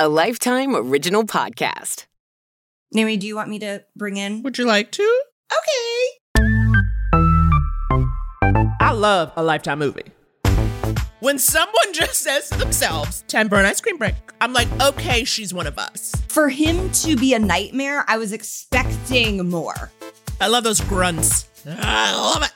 [0.00, 2.06] a Lifetime Original Podcast.
[2.92, 4.44] Naomi, do you want me to bring in?
[4.44, 5.22] Would you like to?
[5.52, 6.44] Okay.
[8.80, 10.04] I love a Lifetime movie.
[11.18, 15.52] When someone just says to themselves, 10 burn ice cream break, I'm like, okay, she's
[15.52, 16.12] one of us.
[16.28, 19.90] For him to be a nightmare, I was expecting more.
[20.40, 21.48] I love those grunts.
[21.66, 22.52] I love it.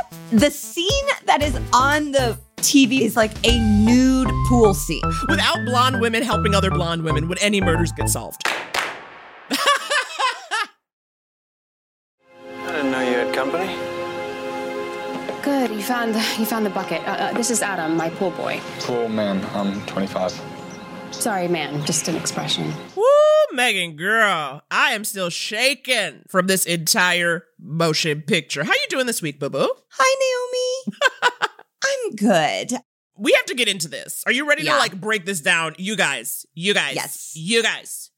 [0.32, 5.02] The scene that is on the TV is like a nude pool scene.
[5.28, 8.42] Without blonde women helping other blonde women, would any murders get solved?
[8.46, 9.56] I
[12.66, 13.66] didn't know you had company.
[15.42, 17.06] Good, you found you found the bucket.
[17.06, 18.60] Uh, uh, this is Adam, my pool boy.
[18.80, 19.44] Cool, man.
[19.52, 20.40] I'm 25.
[21.12, 22.72] Sorry, man, just an expression.
[22.96, 23.04] Woo,
[23.52, 28.64] Megan, girl, I am still shaken from this entire motion picture.
[28.64, 29.70] How you doing this week, boo boo?
[29.90, 30.96] Hi, Naomi.
[31.86, 32.72] I'm good.
[33.18, 34.22] We have to get into this.
[34.26, 34.72] Are you ready Yeah.
[34.74, 35.74] to like break this down?
[35.78, 37.32] You guys, you guys, Yes.
[37.34, 38.10] you guys.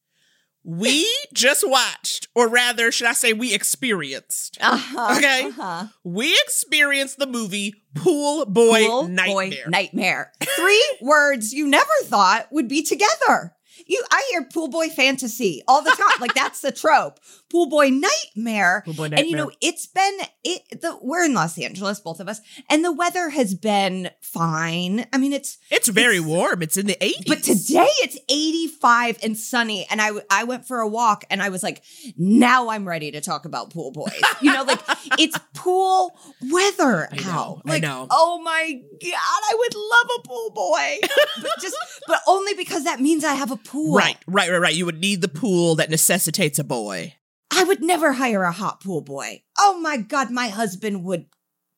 [0.64, 4.58] We just watched, or rather, should I say, we experienced.
[4.60, 5.16] Uh-huh.
[5.16, 5.44] Okay.
[5.44, 5.86] Uh-huh.
[6.04, 9.34] We experienced the movie Pool Boy Pool Nightmare.
[9.64, 10.32] Boy Nightmare.
[10.56, 13.54] Three words you never thought would be together.
[13.86, 16.20] You, I hear pool boy fantasy all the time.
[16.20, 17.20] like that's the trope.
[17.50, 18.82] Pool boy nightmare.
[18.84, 20.80] Pool Boy And you know, it's been it.
[20.82, 25.06] The we're in Los Angeles, both of us, and the weather has been fine.
[25.12, 26.62] I mean, it's It's very It's- warm.
[26.62, 27.26] It's in the 80s.
[27.26, 31.48] but today it's 85 and sunny, and I I went for a walk, and I
[31.48, 31.82] was like,
[32.18, 34.12] now I'm ready to talk about pool boys.
[34.42, 34.80] You know, like
[35.18, 36.18] it's pool
[36.50, 37.62] weather I know, out.
[37.66, 38.06] I Like, know.
[38.10, 40.98] oh my god, I would love a pool boy,
[41.42, 41.76] but just
[42.06, 43.96] but only because that means I have a pool.
[43.96, 44.74] Right, right, right, right.
[44.74, 47.14] You would need the pool that necessitates a boy.
[47.58, 49.42] I would never hire a hot pool boy.
[49.58, 51.26] Oh my god, my husband would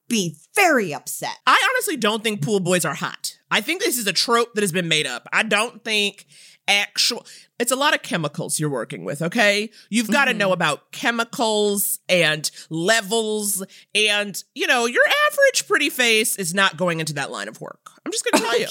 [0.09, 1.37] be very upset.
[1.47, 3.39] I honestly don't think pool boys are hot.
[3.51, 5.27] I think this is a trope that has been made up.
[5.33, 6.27] I don't think
[6.69, 7.25] actual
[7.59, 9.71] it's a lot of chemicals you're working with, okay?
[9.89, 10.37] You've got to Mhm.
[10.39, 13.65] know about chemicals and levels
[13.95, 17.91] and you know, your average pretty face is not going into that line of work.
[18.05, 18.67] I'm just going to tell you.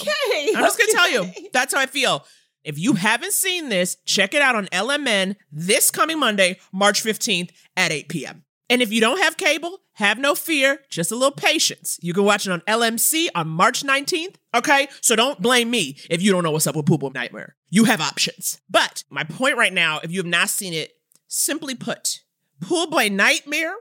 [0.56, 1.50] I'm just going to tell you.
[1.54, 2.26] That's how I feel.
[2.64, 7.52] If you haven't seen this, check it out on LMN this coming Monday, March 15th
[7.78, 8.44] at 8 p.m.
[8.70, 11.98] And if you don't have cable, have no fear, just a little patience.
[12.02, 14.88] You can watch it on LMC on March 19th, okay?
[15.02, 17.56] So don't blame me if you don't know what's up with Pool Boy Nightmare.
[17.70, 18.62] You have options.
[18.70, 20.94] But my point right now, if you have not seen it,
[21.28, 22.20] simply put,
[22.62, 23.76] Pool Boy Nightmare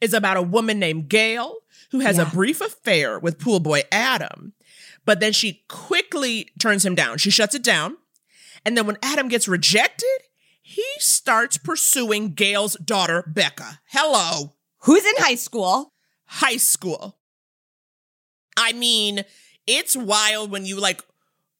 [0.00, 1.56] is about a woman named Gail
[1.90, 4.52] who has a brief affair with Pool Boy Adam,
[5.06, 7.16] but then she quickly turns him down.
[7.16, 7.96] She shuts it down.
[8.64, 10.08] And then when Adam gets rejected,
[10.62, 13.80] he starts pursuing Gail's daughter, Becca.
[13.90, 15.92] Hello, Who's in high school?
[16.26, 17.16] high school.
[18.56, 19.24] I mean,
[19.66, 21.02] it's wild when you like,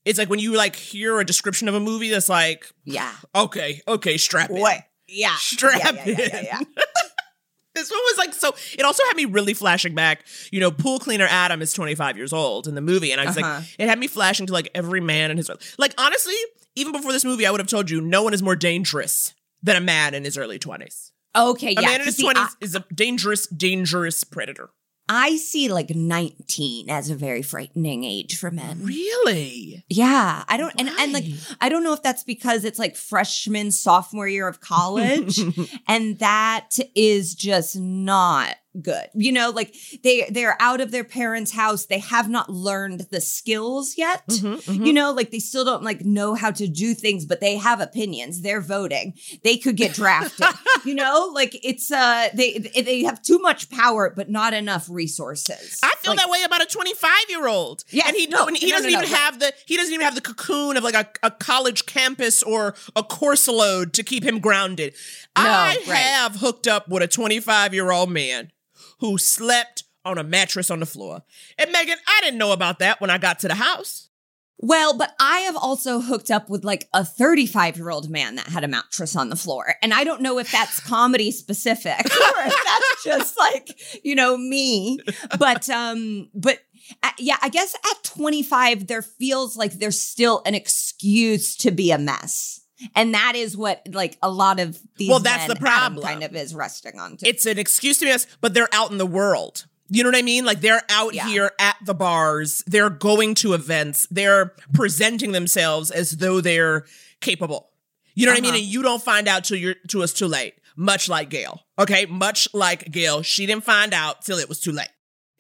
[0.05, 3.13] it's like when you like hear a description of a movie that's like, Yeah.
[3.35, 4.59] okay, okay, strap in.
[4.61, 4.79] What?
[5.07, 5.35] Yeah.
[5.39, 6.45] Strap yeah, yeah, yeah, in.
[6.45, 6.61] yeah,
[7.75, 8.53] This one was like so.
[8.77, 10.25] It also had me really flashing back.
[10.51, 13.37] You know, pool cleaner Adam is 25 years old in the movie, and I was
[13.39, 13.59] Uh-huh.
[13.61, 15.77] like, it had me flashing to like every man in his life.
[15.79, 15.95] like.
[15.97, 16.35] Honestly,
[16.79, 19.77] even before this movie, I would have told you no one is more dangerous than
[19.77, 21.11] a man in his early 20s.
[21.37, 21.89] Okay, A yeah.
[21.89, 24.71] man in his see, 20s I, is a dangerous, dangerous predator.
[25.11, 28.83] I see like 19 as a very frightening age for men.
[28.83, 29.83] Really?
[29.89, 31.25] Yeah, I don't, and, and like,
[31.63, 35.41] I don't know if that's because it's like freshman, sophomore year of college,
[35.89, 39.07] and that is just not good.
[39.15, 41.87] You know, like they they're out of their parents' house.
[41.87, 44.27] They have not learned the skills yet.
[44.29, 44.87] Mhm, mhm.
[44.87, 47.81] You know, like they still don't like know how to do things, but they have
[47.81, 48.43] opinions.
[48.43, 49.15] They're voting.
[49.45, 50.47] They could get drafted.
[50.85, 55.79] you know, like it's uh they they have too much power, but not enough resources.
[55.83, 57.85] I feel Like, that way about a 25 year old.
[57.91, 58.05] Yeah.
[58.07, 60.15] and he no, and he no, doesn't no, even have the he doesn't even have
[60.15, 64.39] the cocoon of like a, a college campus or a course load to keep him
[64.41, 64.95] grounded.
[65.37, 65.97] I right.
[65.97, 68.51] have hooked up with a 25 year old man
[69.01, 71.23] who slept on a mattress on the floor.
[71.59, 74.09] And Megan, I didn't know about that when I got to the house.
[74.61, 78.49] Well, but I have also hooked up with like a 35 year old man that
[78.49, 79.75] had a mattress on the floor.
[79.83, 84.37] And I don't know if that's comedy specific or if that's just like, you know,
[84.37, 84.99] me.
[85.39, 86.59] But, um, but
[87.03, 91.93] uh, yeah, I guess at 25, there feels like there's still an excuse to be
[91.93, 92.58] a mess.
[92.95, 95.63] And that is what like a lot of these Well, that's men, the Adam
[95.95, 96.03] problem.
[96.07, 97.17] kind of is resting on.
[97.17, 97.27] Too.
[97.27, 99.67] It's an excuse to be us, but they're out in the world.
[99.91, 100.45] You know what I mean?
[100.45, 101.27] Like they're out Yeah.
[101.29, 106.85] here at the bars, they're going to events, they're presenting themselves as though they're
[107.21, 107.71] capable.
[108.15, 108.51] You know what I mean?
[108.51, 108.59] Uh-huh.
[108.59, 110.55] And you don't find out till you're till it's too late.
[110.77, 111.63] Much like Gail.
[111.79, 112.07] Okay?
[112.07, 113.23] Much like Gail.
[113.23, 114.91] She didn't find out till it was too late.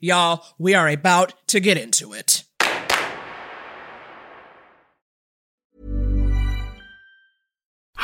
[0.01, 2.45] Y'all, we are about to get into it.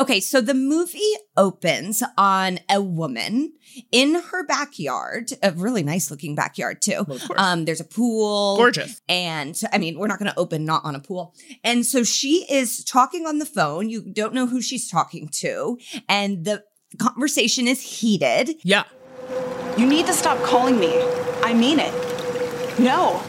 [0.00, 0.98] Okay, so the movie
[1.36, 3.52] opens on a woman
[3.92, 7.04] in her backyard, a really nice looking backyard too.
[7.06, 7.40] Well, of course.
[7.40, 8.56] Um, there's a pool.
[8.56, 9.00] Gorgeous.
[9.08, 11.32] And I mean, we're not going to open not on a pool.
[11.62, 13.88] And so she is talking on the phone.
[13.88, 15.78] You don't know who she's talking to.
[16.08, 16.64] And the
[16.98, 18.56] conversation is heated.
[18.64, 18.84] Yeah.
[19.78, 20.92] You need to stop calling me.
[21.44, 22.80] I mean it.
[22.80, 23.22] No.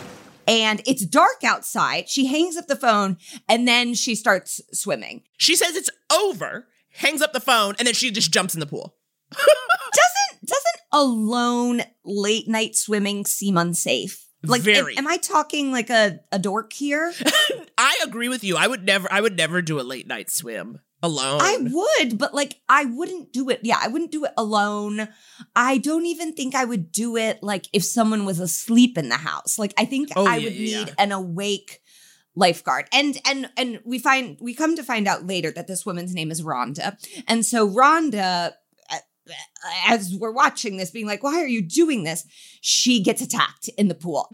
[0.48, 2.10] And it's dark outside.
[2.10, 5.24] She hangs up the phone and then she starts swimming.
[5.38, 8.66] She says it's over, hangs up the phone, and then she just jumps in the
[8.66, 8.96] pool.
[9.32, 14.26] Doesn't doesn't alone late night swimming seem unsafe?
[14.44, 14.88] Like, am-.
[14.98, 17.12] Am, I talking like a, a dork here?
[17.78, 18.58] I agree with you.
[18.58, 21.40] I would never I would never do a late night swim alone.
[21.42, 23.60] I would, but like I wouldn't do it.
[23.64, 25.08] Yeah, I wouldn't do it alone.
[25.56, 29.18] I don't even think I would do it like if someone was asleep in the
[29.18, 29.60] house.
[29.60, 30.94] Like I think Oh, I yeah, would yeah, need yeah.
[30.98, 31.82] an awake
[32.36, 32.88] lifeguard.
[32.92, 36.32] And and and we find we come to find out later that this woman's name
[36.32, 36.98] is Rhonda.
[37.28, 38.54] And so Rhonda
[39.88, 42.26] as we're watching this being like, "Why are you doing this?"
[42.62, 44.32] She gets attacked in the pool.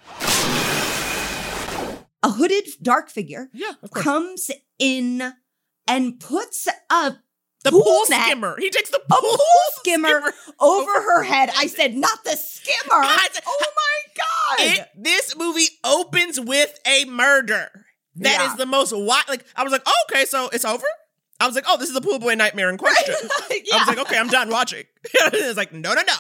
[2.23, 5.33] A hooded dark figure yeah, comes in
[5.95, 7.17] and puts a
[7.63, 8.55] the pool pool, skimmer.
[8.57, 9.38] He takes the pool, pool
[9.79, 11.51] skimmer, over her head.
[11.55, 12.95] I said, not the skimmer.
[12.95, 14.79] I said- oh my god!
[14.79, 17.69] It, this movie opens with a murder.
[18.15, 18.55] That is Yeah.
[18.57, 19.25] the most wild.
[19.29, 20.85] Like I was like, oh, okay, so it's over.
[21.39, 23.15] I was like, oh, this is the pool boy nightmare in question.
[23.49, 23.77] I yeah.
[23.79, 24.83] was like, okay, I'm done watching.
[25.13, 26.13] it's like, no, no, no.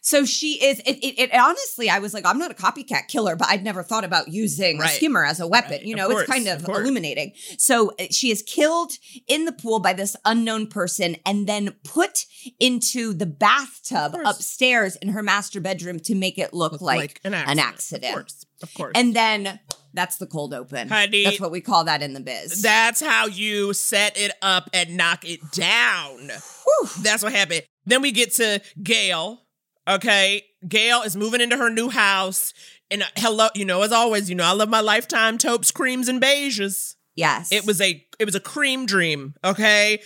[0.00, 0.78] So she is.
[0.80, 3.82] It, it, it honestly, I was like, I'm not a copycat killer, but I'd never
[3.82, 4.90] thought about using Right.
[4.90, 5.72] a skimmer as a weapon.
[5.72, 5.82] Right.
[5.82, 7.32] You know, course, it's kind of, of illuminating.
[7.58, 8.92] So uh, she is killed
[9.26, 12.24] in the pool by this unknown person, and then put
[12.60, 17.34] into the bathtub upstairs in her master bedroom to make it look, Look like, an
[17.34, 17.64] an accident.
[17.64, 18.04] accident.
[18.04, 18.92] Of course, of course.
[18.94, 19.58] And then
[19.94, 20.88] that's the cold open.
[20.88, 22.62] Honey, that's what we call that in the biz.
[22.62, 26.18] That's how you set it up and knock it down.
[26.28, 26.88] Whew.
[27.02, 27.62] That's what happened.
[27.86, 29.40] Then we get to Gail.
[29.88, 30.44] Okay.
[30.66, 32.52] Gail is moving into her new house.
[32.90, 36.08] And uh, hello, you know, as always, you know, I love my lifetime taupes, creams,
[36.08, 36.94] and beiges.
[37.16, 37.50] Yes.
[37.52, 39.34] It was a it was a cream dream.
[39.44, 40.00] Okay.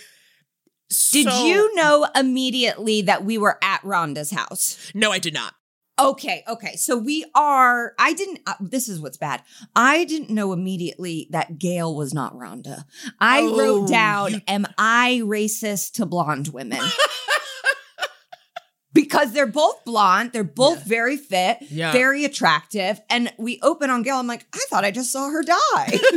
[1.11, 4.91] Did So- you know immediately that we were at Rhonda's house?
[4.93, 5.53] No, I did not.
[5.99, 6.75] Okay, okay.
[6.75, 7.93] So we are.
[7.99, 8.39] I didn't.
[8.47, 9.43] Uh, this is what's bad.
[9.75, 12.83] I didn't know immediately that Gail was not Rhonda.
[13.19, 16.81] I Oh, wrote down, you- "Am I racist to blonde women?"
[18.93, 20.31] because they're both blonde.
[20.33, 21.91] They're both very fit, Yeah.
[21.91, 23.01] very attractive.
[23.09, 24.17] And we open on Gail.
[24.17, 25.99] I'm like, I thought I just saw her die.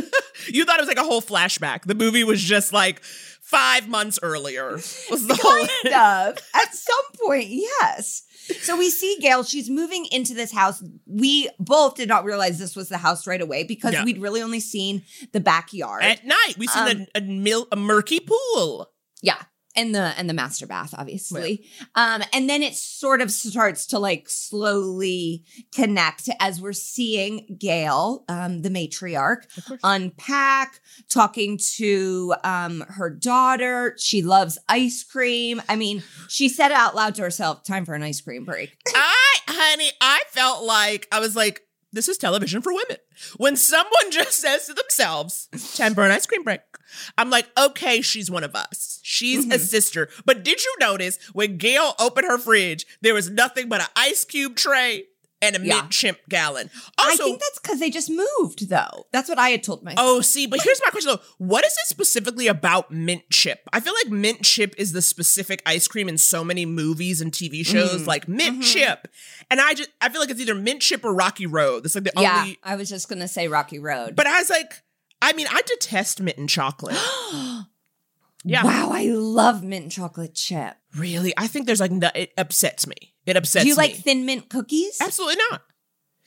[0.49, 1.85] You thought it was like a whole flashback.
[1.85, 4.73] The movie was just like five months earlier.
[4.73, 6.45] Was the whole kind of.
[6.55, 8.23] At some point, yes.
[8.61, 9.43] So we see Gail.
[9.45, 10.85] She's moving into this house.
[11.07, 14.05] We both did not realize this was the house right away because Yeah.
[14.05, 16.03] we'd really only seen the backyard.
[16.05, 16.55] at night.
[16.59, 18.91] We seen Um, a, a, mil- a murky pool.
[19.23, 19.43] yeah.
[19.77, 21.67] And the and the master bath, obviously.
[21.95, 28.25] Um, and then it sort of starts to like slowly connect as we're seeing Gail,
[28.29, 29.43] um, the matriarch,
[29.85, 30.81] unpack,
[31.11, 33.95] talking to um her daughter.
[33.99, 35.61] She loves ice cream.
[35.69, 38.77] I mean, she said out loud to herself, time for an ice cream break.
[38.95, 42.99] I, honey, I felt like I was like, this is television for women.
[43.37, 46.61] When someone just says to themselves, time for an ice cream break.
[47.19, 49.01] I'm like, okay, she's one of us.
[49.03, 49.53] She's Mm-hmm.
[49.53, 50.09] a sister.
[50.25, 54.25] But did you notice when Gail opened her fridge, there was nothing but an ice
[54.25, 55.05] cube tray
[55.43, 55.81] and a Yeah.
[55.81, 56.71] mint chimp gallon.
[56.97, 59.07] Also, I think that's because they just moved, though.
[59.13, 60.01] That's what I had told myself.
[60.03, 61.21] Oh, see, but here's my question though.
[61.37, 63.69] What is it specifically about mint chip?
[63.71, 67.31] I feel like mint chip is the specific ice cream in so many movies and
[67.33, 68.07] TV shows, Mm.
[68.07, 68.61] like mint Mm-hmm.
[68.63, 69.09] chip.
[69.51, 71.85] And I just I feel like it's either mint chip or Rocky Road.
[71.85, 74.17] That's like the yeah, only I was just gonna say Rocky Road.
[74.17, 74.83] but I was like,
[75.27, 76.95] I mean, I detest mint and chocolate.
[78.45, 78.63] yeah.
[78.65, 80.77] wow, I love mint and chocolate chip.
[80.97, 81.35] Really?
[81.37, 82.95] I think there's like no, it upsets me.
[83.27, 83.83] It upsets Do you me.
[83.83, 84.99] like thin mint cookies?
[85.01, 85.63] Absolutely not.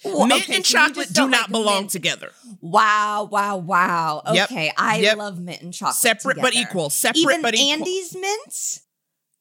[0.04, 1.92] Well, mint okay, and so chocolate do don't like belong mint.
[1.92, 2.32] together.
[2.60, 4.22] Wow, wow, wow.
[4.34, 5.18] Yep, Okay, I yep.
[5.18, 5.96] love mint and chocolate.
[5.96, 6.90] Separate but equal.
[6.90, 7.72] Separate Even but equal.
[7.88, 8.82] Andes mints?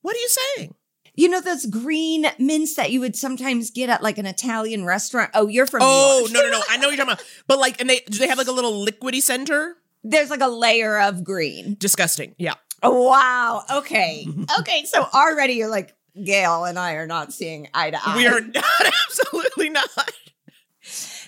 [0.02, 0.74] What are you saying?
[1.18, 5.32] You know those green mints that you would sometimes get at like an Italian restaurant?
[5.34, 6.62] Oh, you're from oh, New Oh no no no!
[6.70, 7.24] I know what you're talking about.
[7.48, 9.74] But like, and they do they have like a little liquidy center?
[10.04, 11.74] There's like a layer of green.
[11.80, 12.36] Disgusting.
[12.38, 12.54] Yeah.
[12.84, 13.64] Oh, wow.
[13.78, 14.28] Okay.
[14.60, 14.84] Okay.
[14.84, 18.16] So already you're like, Gail and I are not seeing eye to eye.
[18.16, 18.64] We are not
[19.08, 19.88] absolutely not.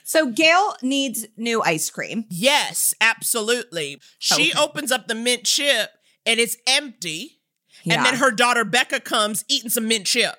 [0.05, 2.27] So Gail needs new ice cream.
[2.31, 4.01] Yes, absolutely.
[4.21, 4.61] She Okay.
[4.61, 5.91] opens up the mint chip
[6.25, 7.40] and it's empty.
[7.85, 7.95] Yeah.
[7.97, 10.35] And then her daughter Becca comes eating some mint chip.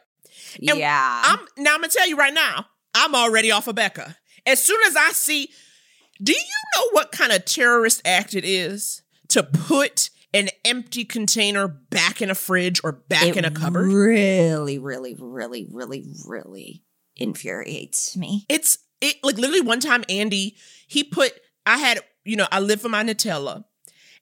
[0.68, 1.22] And yeah.
[1.26, 4.18] I'm now I'm gonna tell you right now, I'm already off of Becca.
[4.46, 5.50] As soon as I see,
[6.22, 6.40] do you
[6.76, 12.30] know what kind of terrorist act it is to put an empty container back in
[12.30, 13.88] a fridge or back It in a cupboard?
[13.88, 16.84] Really, really, really, really, really
[17.16, 18.46] infuriates me.
[18.50, 20.56] It's it like literally one time Andy,
[20.88, 21.34] he put
[21.66, 23.66] I had, you know, I live for my Nutella.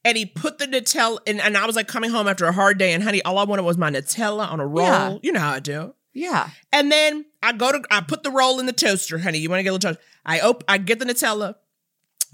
[0.06, 2.78] And he put the Nutella and, and I was like coming home after a hard
[2.78, 4.86] day and honey, all I wanted was my Nutella on a roll.
[4.86, 5.18] Yeah.
[5.22, 5.94] You know how I do.
[6.14, 6.50] Yeah.
[6.72, 9.40] And then I go to I put the roll in the toaster, honey.
[9.40, 10.06] You want to get a little toast?
[10.26, 11.56] I op- I get the Nutella.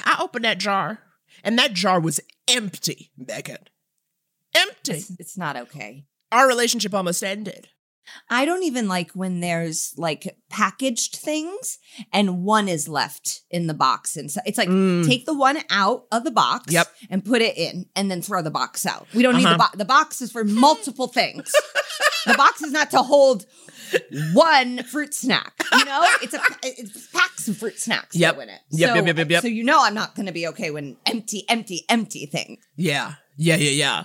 [0.03, 0.99] I open that jar,
[1.43, 3.69] and that jar was empty, Megan.
[4.53, 4.93] Empty.
[4.93, 6.05] It's, it's not okay.
[6.31, 7.69] Our relationship almost ended.
[8.29, 11.77] I don't even like when there's like packaged things
[12.13, 14.15] and one is left in the box.
[14.15, 15.05] And so it's like Mm.
[15.05, 16.87] take the one out of the box Yep.
[17.09, 19.07] and put it in and then throw the box out.
[19.13, 19.57] We don't need the Uh-huh.
[19.57, 19.77] box.
[19.77, 21.51] The box is for multiple things.
[22.25, 23.45] the box is not to hold
[24.33, 25.53] one fruit snack.
[25.77, 28.35] You know, it's a it's packs of fruit snacks Yep.
[28.39, 28.61] in it.
[28.71, 29.41] Yep, so, yep, yep, yep, yep.
[29.41, 32.59] So you know I'm not going to be okay when empty, empty, empty things.
[32.75, 34.03] Yeah, yeah, yeah, yeah.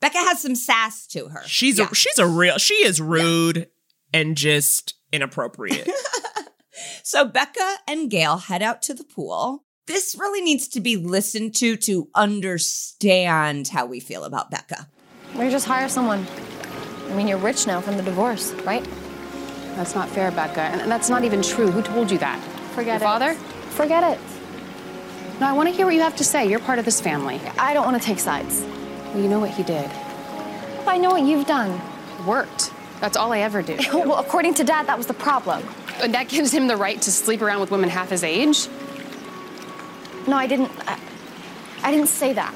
[0.00, 1.42] Becca has some sass to her.
[1.46, 1.88] She's Yeah.
[1.90, 2.58] a she's a real.
[2.58, 3.68] She is rude
[4.12, 5.88] and just inappropriate.
[7.02, 9.64] So Becca and Gail head out to the pool.
[9.86, 14.88] This really needs to be listened to to understand how we feel about Becca.
[15.36, 16.26] We just hire someone.
[17.10, 18.86] I mean, you're rich now from the divorce, right?
[19.76, 20.60] That's not fair, Becca.
[20.60, 21.70] And that's not even true.
[21.70, 22.40] Who told you that?
[22.74, 23.00] Forget Your it.
[23.00, 23.34] father?
[23.70, 24.18] Forget it.
[25.40, 26.46] No, I want to hear what you have to say.
[26.48, 27.40] You're part of this family.
[27.58, 28.62] I don't want to take sides.
[29.12, 29.90] Well, you know what he did.
[30.86, 31.80] I know what you've done.
[32.26, 32.72] Worked.
[33.00, 33.76] That's all I ever do.
[33.92, 35.62] well, according to Dad, that was the problem.
[36.02, 38.68] and that gives him the right to sleep around with women half his age?
[40.26, 40.70] No, I didn't.
[40.86, 40.98] I,
[41.82, 42.54] I didn't say that.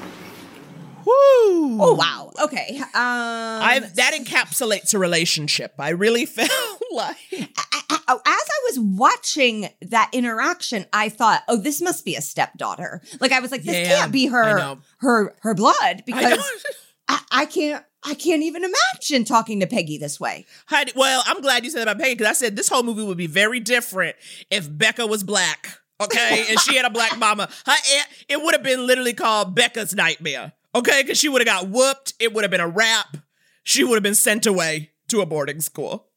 [1.05, 1.77] Woo!
[1.81, 2.31] Oh wow.
[2.43, 2.77] Okay.
[2.79, 5.73] Um I that encapsulates a relationship.
[5.77, 6.49] I really felt
[6.95, 7.17] like
[7.57, 12.15] I- I- oh, as I was watching that interaction, I thought, "Oh, this must be
[12.15, 16.37] a stepdaughter." Like I was like, "This Yeah, can't be her her her blood because
[16.37, 16.43] know.
[17.07, 21.41] I, I can't I can't even imagine talking to Peggy this way." Heidi- well, I'm
[21.41, 23.59] glad you said that about Peggy because I said this whole movie would be very
[23.59, 24.15] different
[24.49, 27.49] if Becca was black, okay, and she had a black mama.
[27.65, 27.73] Her
[28.27, 32.13] it would have been literally called Becca's Nightmare, okay, because she would have got whooped.
[32.19, 33.17] It would have been a rap.
[33.63, 36.07] She would have been sent away to a boarding school.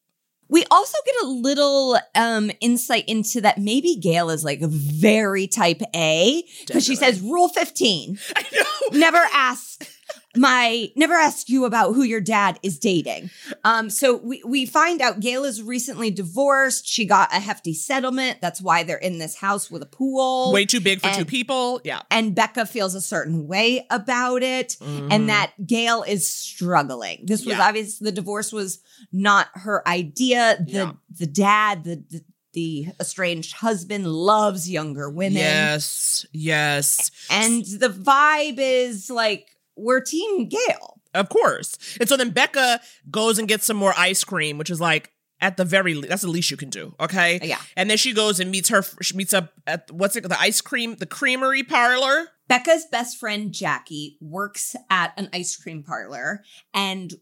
[0.48, 5.82] We also get a little um insight into that maybe Gail is like very type
[5.94, 8.18] A because she says rule 15.
[8.36, 8.98] I know.
[8.98, 9.86] Never ask
[10.36, 13.30] my never ask you about who your dad is dating.
[13.64, 16.86] Um so we we find out Gail is recently divorced.
[16.86, 18.40] She got a hefty settlement.
[18.40, 20.52] That's why they're in this house with a pool.
[20.52, 21.80] Way too big for two people.
[21.82, 22.02] Yeah.
[22.10, 27.24] and Becca feels a certain way about it, and that Gail is struggling.
[27.24, 27.56] This was.
[27.56, 27.66] Yeah.
[27.68, 27.98] obvious.
[27.98, 28.80] The divorce was
[29.12, 30.58] not her idea.
[30.64, 30.92] The Yeah.
[31.18, 32.22] the dad, the, the
[32.54, 36.26] the estranged husband, loves younger women, Yes.
[36.32, 37.10] Yes.
[37.30, 39.46] and the vibe is like
[39.78, 41.00] we're Team Gail.
[41.14, 41.76] Of course.
[42.00, 42.80] And so then Becca
[43.10, 46.22] goes and gets some more ice cream, which is like at the very le- that's
[46.22, 47.38] the least you can do, okay?
[47.42, 47.60] Yeah.
[47.76, 50.60] And then she goes and meets her she meets up at what's it the ice
[50.60, 52.28] cream the creamery parlor.
[52.48, 56.42] Becca's best friend Jackie works at an ice cream parlor
[56.74, 57.14] and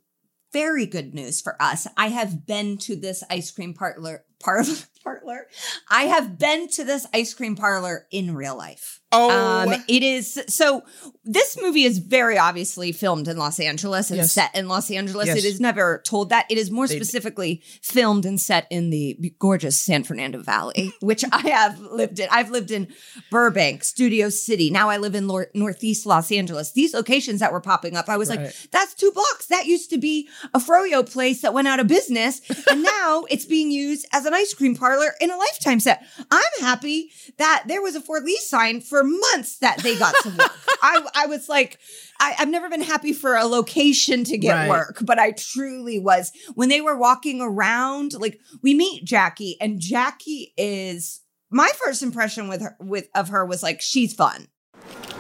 [0.53, 1.87] very good news for us.
[1.97, 4.75] I have been to this ice cream parlor parlor
[5.11, 5.47] parlor.
[5.89, 9.01] I have been to this ice cream parlor in real life.
[9.13, 9.31] Oh.
[9.31, 10.83] Um, it is so
[11.25, 14.33] this movie is very obviously filmed in Los Angeles and Yes.
[14.33, 15.29] set in Los Angeles.
[15.29, 15.39] Yes.
[15.39, 16.45] It is never told that.
[16.51, 21.25] It is more They- specifically filmed and set in the gorgeous San Fernando Valley, which
[21.31, 22.29] I have lived in.
[22.33, 22.89] I've lived in
[23.31, 24.71] Burbank, Studio City.
[24.71, 26.73] Now I live in Lor- Northeast Los Angeles.
[26.73, 29.47] These locations that were popping up, I was like, that's two blocks.
[29.47, 32.41] That used to be a froyo place that went out of business.
[32.69, 36.05] And now it's being used as an ice cream parlor in a lifetime set.
[36.31, 40.37] I'm happy that there was a for lease sign for months that they got some
[40.37, 40.53] work.
[40.83, 41.79] I, I was like,
[42.21, 44.69] I, I've never been happy for a location to get Right.
[44.69, 46.33] work, but I truly was.
[46.55, 52.49] When they were walking around, like we meet Jackie, and Jackie is my first impression
[52.49, 54.49] with her with of her was like she's fun.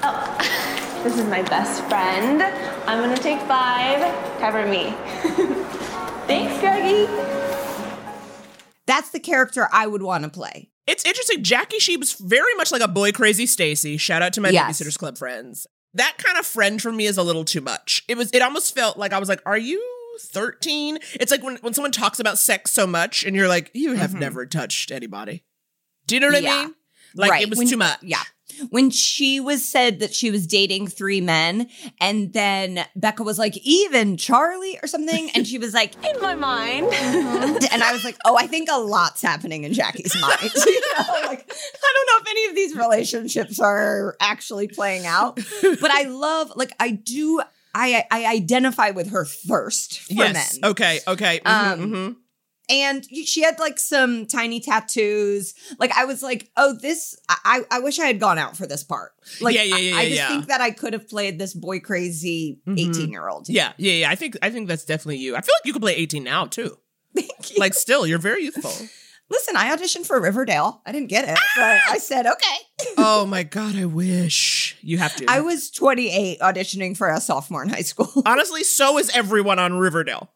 [0.02, 2.42] Oh, this is my best friend.
[2.42, 4.00] I'm gonna take five.
[4.40, 4.94] Cover me.
[6.26, 7.35] Thanks, Greg baby.
[8.86, 10.70] That's the character I would want to play.
[10.86, 11.42] It's interesting.
[11.42, 13.96] Jackie Sheep was very much like a boy crazy Stacey.
[13.96, 14.80] Shout out to my Yes.
[14.80, 15.66] Babysitters Club friends.
[15.94, 18.04] That kind of friend for me is a little too much.
[18.06, 18.30] It was.
[18.32, 19.82] It almost felt like I was like, "Are you
[20.20, 23.94] 13?" It's like when when someone talks about sex so much, and you're like, "You
[23.94, 25.44] have never touched anybody."
[26.06, 26.44] Do you know what Mm-hmm.
[26.46, 26.52] Yeah.
[26.54, 26.74] I mean?
[27.14, 27.42] Like Right.
[27.42, 27.98] it was When- too much.
[28.02, 28.22] Yeah.
[28.70, 31.68] When she was said that she was dating three men,
[32.00, 35.30] and then Becca was like, even Charlie or something.
[35.34, 36.86] And she was like, In my mind.
[36.92, 40.38] and I was like, oh, I think a lot's happening in Jackie's mind.
[40.54, 45.36] you know, like, I don't know if any of these relationships are actually playing out,
[45.36, 47.42] but I love, like, I do,
[47.74, 50.58] I, I identify with her thirst for yes.
[50.60, 50.70] men.
[50.70, 51.00] Okay.
[51.06, 51.40] Okay.
[51.40, 52.16] mhm, Um, mhm.
[52.68, 55.54] And she had like some tiny tattoos.
[55.78, 57.16] Like I was like, oh, this.
[57.28, 59.12] I I wish I had gone out for this part.
[59.40, 60.28] Like, Yeah, yeah, yeah, I, I just yeah.
[60.28, 62.78] think that I could have played this boy crazy Mhm.
[62.78, 63.48] eighteen year old.
[63.48, 63.72] Yeah.
[63.76, 63.92] Yeah.
[63.92, 64.10] Yeah.
[64.10, 64.36] I think.
[64.42, 65.36] I think that's definitely you.
[65.36, 66.76] I feel like you could play 18 now too.
[67.14, 67.56] Thank you.
[67.58, 68.72] Like, still, you're very youthful.
[69.28, 70.82] Listen, I auditioned for Riverdale.
[70.86, 72.56] I didn't get it, but I said okay.
[72.98, 75.24] oh my god, I wish you have to.
[75.28, 78.08] I was 28 auditioning for a sophomore in high school.
[78.26, 80.30] Honestly, so is everyone on Riverdale.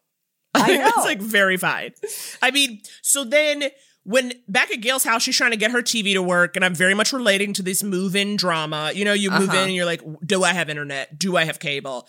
[0.55, 0.87] I know.
[0.87, 1.93] it's like very fine.
[2.41, 3.65] I mean, so then
[4.03, 6.73] when back at Gail's house, she's trying to get her TV to work, and I'm
[6.75, 8.91] very much relating to this move-in drama.
[8.93, 9.57] You know, you move Uh-huh.
[9.59, 11.17] in and you're like, do I have internet?
[11.19, 12.07] Do I have cable?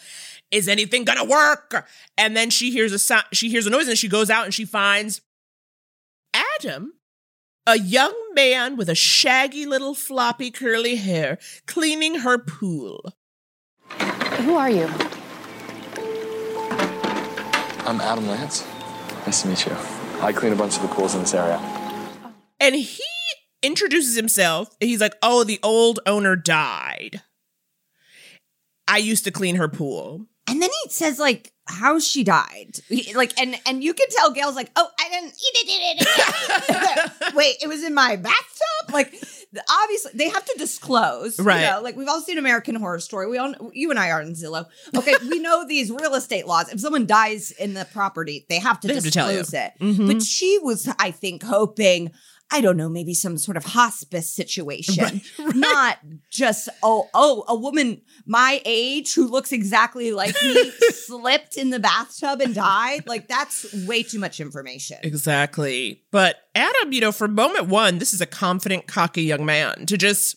[0.50, 1.86] Is anything gonna work?
[2.18, 4.52] And then she hears a sound, she hears a noise, and she goes out and
[4.54, 5.20] she finds
[6.34, 6.94] Adam,
[7.66, 13.12] a young man with a shaggy little floppy curly hair, cleaning her pool.
[14.40, 14.88] Who are you?
[17.92, 18.66] I'm Adam Lance.
[19.26, 19.76] Nice to meet you.
[20.22, 21.58] I clean a bunch of the pools in this area.
[22.58, 23.04] And he
[23.62, 24.74] introduces himself.
[24.80, 27.20] He's like, "Oh, the old owner died.
[28.88, 32.78] I used to clean her pool." And then he says like how she died.
[32.88, 37.56] He- like and and you can tell Gail's like, "Oh, I didn't eat it." Wait,
[37.62, 38.90] it was in my bathtub?
[38.90, 39.22] Like
[39.68, 41.60] obviously they have to disclose, Right.
[41.62, 43.26] You know, like we've all seen American Horror Story.
[43.28, 44.66] We all you and I are in Zillow.
[44.96, 46.72] Okay, we know these real estate laws.
[46.72, 49.72] If someone dies in the property, they have to They have to disclose it.
[49.80, 50.06] Mhm.
[50.06, 52.12] But she was I think hoping
[52.52, 55.22] I don't know, maybe some sort of hospice situation.
[55.38, 55.98] Not
[56.30, 61.80] just, oh, oh, a woman my age who looks exactly like me slipped in the
[61.80, 63.06] bathtub and died.
[63.06, 64.98] Like, that's way too much information.
[65.02, 66.02] Exactly.
[66.10, 69.96] But Adam, you know, from moment one, this is a confident, cocky young man to
[69.96, 70.36] just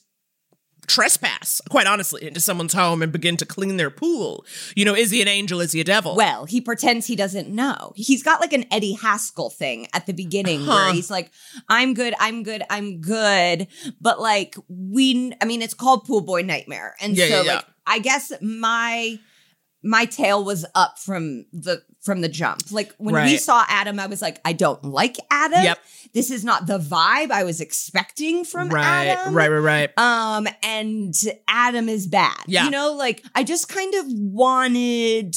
[0.88, 4.46] trespass, quite honestly, into someone's home and begin to clean their pool.
[4.76, 5.60] You know, is he an angel?
[5.60, 6.16] Is he a devil?
[6.16, 7.94] Well, he pretends he doesn't know.
[7.96, 10.72] He's got like an Eddie Haskell thing at the beginning Huh.
[10.72, 11.32] where he's like,
[11.70, 13.68] I'm good, I'm good, I'm good.
[14.02, 16.96] But like, we, I mean, it's called Pool Boy Nightmare.
[17.02, 17.56] And Yeah, so, yeah, yeah.
[17.56, 19.20] like, I guess my,
[19.84, 22.72] my tail was up from the from the jump.
[22.72, 25.64] Like when we saw Adam, I was like, I don't like Adam.
[25.64, 25.80] Yep.
[26.14, 29.34] This is not the vibe I was expecting from right, Adam.
[29.34, 30.00] right, right, right.
[30.00, 31.14] Um, and
[31.48, 32.38] Adam is bad.
[32.48, 32.66] Yeah.
[32.66, 35.36] You know, like I just kind of wanted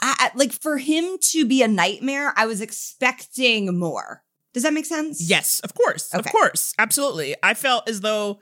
[0.00, 4.22] I, like for him to be a nightmare, I was expecting more.
[4.52, 5.20] Does that make sense?
[5.28, 6.12] Yes, of course.
[6.14, 6.74] Of course.
[6.78, 7.34] Absolutely.
[7.42, 8.40] I felt as though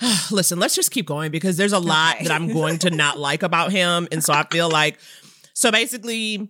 [0.30, 2.24] listen, let's just keep going because there's a lot Okay.
[2.24, 4.08] that I'm going to not like about him.
[4.12, 4.98] And so I feel like
[5.58, 6.48] so basically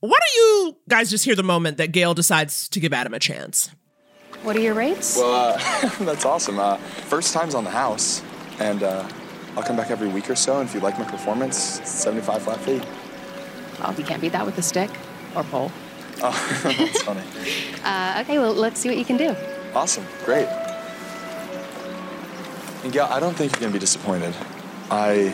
[0.00, 3.18] why don't you guys just hear the moment that Gail decides to give Adam a
[3.18, 3.70] chance?
[4.42, 5.16] What are your rates?
[5.16, 6.58] Well, uh, that's awesome.
[6.58, 8.22] Uh, first time's on the house,
[8.58, 9.06] and uh,
[9.56, 10.60] I'll come back every week or so.
[10.60, 12.80] And if you like my performance, 75 flat fee.
[13.82, 14.90] Oh, you can't beat that with a stick
[15.34, 15.70] or pole.
[16.22, 17.22] Oh, that's funny.
[17.82, 19.34] Uh, okay, well, let's see what you can do.
[19.74, 20.46] Awesome, great.
[22.84, 24.34] And Gail, I don't think you're gonna be disappointed.
[24.90, 25.32] I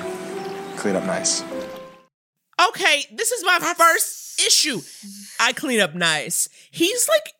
[0.76, 1.42] clean up nice.
[2.69, 4.81] Okay, this is my That's- first issue.
[5.40, 6.49] I clean up nice.
[6.71, 7.33] He's like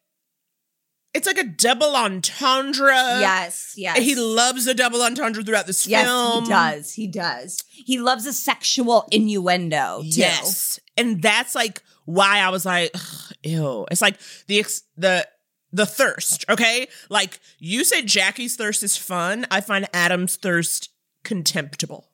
[1.15, 2.93] it's like a double entendre.
[3.21, 3.97] Yes, yes.
[3.99, 6.45] He loves a double entendre throughout this Yes, film.
[6.45, 6.93] he does.
[6.93, 7.65] He does.
[7.71, 10.09] He loves a sexual innuendo too.
[10.09, 10.79] Yes.
[10.99, 12.95] And that's like why I was like,
[13.43, 13.87] ew.
[13.91, 15.27] It's like the ex- the
[15.73, 16.87] the thirst, okay?
[17.09, 19.47] Like you said Jackie's thirst is fun.
[19.51, 20.91] I find Adam's thirst
[21.25, 22.09] contemptible.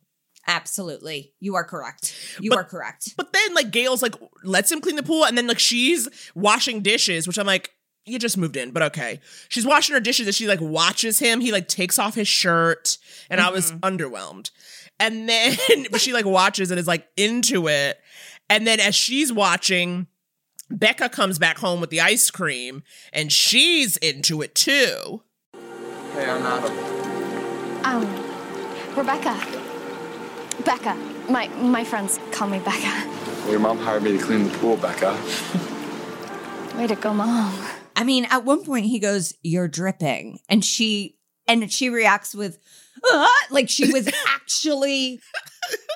[0.46, 1.32] Absolutely.
[1.40, 2.14] You are correct.
[2.40, 3.14] You But- are correct.
[3.16, 6.82] But then like Gail's like lets him clean the pool and then like she's washing
[6.82, 7.70] dishes, which I'm like
[8.04, 9.20] you just moved in, but okay.
[9.48, 11.40] She's washing her dishes and she like watches him.
[11.40, 12.98] He like takes off his shirt
[13.30, 14.50] and I was underwhelmed.
[14.98, 15.56] And then
[15.92, 17.98] but she like watches and is like into it.
[18.50, 20.08] And then as she's watching,
[20.68, 25.22] Becca comes back home with the ice cream and she's into it too.
[26.14, 27.84] Hey, I'm Adam.
[27.84, 29.61] Um, Rebecca.
[30.64, 30.94] Becca.
[31.28, 33.08] My my friends call me Becca.
[33.42, 35.18] Well, your mom hired me to clean the pool, Becca.
[36.76, 37.58] Way to go, Mom.
[37.94, 42.58] I mean, at one point he goes, "You're dripping," and she and she reacts with,
[43.04, 45.20] "Ah," like she was actually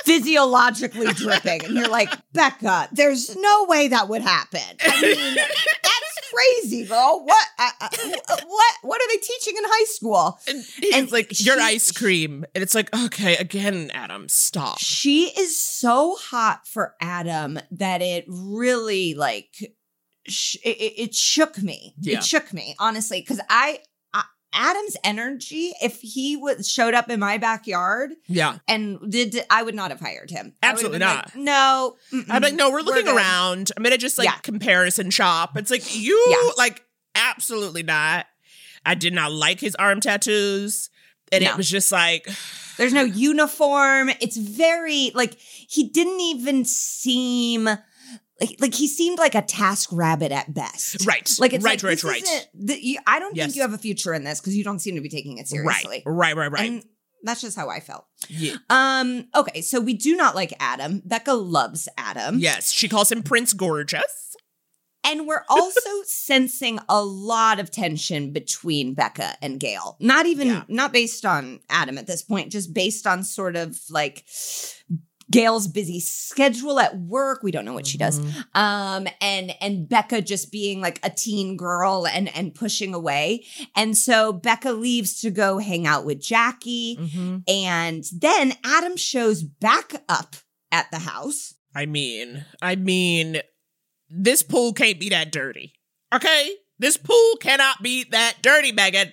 [0.05, 4.61] physiologically dripping, and you're like, Becca, there's no way that would happen.
[4.81, 5.37] I mean,
[6.17, 7.23] that's crazy, girl.
[7.25, 7.47] What?
[7.59, 8.75] Uh, uh, what?
[8.83, 10.39] What are they teaching in high school?
[10.49, 15.27] And he's And like, "Your ice cream," and it's like, "Okay, again, Adam, stop." She
[15.39, 19.55] is so hot for Adam that it really like
[20.27, 21.95] sh- it, it- shook me.
[22.01, 22.19] Yeah.
[22.19, 23.79] It shook me honestly because I, I
[24.57, 25.73] Adam's energy.
[25.83, 30.01] If he was showed up in my backyard Yeah, and did, I would not have
[30.01, 30.55] hired him.
[30.63, 31.27] I would have Absolutely not.
[31.27, 31.97] like, no,
[32.31, 33.71] I'm like, no, we're looking good." around.
[33.77, 34.37] I'm gonna just like Yeah.
[34.39, 35.57] comparison shop.
[35.57, 36.51] It's like you Yeah.
[36.57, 36.83] like
[37.15, 38.27] absolutely not.
[38.85, 40.91] I did not like his arm tattoos,
[41.33, 41.51] and No.
[41.51, 42.29] it was just like,
[42.77, 44.11] There's no uniform.
[44.21, 47.69] It's very like he didn't even seem
[48.41, 51.07] like like he seemed like a TaskRabbit at best.
[51.07, 53.47] right, Like it's right, like, right, right, the- you- I don't Yes.
[53.47, 55.43] think you have a future in this because you don't seem to be taking it
[55.43, 56.03] right, seriously.
[56.07, 56.71] right, right, right.
[56.71, 56.85] And
[57.23, 58.05] that's just how I felt.
[58.29, 58.57] Yeah.
[58.71, 59.27] Um.
[59.35, 59.61] Okay.
[59.63, 61.03] So we do not like Adam.
[61.05, 62.39] Becca loves Adam.
[62.39, 64.37] Yes, she calls him Prince Gorgeous.
[65.03, 69.97] And we're also sensing a lot of tension between Becca and Gail.
[70.01, 70.65] Not even Yeah.
[70.69, 74.25] not based on Adam at this point, just based on sort of like
[75.31, 77.43] Gail's busy schedule at work.
[77.43, 78.21] We don't know what she does.
[78.21, 78.41] Mm-hmm.
[78.59, 83.45] Um and and Becca just being like a teen girl and and pushing away.
[83.75, 87.43] And so Becca leaves to go hang out with Jackie Mhm.
[87.49, 90.37] and then Adam shows back up
[90.71, 91.55] at the house.
[91.75, 93.41] I mean, I mean,
[94.09, 95.73] this pool can't be that dirty.
[96.15, 99.13] Okay, this pool cannot be that dirty, Megan.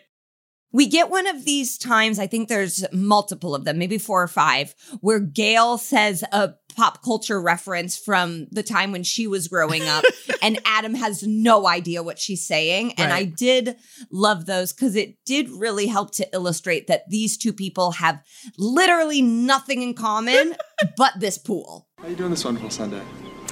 [0.74, 4.28] We get one of these times, I think there's multiple of them, maybe four or
[4.28, 9.84] five, where Gail says a pop culture reference from the time when she was growing
[9.84, 10.04] up,
[10.42, 12.94] and Adam has no idea what she's saying.
[12.94, 13.76] And I did
[14.12, 18.22] love those because it did really help to illustrate that these two people have
[18.58, 20.56] literally nothing in common
[20.98, 21.88] but this pool.
[22.00, 23.02] How are you doing this wonderful Sunday?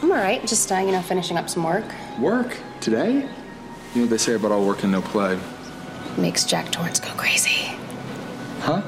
[0.02, 0.42] I'm all right.
[0.48, 1.86] Just, uh, you know, finishing up some work.
[2.20, 2.58] Work?
[2.80, 3.14] Today?
[3.14, 3.22] You
[3.96, 5.40] know what they say about all work and no play.
[6.18, 7.72] Makes Jack Torrance go crazy.
[8.60, 8.82] Huh?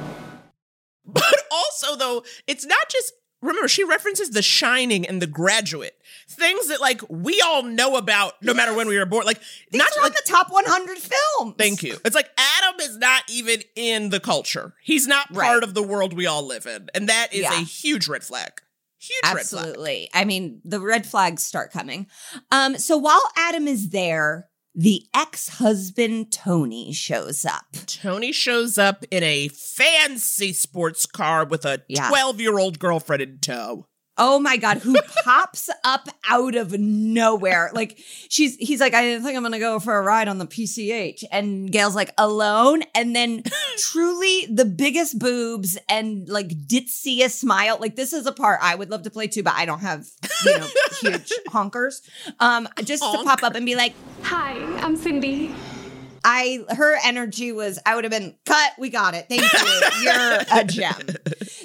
[1.06, 3.14] But also, though, it's not just.
[3.42, 5.98] Remember, she references The Shining and The Graduate,
[6.30, 9.26] things that like we all know about, no matter when we were born.
[9.26, 10.14] Like, These not are on like.
[10.16, 11.56] the top 100 films.
[11.58, 11.98] Thank you.
[12.06, 14.76] It's like Adam is not even in the culture.
[14.82, 15.64] He's not part Right.
[15.64, 17.60] of the world we all live in, and that is Yeah.
[17.60, 18.62] a huge red flag.
[18.98, 19.40] Huge red flag.
[19.66, 20.10] Absolutely.
[20.14, 22.08] I mean, the red flags start coming.
[22.50, 27.66] Um, so while Adam is there, the ex-husband Tony shows up.
[27.86, 32.10] Tony shows up in a fancy sports car with a Yeah.
[32.10, 33.88] 12 year old girlfriend in tow.
[34.17, 37.71] Oh my god, who pops up out of nowhere.
[37.73, 37.97] Like
[38.30, 41.23] she's he's like, I think I'm gonna go for a ride on the PCH.
[41.32, 42.84] And Gail's like, alone.
[42.93, 43.43] And then
[43.78, 47.78] truly the biggest boobs and like ditziest smile.
[47.80, 50.06] Like this is a part I would love to play too, but I don't have,
[50.45, 50.67] you know,
[51.02, 52.02] huge honkers.
[52.39, 55.54] Um, just to pop up and be like, Hi, I'm Cindy.
[56.23, 58.71] I her energy was I would have been cut.
[58.78, 59.26] We got it.
[59.28, 60.04] Thank you.
[60.04, 61.17] You're a gem.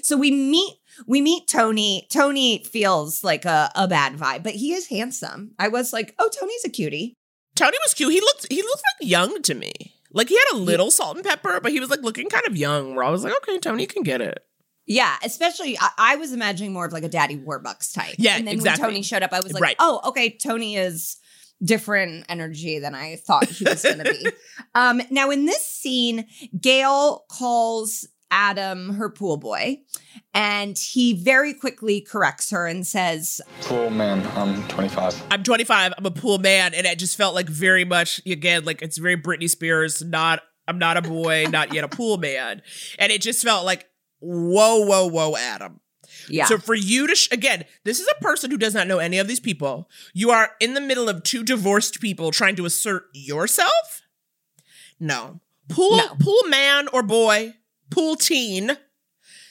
[0.03, 0.75] So we meet
[1.07, 2.07] we meet Tony.
[2.11, 5.53] Tony feels like a, a bad vibe, but he is handsome.
[5.59, 7.15] I was like, oh, Tony's a cutie.
[7.55, 8.13] Tony was cute.
[8.13, 9.73] He looked he looked like young to me.
[10.13, 12.57] Like he had a little salt and pepper, but he was like looking kind of
[12.57, 12.95] young.
[12.95, 14.39] Where I was like, okay, Tony can get it.
[14.87, 18.15] Yeah, especially I, I was imagining more of like a Daddy Warbucks type.
[18.17, 18.83] Yeah, and then exactly.
[18.83, 19.77] when Tony showed up, I was like, Right.
[19.79, 21.19] oh, okay, Tony is
[21.63, 24.27] different energy than I thought he was going to be.
[24.75, 26.27] um, now in this scene,
[26.59, 29.79] Gail calls Adam her pool boy,
[30.35, 34.27] and he very quickly corrects her and says, Pool man.
[34.37, 35.23] I'm 25.
[35.31, 35.95] I'm 25.
[35.97, 39.17] I'm a pool man, and it just felt like very much again like it's very
[39.17, 40.03] Britney Spears.
[40.03, 42.63] Not I'm not a boy, not yet a pool man,
[42.99, 43.89] and it just felt like
[44.21, 45.81] whoa, whoa, whoa, Adam.
[46.29, 48.99] "Yeah, So for you to sh- again, this is a person who does not know
[48.99, 49.89] any of these people.
[50.13, 54.03] You are in the middle of two divorced people trying to assert yourself.
[55.01, 56.17] No, pool No.
[56.21, 57.55] pool man or boy,
[57.91, 58.77] pool teen.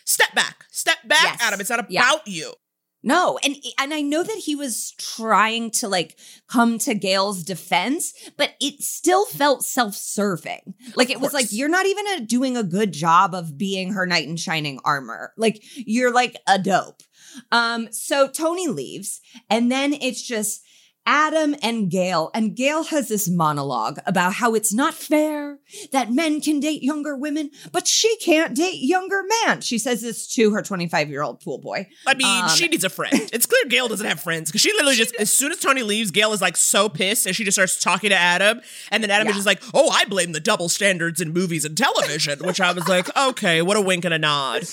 [0.06, 1.41] Step back, step back, Yes.
[1.41, 1.60] Adam.
[1.60, 2.12] It's not about Yeah.
[2.26, 2.54] you.
[3.04, 8.13] No, and and I know that he was trying to like come to Gail's defense,
[8.38, 10.73] but it still felt self-serving.
[10.95, 14.06] Like it was like you're not even uh doing a good job of being her
[14.06, 15.32] knight in shining armor.
[15.38, 17.04] Like you're like a dope.
[17.52, 20.63] Um so Tony leaves and then it's just
[21.10, 25.58] Adam and Gail, and Gail has this monologue about how it's not fair
[25.93, 29.62] that men can date younger women, but she can't date younger men.
[29.62, 31.88] She says this to her 25 year old pool boy.
[32.06, 33.13] I mean, Um, she needs a friend.
[33.32, 36.12] It's clear Gail doesn't have friends because she literally just, as soon as Tony leaves,
[36.12, 38.60] Gail is like so pissed and she just starts talking to Adam.
[38.91, 41.78] And then Adam is just like, oh, I blame the double standards in movies and
[41.78, 44.63] television, which I was like, okay, what a wink and a nod.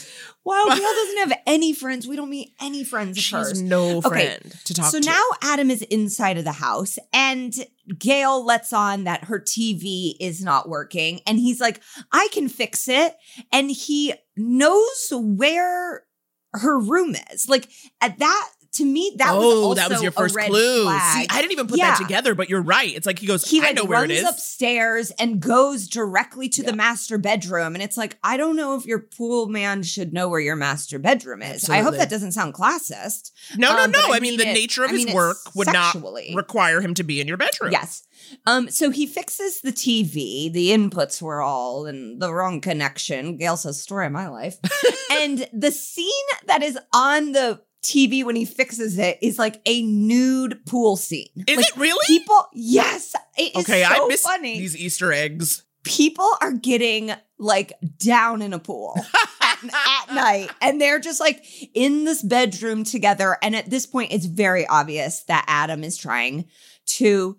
[0.45, 2.07] Wow, Gail doesn't have any friends.
[2.07, 3.49] We don't meet any friends of She hers.
[3.49, 5.05] has no Okay, friend to talk so to.
[5.05, 7.53] So now Adam is inside of the house and
[7.99, 11.21] Gail lets on that her TV is not working.
[11.27, 11.81] And he's like,
[12.13, 13.15] I can fix it.
[13.53, 16.05] And he knows where
[16.53, 17.49] her room is.
[17.49, 17.69] Like
[18.01, 20.85] at that, to me, that was oh, also that was your first clue.
[20.85, 21.23] flag.
[21.23, 21.91] See, I didn't even put Yeah.
[21.93, 22.95] that together, but you're right.
[22.95, 26.49] It's like he goes, He I like know where it runs upstairs and goes directly
[26.51, 27.75] to the master bedroom.
[27.75, 30.99] And it's like, I don't know if your pool man should know where your master
[30.99, 31.69] bedroom is.
[31.71, 33.31] I hope that doesn't sound classist.
[33.57, 34.15] No, no, Um, but no.
[34.15, 36.31] I mean, the it- nature of I his mean it work would sexually.
[36.31, 37.73] not require him to be in your bedroom.
[37.73, 38.03] Yes.
[38.47, 40.51] Um, so he fixes the TV.
[40.53, 43.37] The inputs were all in the wrong connection.
[43.37, 44.57] Gail says, story of my life.
[45.13, 46.11] and the scene
[46.47, 51.29] that is on the TV when he fixes it is like a nude pool scene.
[51.47, 52.05] Is Like, it really?
[52.07, 53.15] People, yes.
[53.37, 54.59] It is okay, so I miss funny.
[54.59, 55.63] these Easter eggs.
[55.85, 58.95] People are getting like down in a pool
[59.43, 61.45] at, at night and they're just like
[61.75, 63.37] in this bedroom together.
[63.43, 66.47] And at this point, it's very obvious that Adam is trying
[66.87, 67.37] to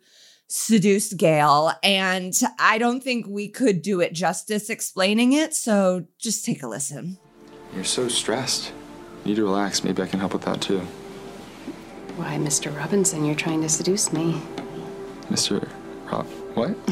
[0.48, 1.72] seduce Gail.
[1.82, 5.56] And I don't think we could do it justice explaining it.
[5.56, 7.18] So just take a listen.
[7.74, 8.72] You're so stressed.
[9.26, 9.84] You need to relax.
[9.84, 10.80] Maybe I can help with that too.
[12.16, 12.74] Why, Mr.
[12.76, 14.42] Robinson, you're trying to seduce me.
[15.30, 15.68] Mr.
[16.12, 16.26] Rob.
[16.54, 16.76] What?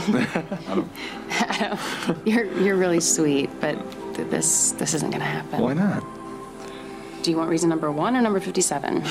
[0.67, 2.27] I don't.
[2.27, 3.75] You're you're really sweet, but
[4.15, 5.61] th- this this isn't gonna happen.
[5.61, 6.03] Why not?
[7.21, 9.03] Do you want reason number one or number fifty-seven?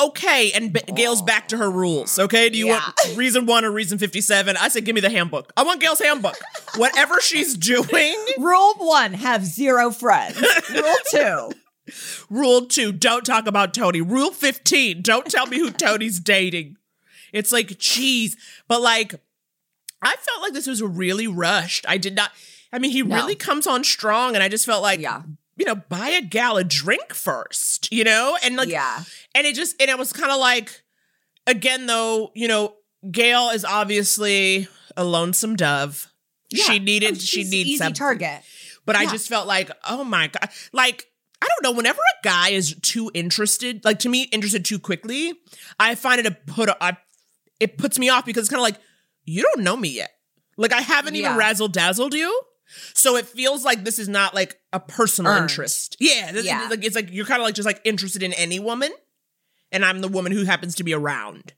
[0.00, 2.20] Okay, and B- Gail's back to her rules.
[2.20, 2.84] Okay, do you want
[3.16, 4.56] reason one or reason fifty-seven?
[4.56, 5.52] I said, give me the handbook.
[5.56, 6.36] I want Gail's handbook.
[6.76, 8.14] Whatever she's doing.
[8.38, 10.40] Rule one have zero friends.
[10.70, 11.50] Rule two.
[12.30, 14.00] Rule two, don't talk about Tony.
[14.00, 16.76] Rule 15, don't tell me who Tony's dating.
[17.32, 18.36] It's like, geez.
[18.68, 19.14] But like,
[20.02, 21.84] I felt like this was really rushed.
[21.88, 22.30] I did not,
[22.72, 23.16] I mean, he No.
[23.16, 25.22] really comes on strong, and I just felt like, Yeah.
[25.56, 28.38] you know, buy a gal a drink first, you know?
[28.42, 29.02] And like, Yeah.
[29.34, 30.82] and it just, and it was kind of like,
[31.46, 32.74] again, though, you know,
[33.10, 36.08] Gail is obviously a lonesome dove.
[36.54, 36.80] She Yeah.
[36.80, 37.94] Oh, needed, Oh, she needs easy something.
[37.94, 38.42] target.
[38.86, 40.48] But I just felt like, oh my God.
[40.72, 41.06] Like,
[41.40, 41.76] I don't know.
[41.76, 45.34] Whenever a guy is too interested, like to me, interested too quickly,
[45.78, 46.68] I find it a put.
[46.80, 46.96] I,
[47.60, 48.80] it puts me off because it's kind of like
[49.24, 50.10] you don't know me yet.
[50.56, 52.42] Like I haven't even razzle dazzled you,
[52.94, 55.50] so it feels like this is not like a personal Earned.
[55.50, 55.96] interest.
[56.00, 56.66] Yeah, this- Yeah.
[56.68, 58.90] Like it's like you're kind of like just like interested in any woman,
[59.70, 61.52] and I'm the woman who happens to be around.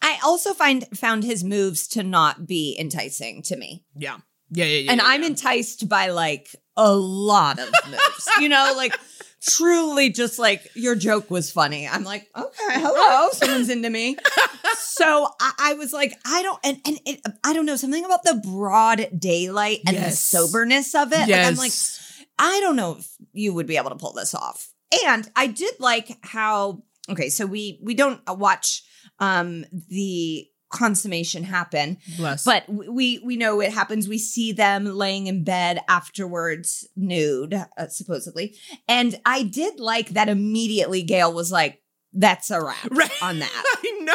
[0.00, 3.84] I also find found his moves to not be enticing to me.
[3.96, 4.18] Yeah,
[4.50, 4.78] yeah, yeah.
[4.78, 5.28] yeah and yeah, I'm yeah.
[5.28, 8.28] enticed by like a lot of moves.
[8.40, 8.96] you know, like
[9.40, 11.86] truly just like your joke was funny.
[11.86, 12.48] I'm like, okay,
[12.80, 14.16] hello, someone's into me.
[14.76, 18.24] So I, I was like, I don't, and, and it, I don't know something about
[18.24, 21.28] the broad daylight and the soberness of it.
[21.42, 21.72] Like, I'm like,
[22.38, 24.72] I don't know if you would be able to pull this off.
[25.06, 28.82] And I did like how okay, so we we don't watch
[29.18, 32.44] um the consummation happen, Bless.
[32.44, 34.08] but we we know it happens.
[34.08, 38.54] We see them laying in bed afterwards, nude, uh, supposedly.
[38.86, 41.02] And I did like that immediately.
[41.02, 41.80] Gail was like,
[42.12, 43.22] "That's a wrap Right.
[43.22, 44.14] on that." I know.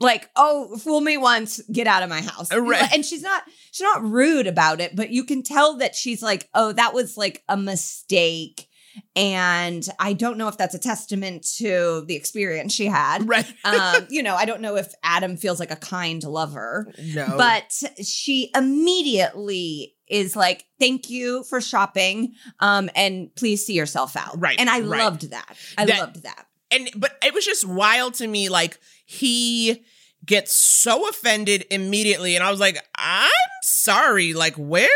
[0.00, 2.92] like, "Oh, fool me once, get out of my house." Uh, right.
[2.92, 6.48] And she's not she's not rude about it, but you can tell that she's like,
[6.54, 8.67] "Oh, that was like a mistake."
[9.16, 13.28] And I don't know if that's a testament to the experience she had.
[13.28, 13.46] Right.
[13.64, 17.34] um, you know, I don't know if Adam feels like a kind lover, no.
[17.36, 24.40] but she immediately is like, "Thank you for shopping, um, and please see yourself out."
[24.40, 25.00] Right, and I right.
[25.00, 25.56] loved that.
[25.76, 26.46] I That- loved that.
[26.70, 29.84] and but it was just wild to me like he
[30.24, 33.30] gets so offended immediately and i was like i'm
[33.62, 34.88] sorry like where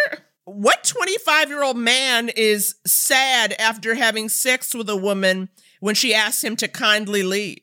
[0.45, 5.49] what 25 year old man is sad after having sex with a woman
[5.81, 7.61] when she asks him to kindly leave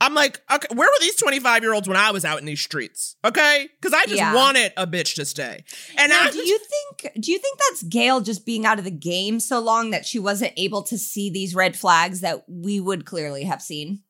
[0.00, 2.60] i'm like okay where were these 25 year olds when i was out in these
[2.60, 4.34] streets okay because i just Yeah.
[4.34, 5.64] wanted a bitch to stay
[5.98, 8.84] and Now, i do you think do you think that's Gail just being out of
[8.84, 12.80] the game so long that she wasn't able to see these red flags that we
[12.80, 14.02] would clearly have seen?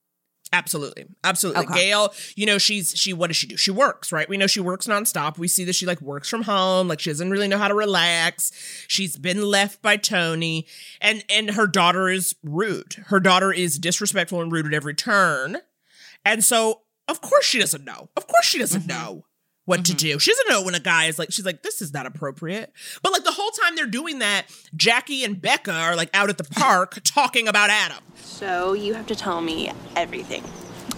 [0.53, 1.07] Absolutely.
[1.25, 1.65] Absolutely.
[1.65, 1.75] Okay.
[1.75, 3.57] Gail, you know, she's she what does she do?
[3.57, 4.29] She works, right?
[4.29, 5.38] We know she works nonstop.
[5.38, 7.75] We see that she like works from home, like she doesn't really know how to
[7.75, 8.53] relax.
[8.87, 10.67] She's been left by Tony.
[11.01, 12.95] And and her daughter is rude.
[13.07, 15.59] Her daughter is disrespectful and rude at every turn.
[16.25, 18.11] And so of course she doesn't know.
[18.17, 18.88] Of course she doesn't mm-hmm.
[18.88, 19.25] know
[19.64, 19.98] what to mm-hmm.
[19.98, 20.18] do.
[20.18, 22.72] She doesn't know when a guy is like, she's like, this is not appropriate.
[23.03, 24.46] But like the whole time they're doing that,
[24.77, 28.03] Jackie and Becca are like out at the park talking about Adam.
[28.16, 30.44] So you have to tell me everything.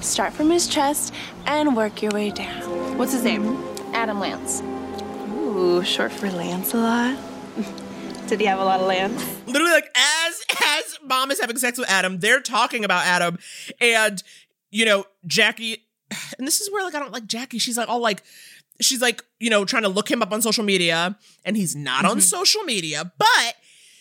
[0.01, 1.15] Start from his chest
[1.47, 2.99] and work your way down.
[2.99, 3.45] What's his name?
[3.45, 3.95] Mm-hmm.
[3.95, 4.63] Adam Lance.
[5.33, 7.17] Ooh, short for Lancelot.
[8.27, 9.23] Did he have a lot of lands?
[9.47, 13.39] Literally, like as as mom is having sex with Adam, they're talking about Adam,
[13.81, 14.23] and
[14.71, 15.85] you know Jackie,
[16.39, 17.59] and this is where like I don't like Jackie.
[17.59, 18.23] She's like all like.
[18.81, 22.05] She's like, you know, trying to look him up on social media, and he's not
[22.05, 22.21] on mm-hmm.
[22.21, 23.55] social media, but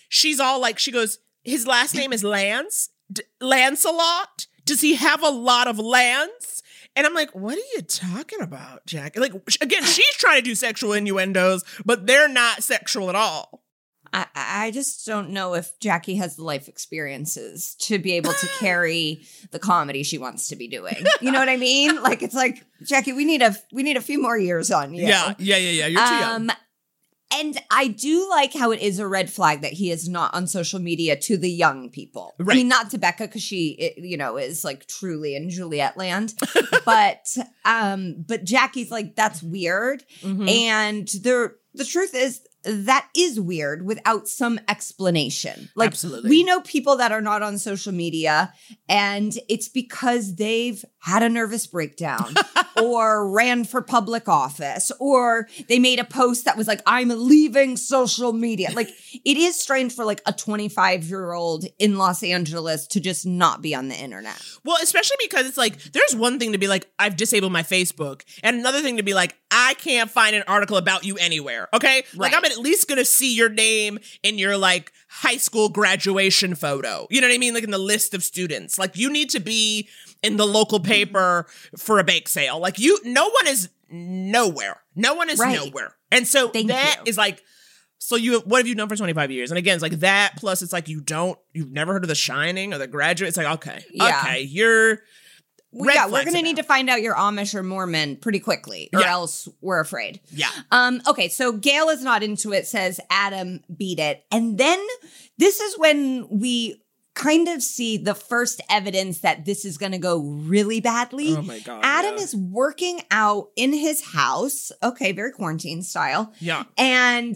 [0.09, 4.47] she's all like, she goes, his last name is Lance, D- Lancelot.
[4.65, 6.63] Does he have a lot of lands?
[6.95, 9.17] And I'm like, what are you talking about, Jack?
[9.17, 13.62] Like, again, she's trying to do sexual innuendos, but they're not sexual at all.
[14.13, 18.47] I, I just don't know if Jackie has the life experiences to be able to
[18.59, 20.95] carry the comedy she wants to be doing.
[21.21, 22.01] You know what I mean?
[22.01, 25.05] Like it's like Jackie, we need a we need a few more years on you.
[25.07, 25.87] Yeah, yeah, yeah, yeah.
[25.87, 26.49] You're too young.
[26.49, 26.51] Um,
[27.35, 30.45] and I do like how it is a red flag that he is not on
[30.45, 32.35] social media to the young people.
[32.39, 36.35] I mean, not to Becca because she, you know, is like truly in Juliet land,
[36.85, 40.47] but um, but Jackie's like that's weird, Mhm.
[40.47, 45.69] and the the truth is that is weird without some explanation.
[45.75, 46.29] Like Absolutely.
[46.29, 48.53] we know people that are not on social media,
[48.87, 52.33] and it's because they've had a nervous breakdown
[52.81, 57.75] or ran for public office or they made a post that was like, I'm leaving
[57.75, 58.69] social media.
[58.73, 63.25] Like it is strange for like a 25 year old in Los Angeles to just
[63.25, 64.41] not be on the internet.
[64.63, 68.21] Well, especially because it's like there's one thing to be like I've disabled my Facebook,
[68.41, 71.67] and another thing to be like I can't find an article about you anywhere.
[71.73, 76.55] Okay, like I'm at least gonna see your name in your like high school graduation
[76.55, 77.07] photo.
[77.09, 77.53] You know what I mean?
[77.53, 78.79] Like in the list of students.
[78.79, 79.89] Like you need to be
[80.23, 81.45] in the local paper
[81.77, 82.59] for a bake sale.
[82.59, 84.81] Like you, no one is nowhere.
[84.95, 85.55] No one is Right.
[85.57, 87.09] nowhere, and so Thank that you.
[87.09, 87.41] is like.
[87.99, 89.49] So you what have you done for 25 years?
[89.49, 92.15] And again, it's like that plus it's like you don't you've never heard of The
[92.15, 93.29] Shining or The Graduate.
[93.29, 93.81] It's like okay.
[93.93, 94.21] Yeah.
[94.25, 94.99] Okay, you're
[95.71, 98.89] Well, yeah, we're going to need to find out you're Amish or Mormon pretty quickly,
[98.93, 99.11] or Yeah.
[99.13, 100.19] else we're afraid.
[100.31, 100.49] Yeah.
[100.69, 104.25] Um, okay, so Gail is not into it, says Adam beat it.
[104.33, 104.85] And then
[105.37, 106.82] this is when we
[107.15, 111.35] kind of see the first evidence that this is going to go really badly.
[111.35, 112.23] Oh my God, Adam yeah.
[112.23, 114.71] is working out in his house.
[114.81, 116.33] Okay, very quarantine style.
[116.39, 116.63] Yeah.
[116.77, 117.35] And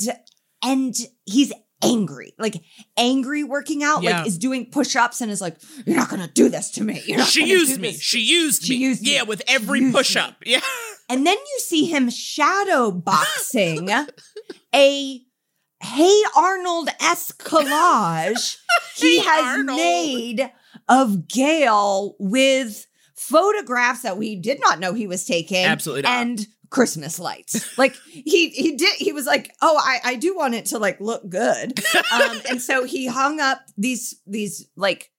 [0.64, 2.34] and he's angry.
[2.40, 2.56] Like
[2.98, 4.20] angry working out, Yeah.
[4.20, 7.00] like is doing push-ups and is like, You're not gonna do this to me.
[7.26, 7.94] She used me.
[7.94, 8.84] She used She me.
[8.86, 9.14] used me.
[9.14, 10.38] yeah, with every push up.
[10.44, 10.62] Yeah.
[11.10, 13.90] And then you see him shadow boxing
[14.76, 15.22] a
[15.82, 18.58] Hey Arnold esque collage
[18.96, 19.78] he Hey has Arnold.
[19.78, 20.52] made
[20.90, 25.66] of Gail with photographs that we did not know he was taking.
[25.66, 26.12] Absolutely not.
[26.12, 27.78] And Christmas lights.
[27.78, 31.00] like he he did he was like, "Oh, I I do want it to like
[31.00, 31.80] look good."
[32.14, 35.12] Um and so he hung up these these like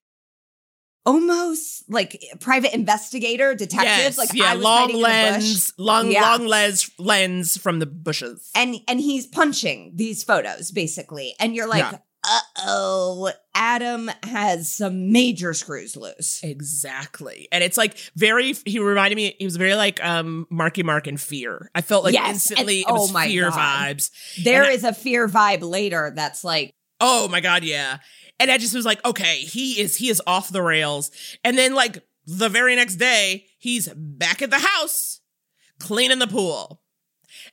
[1.06, 4.18] almost like private investigator detectives Yes.
[4.18, 4.52] like yeah.
[4.52, 5.12] I was long hiding in the bush.
[5.44, 5.72] lens.
[5.78, 6.20] Long Yeah.
[6.22, 8.50] long lens lens from the bushes.
[8.54, 11.98] and and he's punching these photos basically and you're like Yeah.
[12.24, 17.48] uh-oh adam has some major screws loose Exactly.
[17.52, 21.16] And it's like very he reminded me he was very like um Marky Mark in
[21.16, 21.70] fear.
[21.74, 23.58] I felt like Yes, instantly and- it was oh my fear God.
[23.96, 24.10] vibes.
[24.44, 27.98] There And is a fear vibe later that's like Oh my god, yeah.
[28.40, 31.10] And I just was like, okay, he is he is off the rails.
[31.44, 35.20] And then like the very next day, he's back at the house
[35.80, 36.82] cleaning the pool.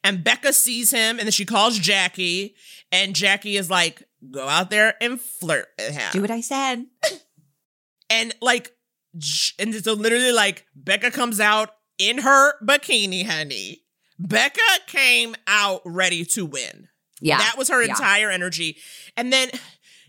[0.03, 2.55] And Becca sees him and then she calls Jackie
[2.91, 6.85] and Jackie is like, "Go out there and flirt with him." do what i said
[8.09, 8.71] And like
[9.59, 13.83] and so literally like Becca comes out in her bikini, honey.
[14.19, 16.87] Becca came out ready to win.
[17.21, 17.89] yeah That was her yeah.
[17.91, 18.77] entire energy.
[19.17, 19.49] And then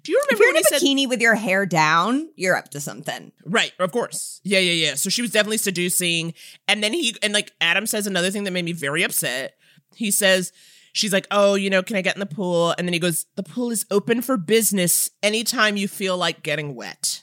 [0.06, 2.70] do you if remember you're in a said bikini with your hair down you're up
[2.70, 4.40] to something Right, of course.
[4.44, 4.94] Yeah, yeah, yeah.
[4.94, 6.34] So she was definitely seducing.
[6.66, 9.56] And then he and like Adam says another thing that made me very upset.
[9.94, 10.52] He says,
[10.92, 12.74] she's like, Oh, you know, can I get in the pool?
[12.76, 16.74] And then he goes, The pool is open for business anytime you feel like getting
[16.74, 17.22] wet.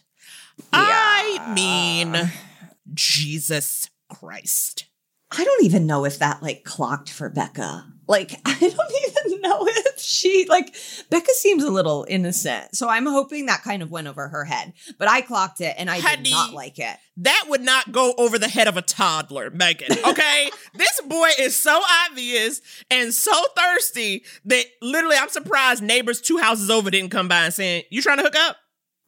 [0.71, 2.31] I mean,
[2.93, 4.85] Jesus Christ.
[5.31, 9.65] i don't even know if that like clocked for becca like i don't even know
[9.67, 10.75] if she like
[11.09, 14.73] becca seems a little innocent so i'm hoping that kind of went over her head
[14.97, 16.23] but i clocked it and i Honey.
[16.23, 19.95] did not like it That would not go over the head of a toddler, Megan.
[20.03, 20.49] Okay?
[20.73, 21.79] this boy is so
[22.09, 27.45] obvious and so thirsty that literally I'm surprised neighbors two houses over didn't come by
[27.45, 28.57] and saying, You trying to hook up?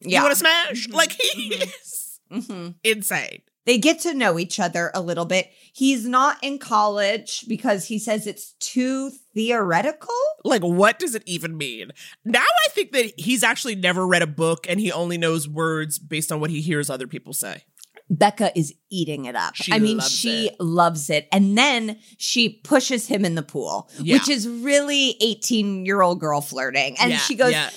[0.00, 0.22] You Yeah.
[0.22, 0.88] want to smash?
[0.90, 3.40] Like he is hmm insane.
[3.66, 5.50] They get to know each other a little bit.
[5.72, 10.14] He's not in college because he says it's too theoretical.
[10.44, 11.90] Like, what does it even mean?
[12.24, 15.98] Now I think that he's actually never read a book and he only knows words
[15.98, 17.64] based on what he hears other people say.
[18.08, 19.56] Becca is eating it up.
[19.56, 20.60] She I mean, loves she it.
[20.60, 21.26] loves it.
[21.32, 24.14] And then she pushes him in the pool, Yeah.
[24.14, 26.96] which is really 18 year old girl flirting.
[27.00, 27.70] And Yeah, she goes, yeah.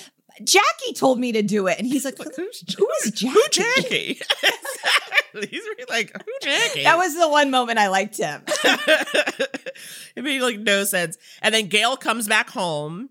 [0.44, 1.78] Jackie told me to do it.
[1.78, 3.28] And he's like, who who is Jackie?
[3.32, 4.20] Who Jackie?
[5.32, 6.82] He's really like, who Jackie?
[6.82, 8.42] That was the one moment I liked him.
[8.96, 11.16] it made like no sense.
[11.40, 13.10] And then Gail comes back home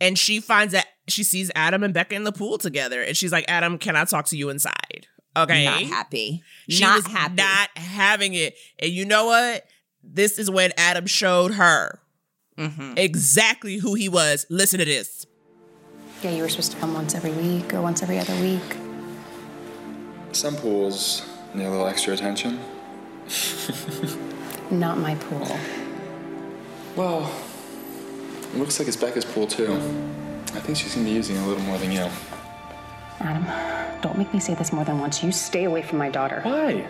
[0.00, 3.02] and she finds that she sees Adam and Becca in the pool together.
[3.02, 5.08] And she's like, Adam, can I talk to you inside?
[5.36, 5.64] Okay.
[5.64, 6.42] Not happy.
[6.68, 7.34] She not was happy.
[7.34, 8.54] not having it.
[8.78, 9.64] And you know what?
[10.04, 12.00] This is when Adam showed her
[12.56, 12.94] Mm-hmm.
[12.96, 14.44] exactly who he was.
[14.50, 15.26] Listen to this.
[16.22, 18.76] Yeah, you were supposed to come once every week or once every other week.
[20.32, 22.58] Some pools need a little extra attention.
[24.70, 25.56] Not my pool.
[26.96, 27.32] Well,
[28.52, 29.74] it looks like it's Becca's pool too.
[30.54, 32.08] I think she's gonna be using it a little more than you.
[33.20, 35.22] Adam, don't make me say this more than once.
[35.22, 36.40] You stay away from my daughter.
[36.42, 36.84] Why?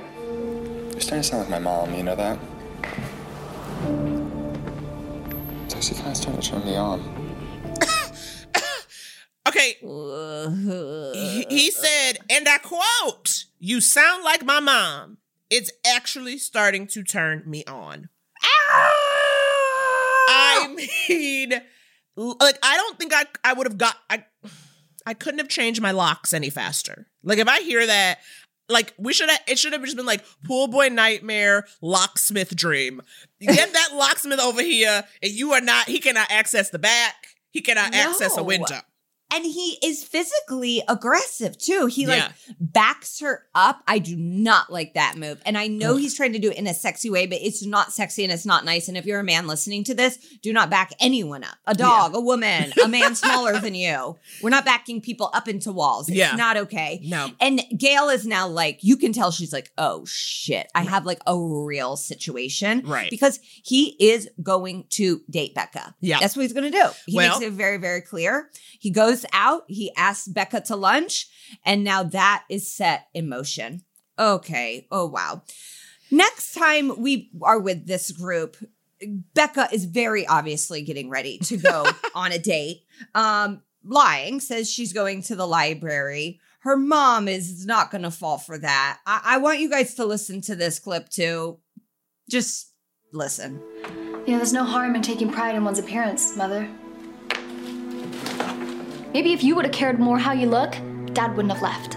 [0.92, 2.38] You're starting to sound like my mom, you know that?
[5.64, 7.27] It's actually kind of starting to turn me on.
[9.58, 9.76] Okay.
[11.14, 15.18] he, he said, and I quote, You sound like my mom.
[15.50, 18.10] It's actually starting to turn me on.
[20.30, 20.74] I ah!
[21.08, 21.50] mean,
[22.16, 24.24] like, I don't think I, I would have got, I,
[25.06, 27.06] I couldn't have changed my locks any faster.
[27.22, 28.18] Like, if I hear that,
[28.68, 33.00] like, we should have, it should have just been like, pool boy nightmare, locksmith dream.
[33.40, 37.14] Get that locksmith over here, and you are not, he cannot access the back,
[37.50, 38.80] he cannot access a window.
[39.30, 41.86] And he is physically aggressive too.
[41.86, 43.82] He like backs her up.
[43.86, 45.40] I do not like that move.
[45.44, 47.92] And I know he's trying to do it in a sexy way, but it's not
[47.92, 48.88] sexy and it's not nice.
[48.88, 51.56] And if you're a man listening to this, do not back anyone up.
[51.66, 54.16] A dog, a woman, a man smaller than you.
[54.42, 56.08] We're not backing people up into walls.
[56.08, 56.34] It's Yeah.
[56.34, 57.00] not okay.
[57.04, 57.30] No.
[57.40, 61.20] And Gail is now like, you can tell she's like, oh shit, I have like
[61.26, 62.82] a real situation.
[62.86, 63.10] Right.
[63.10, 65.94] Because he is going to date Becca.
[66.00, 66.18] Yeah.
[66.20, 66.86] That's what he's going to do.
[67.06, 68.48] He Well- makes it very, very clear.
[68.80, 71.28] He goes out, he asks Becca to lunch,
[71.64, 73.82] and now that is set in motion.
[74.18, 74.86] Okay.
[74.90, 75.42] Oh, wow.
[76.10, 78.56] Next time we are with this group,
[79.34, 82.82] Becca is very obviously getting ready to go on a date.
[83.14, 86.40] Um, lying says she's going to the library.
[86.60, 88.98] Her mom is not going to fall for that.
[89.06, 91.58] I-, I want you guys to listen to this clip too.
[92.28, 92.72] Just
[93.12, 93.62] listen.
[94.26, 96.68] You know, there's no harm in taking pride in one's appearance, Mother.
[99.12, 100.72] Maybe if you would have cared more how you look,
[101.14, 101.96] Dad wouldn't have left.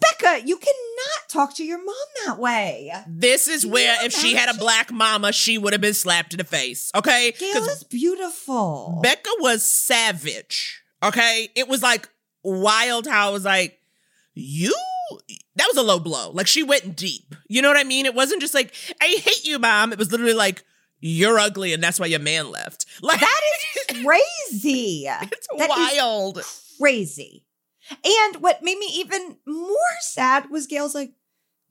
[0.00, 1.94] Becca, you cannot talk to your mom
[2.26, 2.92] that way.
[3.06, 6.38] This is where if she had a black mama, she would have been slapped in
[6.38, 6.90] the face.
[6.94, 7.32] Okay?
[7.38, 8.98] Gail is beautiful.
[9.02, 10.82] Becca was savage.
[11.02, 11.48] Okay?
[11.54, 12.08] It was like
[12.42, 13.80] wild how I was like,
[14.34, 14.74] you
[15.56, 16.30] that was a low blow.
[16.30, 17.34] Like she went deep.
[17.48, 18.06] You know what I mean?
[18.06, 19.92] It wasn't just like, I hate you, mom.
[19.92, 20.64] It was literally like,
[21.06, 22.86] you're ugly and that's why your man left.
[23.02, 23.40] Like that
[23.90, 25.06] is crazy.
[25.06, 26.42] it's That is wild.
[26.80, 27.44] crazy.
[28.04, 31.12] And what made me even more sad was Gail's like,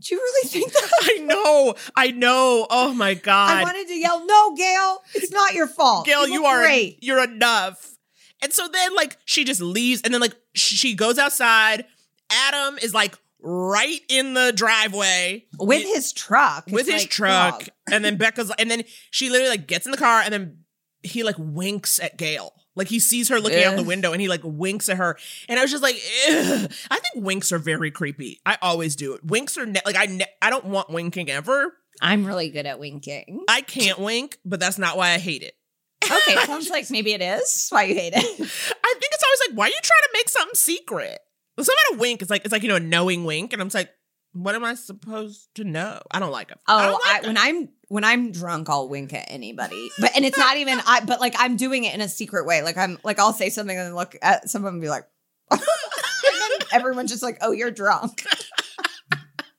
[0.01, 0.89] do you really think that?
[1.01, 1.75] I know.
[1.95, 2.67] I know.
[2.69, 3.57] Oh my God.
[3.57, 6.05] I wanted to yell, no, Gail, it's not your fault.
[6.05, 6.99] Gail, You you are great.
[7.01, 7.95] you're enough.
[8.43, 11.86] And so then like she just leaves and then like she goes outside.
[12.29, 16.65] Adam is like right in the driveway with his truck.
[16.67, 17.59] with It's his like, truck.
[17.59, 17.69] dog.
[17.91, 20.57] And then Becca's and then she literally like gets in the car and then
[21.03, 22.53] he like winks at Gail.
[22.75, 25.17] Like he sees her looking out the window and he like winks at her.
[25.47, 25.95] And I was just like,
[26.29, 26.71] Ugh.
[26.89, 28.39] I think winks are very creepy.
[28.45, 29.23] I always do it.
[29.23, 31.73] Winks are ne- like I ne- I don't want winking ever.
[32.01, 33.43] I'm really good at winking.
[33.47, 35.53] I can't wink, but that's not why I hate it.
[36.03, 37.67] Okay, sounds like maybe it is.
[37.69, 38.17] Why you hate it.
[38.17, 41.19] I think it's always like, why are you trying to make something secret?
[41.56, 43.76] When somebody wink, it's like it's like you know a knowing wink, and I'm just
[43.76, 43.91] like,
[44.34, 46.01] what am I supposed to know?
[46.12, 46.95] I don't like oh, them.
[46.95, 50.58] Oh, I, when I'm when I'm drunk, I'll wink at anybody, but and it's not
[50.58, 51.01] even I.
[51.06, 52.64] But like I'm doing it in a secret way.
[52.64, 55.04] Like I'm like I'll say something and look at someone and be like,
[55.51, 58.26] and then everyone's just like, "Oh, you're drunk."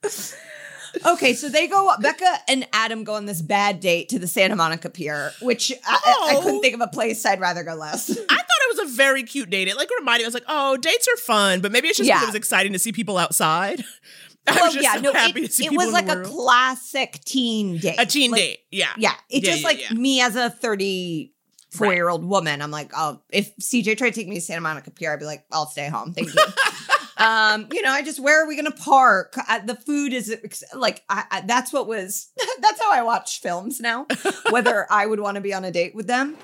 [1.07, 1.93] okay, so they go.
[2.01, 6.01] Becca and Adam go on this bad date to the Santa Monica Pier, which I,
[6.05, 6.61] I- I couldn't oh.
[6.61, 8.11] think of a place I'd rather go less.
[8.11, 9.68] I thought was a very cute date.
[9.68, 10.25] It like reminded me.
[10.25, 12.72] I was like, oh, dates are fun, but maybe it's just because it was exciting
[12.72, 13.83] to see people outside.
[14.47, 16.22] I well, was just yeah, so no, happy it, to see it was like a
[16.22, 17.97] classic teen date.
[17.99, 18.59] a teen Like, date.
[18.70, 19.97] Yeah, Yeah, it's Yeah, just yeah, like yeah.
[19.97, 22.61] me as a 34 year old woman.
[22.61, 25.25] I'm like, oh, if CJ tried to take me to Santa Monica Pier, I'd be
[25.25, 26.12] like, I'll stay home.
[26.12, 26.43] Thank you.
[27.16, 29.35] um, you know, I just where are we going to park?
[29.49, 32.29] Uh, the food is like I, I, that's what was.
[32.61, 34.07] that's how I watch films now.
[34.51, 36.37] Whether I would want to be on a date with them.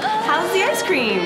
[0.00, 1.20] How's the ice cream?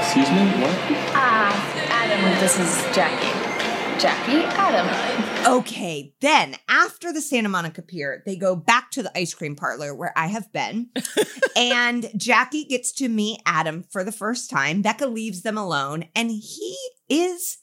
[0.00, 0.46] Excuse me?
[0.60, 0.76] What?
[1.14, 1.52] Ah,
[1.90, 3.50] Adam, this is Jackie.
[4.00, 5.56] Jackie, Adam.
[5.58, 9.94] Okay, then after the Santa Monica Pier, they go back to the ice cream parlor
[9.94, 10.88] where I have been.
[11.56, 14.80] and Jackie gets to meet Adam for the first time.
[14.80, 16.76] Becca leaves them alone, and he
[17.08, 17.58] is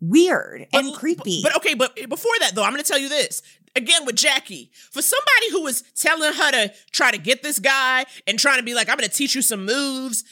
[0.00, 1.40] weird and creepy.
[1.42, 3.42] But okay, but before that though, I'm gonna tell you this.
[3.76, 8.04] Again with Jackie, for somebody who was telling her to try to get this guy
[8.26, 10.24] and trying to be like, I'm gonna teach you some moves.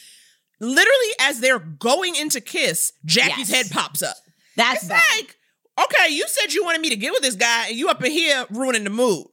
[0.59, 3.69] Literally, as they're going into kiss, Jackie's Yes.
[3.69, 4.17] head pops up.
[4.57, 5.03] That's it's bad.
[5.17, 5.37] like,
[5.85, 8.11] okay, you said you wanted me to get with this guy, and you up in
[8.11, 9.27] here ruining the mood.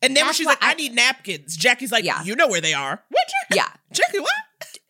[0.00, 2.22] And then when she's like, I, need napkins, Jackie's like, Yeah.
[2.22, 3.02] you know where they are.
[3.08, 3.56] What, Jackie?
[3.56, 3.68] Yeah.
[3.92, 4.30] Jackie, what?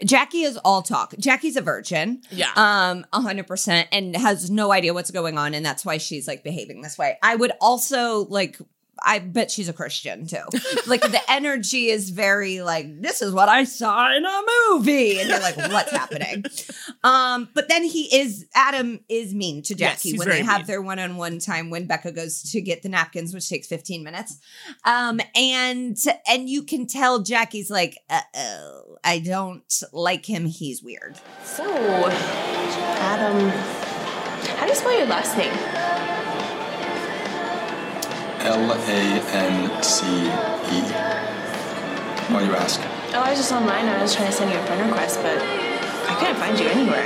[0.04, 1.14] Jackie is all talk.
[1.18, 2.22] Jackie's a virgin.
[2.30, 2.52] Yeah.
[2.54, 5.54] Um, 100% and has no idea what's going on.
[5.54, 7.18] And that's why she's like behaving this way.
[7.22, 8.58] I would also like,
[9.02, 10.42] I bet she's a Christian too.
[10.86, 14.40] like the energy is very like, this is what I saw in a
[14.70, 15.18] movie.
[15.18, 16.44] And you're like, what's happening?
[17.04, 20.66] Um, but then he is, Adam is mean to Jackie he's when they have mean.
[20.66, 24.02] their one on one time when Becca goes to get the napkins, which takes 15
[24.02, 24.38] minutes.
[24.84, 25.96] Um, and,
[26.28, 30.46] and you can tell Jackie's like, uh oh, I don't like him.
[30.46, 31.18] He's weird.
[31.44, 33.48] So, Adam,
[34.56, 35.77] how do you spell your last name?
[38.40, 40.80] L A N C E.
[42.32, 42.80] Why do you ask?
[43.14, 43.86] Oh, I was just online.
[43.86, 47.04] I was trying to send you a friend request, but I couldn't find you anywhere.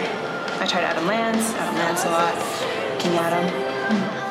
[0.61, 3.49] I tried Adam Lance, Adam Lancelot, King Adam.
[3.89, 4.29] Hmm.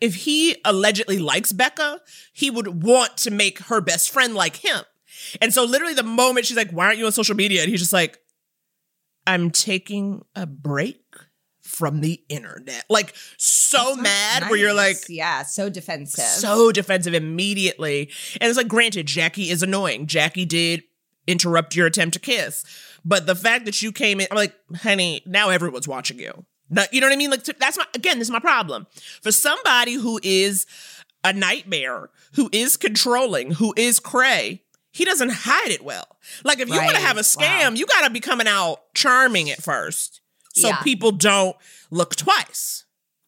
[0.00, 2.00] if he allegedly likes Becca,
[2.32, 4.82] he would want to make her best friend like him.
[5.40, 7.62] And so, literally, the moment she's like, Why aren't you on social media?
[7.62, 8.18] And he's just like,
[9.26, 11.02] I'm taking a break
[11.70, 12.84] from the internet.
[12.90, 16.24] Like, so mad, where you're like, yeah, so defensive.
[16.24, 18.10] so defensive immediately.
[18.40, 20.06] And it's like, granted, Jackie is annoying.
[20.06, 20.82] Jackie did
[21.26, 22.64] interrupt your attempt to kiss.
[23.04, 26.44] But the fact that you came in, I'm like, honey, now everyone's watching you.
[26.68, 27.30] Now, you know what I mean?
[27.30, 28.86] Like, that's my, again, this is my problem.
[29.22, 30.66] For somebody who is
[31.24, 34.62] a nightmare, who is controlling, who is cray,
[34.92, 36.16] he doesn't hide it well.
[36.44, 39.50] Like, if you want to have a scam, you got to be coming out charming
[39.50, 40.19] at first.
[40.54, 40.82] So Yeah.
[40.82, 41.56] people don't
[41.90, 42.84] look twice.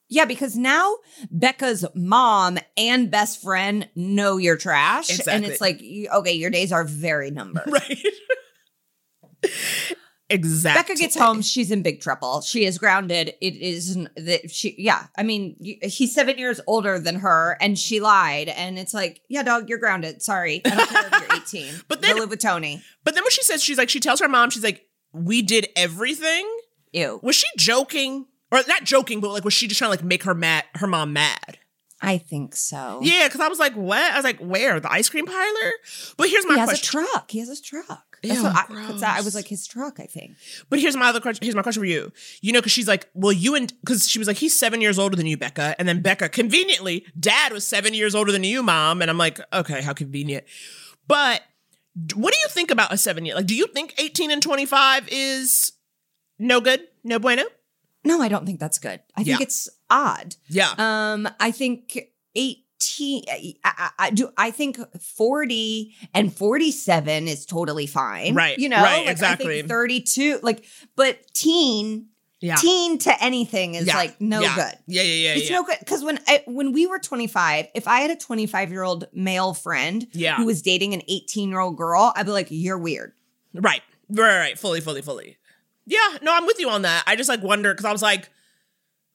[0.08, 0.96] yeah, because now
[1.30, 5.80] Becca's mom and best friend know you're trash, and it's like,
[6.14, 7.64] okay, your days are very numbered.
[7.72, 7.98] Right.
[10.28, 10.82] exactly.
[10.82, 12.40] Becca gets home, she's in big trouble.
[12.42, 13.34] She is grounded.
[13.40, 15.06] It is that she, yeah.
[15.16, 19.42] I mean, he's seven years older than her, and she lied, and it's like, yeah,
[19.42, 20.22] dog, you're grounded.
[20.22, 21.80] Sorry, I don't care if you're 18.
[21.88, 22.82] But Go then- live with Tony.
[23.04, 25.68] But then when she says she's like she tells her mom she's like we did
[25.76, 26.48] everything.
[26.92, 27.20] Ew.
[27.22, 30.24] Was she joking or not joking, but like was she just trying to like make
[30.24, 31.58] her mad her mom mad?
[32.04, 32.98] I think so.
[33.00, 34.00] Yeah, because I was like, what?
[34.12, 35.72] I was like, where the ice cream parlor?
[36.16, 37.00] But here's my he has question.
[37.00, 37.30] a truck.
[37.30, 38.18] He has a truck.
[38.24, 40.00] That's Ew, what I, 'cause I was like his truck.
[40.00, 40.32] I think.
[40.68, 41.44] But here's my other question.
[41.44, 42.12] Here's my question for you.
[42.40, 44.98] You know, because she's like, well, you and because she was like, he's seven years
[44.98, 48.62] older than you, Becca, and then Becca conveniently, dad was seven years older than you,
[48.64, 50.44] mom, and I'm like, okay, how convenient.
[51.06, 51.42] But
[52.14, 53.34] what do you think about a seven year?
[53.36, 55.72] Like, do you think 18 and 25 is
[56.42, 57.44] no good, no bueno?
[58.04, 59.00] No, I don't think that's good.
[59.16, 59.44] I think Yeah.
[59.44, 60.34] it's odd.
[60.48, 60.72] Yeah.
[60.76, 61.98] Um, I think
[62.34, 68.34] 18 I, I, I do I think 40 and 47 is totally fine.
[68.34, 69.56] Right, You know, right, like, I exactly.
[69.58, 70.64] think 32 like
[70.96, 72.08] but teen
[72.40, 72.56] Yeah.
[72.56, 74.54] teen to anything is Yeah, like no yeah.
[74.56, 74.78] good.
[74.88, 78.00] Yeah, yeah, yeah, It's no good because when I, when we were 25, if I
[78.00, 80.34] had a 25 year old male friend Yeah.
[80.36, 83.12] who was dating an 18 year old girl, I'd be like, "You're weird."
[83.54, 83.82] Right.
[84.08, 84.58] Right, right.
[84.58, 85.36] Fully, fully, fully.
[85.86, 87.04] Yeah, no, I'm with you on that.
[87.06, 88.30] I just like wonder because I was like,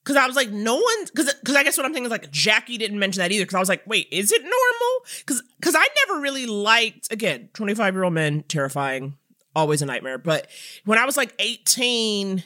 [0.04, 2.32] because I was like, no one, because because I guess what I'm thinking is like
[2.32, 3.46] Jackie didn't mention that either.
[3.46, 5.06] Because I was like, wait, is it normal?
[5.20, 9.18] Because because I never really liked again 25 year old men terrifying,
[9.56, 10.18] always a nightmare.
[10.18, 10.48] But
[10.86, 12.44] when I was like 18.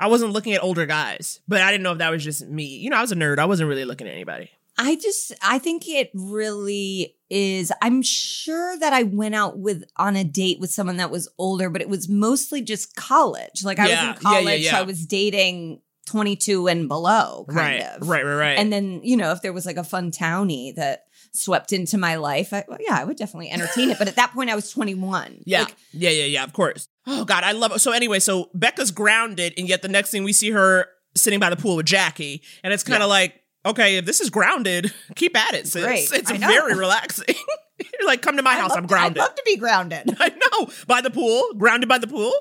[0.00, 2.64] I wasn't looking at older guys, but I didn't know if that was just me.
[2.64, 3.38] You know, I was a nerd.
[3.38, 4.50] I wasn't really looking at anybody.
[4.76, 7.72] I just I think it really is.
[7.82, 11.70] I'm sure that I went out with on a date with someone that was older,
[11.70, 13.64] but it was mostly just college.
[13.64, 14.78] Like I Yeah, was in yeah, yeah, college, yeah.
[14.78, 18.08] I was dating 22 and below, kind right, of.
[18.08, 18.58] right, right, right.
[18.58, 22.16] And then, you know, if there was like a fun townie that swept into my
[22.16, 23.98] life, I, well, yeah, I would definitely entertain it.
[23.98, 25.44] But at that point, I was 21.
[25.46, 25.60] Yeah.
[25.62, 26.88] Like, yeah, yeah, yeah, of course.
[27.06, 27.78] Oh God, I love it.
[27.78, 31.48] So anyway, so Becca's grounded, and yet the next thing we see her sitting by
[31.48, 32.42] the pool with Jackie.
[32.62, 35.84] And it's kind of like, okay, if this is grounded, keep at it, sis.
[35.84, 36.12] Great.
[36.12, 37.34] It's very relaxing.
[37.98, 39.18] You're like, come to my house, love- I'm grounded.
[39.20, 40.16] I'd love to be grounded.
[40.20, 40.70] I know.
[40.86, 42.32] By the pool, grounded by the pool.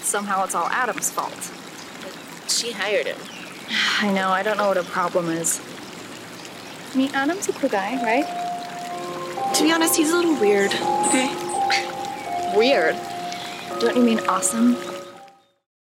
[0.00, 1.52] Somehow it's all Adam's fault.
[2.50, 3.18] She hired him.
[4.00, 5.60] I know, I don't know what a problem is.
[6.92, 9.54] I mean, Adam's a cool guy, right?
[9.54, 11.32] To be honest, he's a little weird, okay?
[12.54, 12.96] Weird.
[13.80, 14.76] Don't you mean awesome?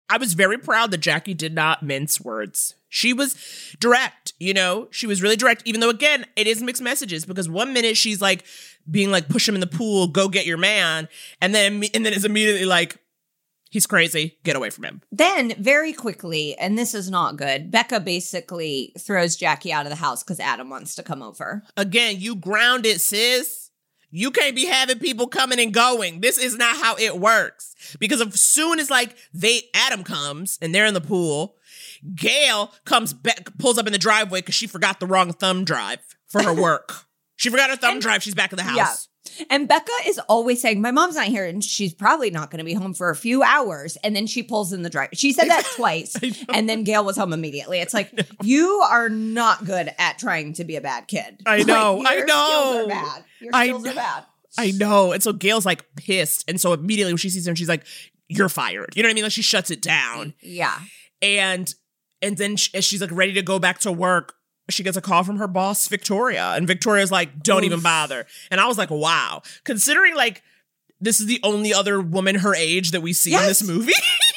[0.09, 2.75] I was very proud that Jackie did not mince words.
[2.93, 3.37] She was
[3.79, 7.47] direct, you know, she was really direct, even though, again, it is mixed messages because
[7.47, 8.43] one minute she's like
[8.89, 11.07] being like, push him in the pool, go get your man.
[11.39, 12.97] And then, and then it's immediately like,
[13.69, 15.01] he's crazy, get away from him.
[15.09, 19.95] Then, very quickly, and this is not good, Becca basically throws Jackie out of the
[19.95, 21.63] house because Adam wants to come over.
[21.77, 23.69] Again, you grounded, sis.
[24.09, 26.19] You can't be having people coming and going.
[26.19, 27.73] This is not how it works.
[27.97, 31.55] Because as soon as like they Adam comes and they're in the pool,
[32.15, 35.99] Gail comes back, pulls up in the driveway because she forgot the wrong thumb drive
[36.27, 37.05] for her work.
[37.35, 38.23] she forgot her thumb drive.
[38.23, 38.75] She's back in the house.
[38.77, 39.45] Yeah.
[39.51, 42.63] And Becca is always saying, My mom's not here and she's probably not going to
[42.65, 43.95] be home for a few hours.
[44.03, 45.09] And then she pulls in the drive.
[45.13, 46.15] She said that twice.
[46.51, 47.79] And then Gail was home immediately.
[47.79, 51.39] It's like, you are not good at trying to be a bad kid.
[51.45, 51.97] I know.
[51.97, 52.47] Like, I your know.
[52.47, 53.23] Skills are bad.
[53.39, 53.91] Your I skills know.
[53.91, 54.23] are bad.
[54.57, 55.11] I know.
[55.11, 56.43] And so Gail's like pissed.
[56.49, 57.85] And so immediately when she sees him, she's like,
[58.27, 58.89] You're fired.
[58.95, 59.23] You know what I mean?
[59.23, 60.33] Like she shuts it down.
[60.41, 60.77] Yeah.
[61.21, 61.73] And
[62.21, 64.35] and then she, as she's like ready to go back to work,
[64.69, 66.53] she gets a call from her boss, Victoria.
[66.55, 68.25] And Victoria's like, don't even bother.
[68.49, 69.41] And I was like, wow.
[69.63, 70.43] Considering like
[70.99, 73.93] this is the only other woman her age that we see in this movie.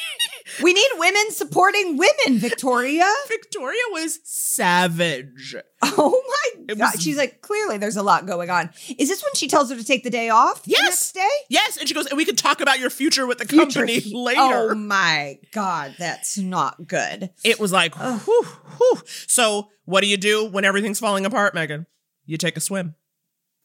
[0.63, 3.05] We need women supporting women, Victoria.
[3.27, 5.55] Victoria was savage.
[5.83, 6.23] Oh
[6.67, 6.99] my god.
[7.01, 8.69] She's like, clearly there's a lot going on.
[8.97, 10.63] Is this when she tells her to take the day off?
[10.63, 10.81] the Yes.
[10.83, 11.29] next day?
[11.49, 11.77] Yes.
[11.77, 14.71] And she goes, and we can talk about your future with the company Future- later.
[14.71, 17.29] Oh my god, that's not good.
[17.43, 18.43] it was like, whew,
[18.77, 19.01] whew.
[19.27, 21.85] So what do you do when everything's falling apart, Megan?
[22.25, 22.95] You take a swim.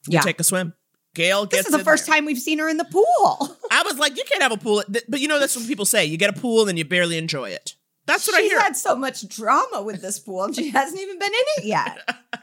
[0.08, 0.20] You Yeah.
[0.22, 0.74] take a swim.
[1.14, 2.14] Gail This is the first there.
[2.14, 3.56] time we've seen her in the pool.
[3.70, 6.04] I was like, you can't have a pool, but you know that's what people say.
[6.04, 7.74] You get a pool and you barely enjoy it.
[8.06, 8.60] That's what I She's hear.
[8.60, 11.98] had so much drama with this pool and she hasn't even been in it yet.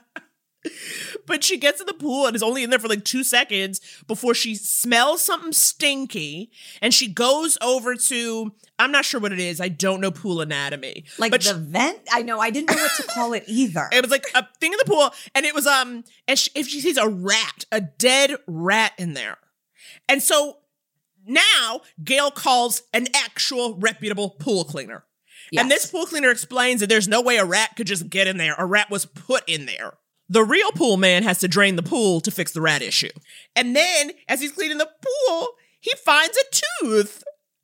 [1.26, 3.82] but she gets in the pool and is only in there for like two seconds
[4.08, 6.52] before she smells something stinky,
[6.82, 9.60] and she goes over to I'm not sure what it is.
[9.60, 11.06] I don't know pool anatomy.
[11.18, 12.00] Like but the she- vent?
[12.12, 13.90] I know, I didn't know what to call it either.
[13.98, 16.68] It was like a thing in the pool, and it was um, and she, if
[16.68, 19.38] she sees a rat, a dead rat in there,
[20.08, 20.58] and so
[21.26, 25.06] now Gail calls an actual reputable pool cleaner,
[25.58, 28.38] and this pool cleaner explains that there's no way a rat could just get in
[28.38, 28.56] there.
[28.58, 29.94] A rat was put in there.
[30.30, 33.10] The real pool man has to drain the pool to fix the rat issue,
[33.56, 34.90] and then as he's cleaning the
[35.30, 35.50] pool,
[35.80, 37.24] he finds a tooth.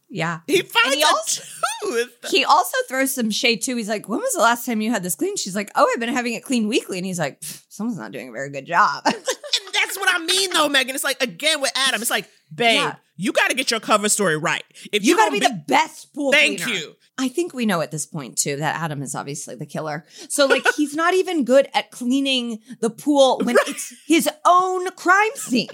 [0.09, 0.41] Yeah.
[0.45, 1.43] He finds he a also-
[1.83, 2.15] tooth.
[2.29, 3.75] He also throws some shade too.
[3.75, 5.35] He's like, When was the last time you had this clean?
[5.37, 6.97] She's like, Oh, I've been having it clean weekly.
[6.99, 7.39] And he's like,
[7.69, 9.03] Someone's not doing a very good job.
[9.55, 10.95] And that's what I mean, though, Megan.
[10.95, 12.01] It's like again with Adam.
[12.01, 12.95] It's like, babe, Yeah.
[13.17, 14.63] you got to get your cover story right.
[14.91, 16.79] If you you got to gonna be the best pool Thank cleaner.
[16.79, 16.95] you.
[17.17, 20.05] I think we know at this point too that Adam is obviously the killer.
[20.29, 25.35] So like he's not even good at cleaning the pool when it's his own crime
[25.35, 25.69] scene.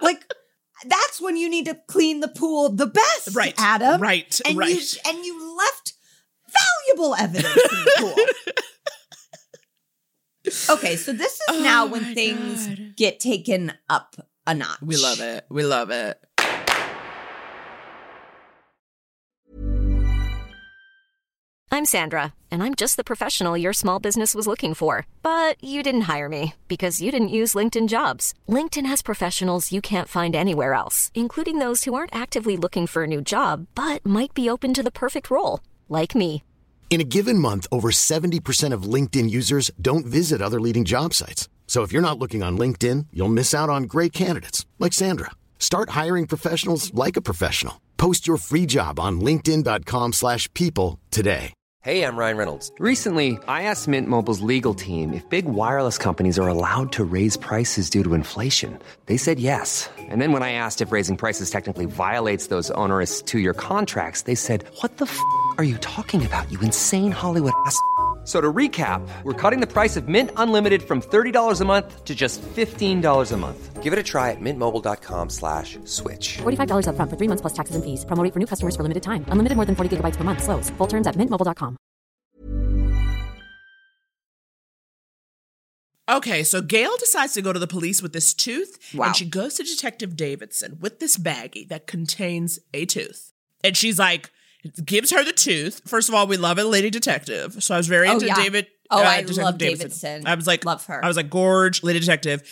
[0.00, 0.24] like
[0.84, 4.00] that's when you need to clean the pool the best, Right, Adam.
[4.00, 4.68] right, and right.
[4.70, 5.92] You, and you left
[6.86, 8.14] valuable evidence in the pool.
[10.76, 12.96] okay, so this is oh now Oh when things God.
[12.96, 14.16] get taken up
[14.46, 14.82] a notch.
[14.82, 15.44] We love it.
[15.50, 16.18] We love it.
[21.76, 25.06] I'm Sandra, and I'm just the professional your small business was looking for.
[25.20, 28.32] But you didn't hire me because you didn't use LinkedIn jobs.
[28.48, 33.02] LinkedIn has professionals you can't find anywhere else, including those who aren't actively looking for
[33.02, 36.42] a new job but might be open to the perfect role, like me.
[36.88, 41.46] In a given month, over 70% of LinkedIn users don't visit other leading job sites.
[41.66, 45.32] So if you're not looking on LinkedIn, you'll miss out on great candidates like Sandra.
[45.58, 47.82] Start hiring professionals like a professional.
[47.98, 51.52] Post your free job on linkedin.com/people today.
[51.82, 52.72] Hey, I'm Ryan Reynolds.
[52.80, 57.36] Recently, I asked Mint Mobile's legal team if big wireless companies are allowed to raise
[57.36, 58.80] prices due to inflation.
[59.06, 59.88] They said yes.
[59.96, 64.34] And then when I asked if raising prices technically violates those onerous two-year contracts, they
[64.34, 65.16] said, "What the f***
[65.58, 66.50] are you talking about?
[66.50, 67.78] You insane Hollywood ass."
[68.26, 72.04] F- So to recap, we're cutting the price of Mint Unlimited from $30 a month
[72.04, 73.82] to just $15 a month.
[73.84, 76.38] Give it a try at mintmobile.com slash switch.
[76.42, 78.04] $45 upfront for three months plus taxes and fees.
[78.04, 79.24] Promo rate for new customers for limited time.
[79.28, 80.42] Unlimited more than 40 gigabytes per month.
[80.42, 80.70] Slows.
[80.70, 81.76] Full terms at mintmobile.com.
[86.08, 89.06] Okay, so Gail decides to go to the police with this tooth, Wow.
[89.06, 93.32] and she goes to Detective Davidson with this baggie that contains a tooth.
[93.64, 94.30] And she's like,
[94.84, 95.82] gives her the tooth.
[95.86, 97.62] First of all, we love a lady detective.
[97.62, 98.34] So I was very Oh, into yeah.
[98.34, 100.26] David Oh, uh, I Detective love Davidson.
[100.26, 101.04] I was like, Love her.
[101.04, 102.42] I was like, gorge, lady detective,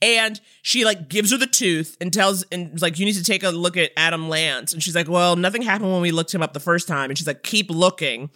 [0.00, 3.24] and she like gives her the tooth and tells and is like, you need to
[3.24, 6.34] take a look at Adam Lance, and she's like, well, nothing happened when we looked
[6.34, 8.30] him up the first time, and she's like, keep looking,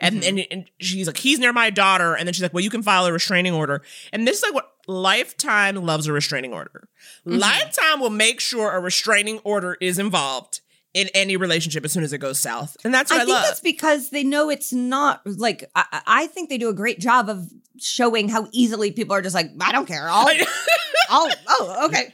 [0.00, 0.28] and mm-hmm.
[0.28, 2.82] and, and she's like, he's near my daughter, and then she's like, well, you can
[2.82, 3.82] file a restraining order,
[4.12, 6.88] and this is like what Lifetime loves a restraining order.
[7.26, 7.38] Mm-hmm.
[7.38, 10.60] Lifetime will make sure a restraining order is involved
[10.94, 13.26] in any relationship as soon as it goes south, and that's what I, love I
[13.26, 13.44] think love.
[13.44, 17.28] that's because they know it's not like I, I think they do a great job
[17.28, 20.08] of showing how easily people are just like I don't care.
[20.08, 20.26] I'll,
[21.10, 22.12] I'll oh okay,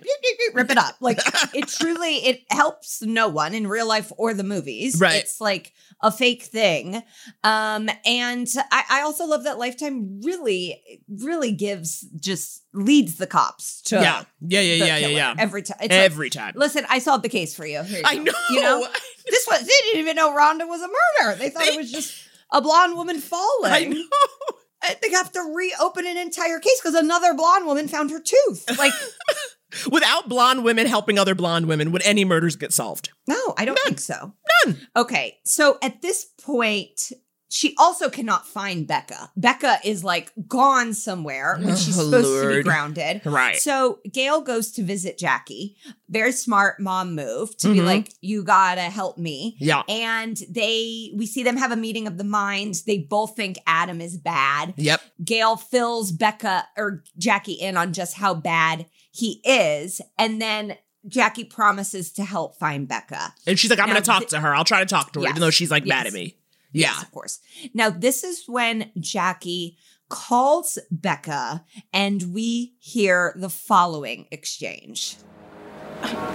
[0.55, 0.97] rip it up.
[1.01, 1.19] Like
[1.55, 4.99] it truly it helps no one in real life or the movies.
[4.99, 5.17] Right.
[5.17, 7.03] It's like a fake thing.
[7.45, 13.83] Um, and I, I also love that Lifetime really really gives just leads the cops
[13.83, 14.25] to Yeah.
[14.41, 15.35] Yeah, yeah, yeah, yeah, yeah.
[15.39, 15.79] Every time.
[15.81, 16.55] Every time.
[16.57, 17.83] Listen, I solved the case for you.
[17.83, 18.33] You I know.
[18.51, 18.87] You know,
[19.29, 21.39] this was they didn't even know Rhonda was a murder.
[21.39, 22.15] They thought it was just
[22.51, 23.73] a blonde woman falling.
[23.73, 24.57] I know.
[25.03, 28.79] They have to reopen an entire case because another blonde woman found her tooth.
[28.79, 28.93] Like,
[29.91, 33.11] Without blonde women helping other blonde women, would any murders get solved?
[33.27, 34.33] no, I don't think so.
[34.65, 34.87] None.
[34.95, 37.13] Okay, so at this point,
[37.49, 39.31] she also cannot find Becca.
[39.37, 43.23] Becca is like gone somewhere when she's Oh, supposed to be grounded.
[43.25, 43.57] Right.
[43.57, 45.77] So Gail goes to visit Jackie.
[46.09, 47.85] Very smart mom move to be Mhm.
[47.85, 49.57] like, you gotta help me.
[49.61, 49.83] Yeah.
[49.89, 52.83] And they, we see them have a meeting of the minds.
[52.83, 54.75] They both think Adam is bad.
[54.77, 55.01] Yep.
[55.25, 60.01] Gail fills Becca or Jackie in on just how bad he is.
[60.19, 60.77] And then
[61.09, 63.33] Jackie promises to help find Becca.
[63.47, 64.55] And she's like, I'm Now to talk thi- to her.
[64.55, 65.31] I'll try to talk to her, Yes.
[65.31, 66.35] even though she's like mad at me.
[66.73, 67.03] Yes, Yeah.
[67.03, 67.39] of course.
[67.75, 69.77] Now, this is when Jackie
[70.09, 75.17] calls Becca and we hear the following exchange.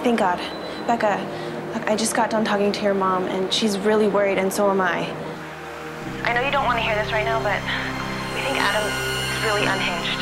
[0.02, 0.38] Thank God.
[0.86, 1.16] Becca,
[1.74, 4.68] look, I just got done talking to your mom, and she's really worried, and so
[4.70, 5.06] am I.
[6.24, 7.56] I know you don't want to hear this right now, but
[8.34, 10.20] we think Adam is really unhinged.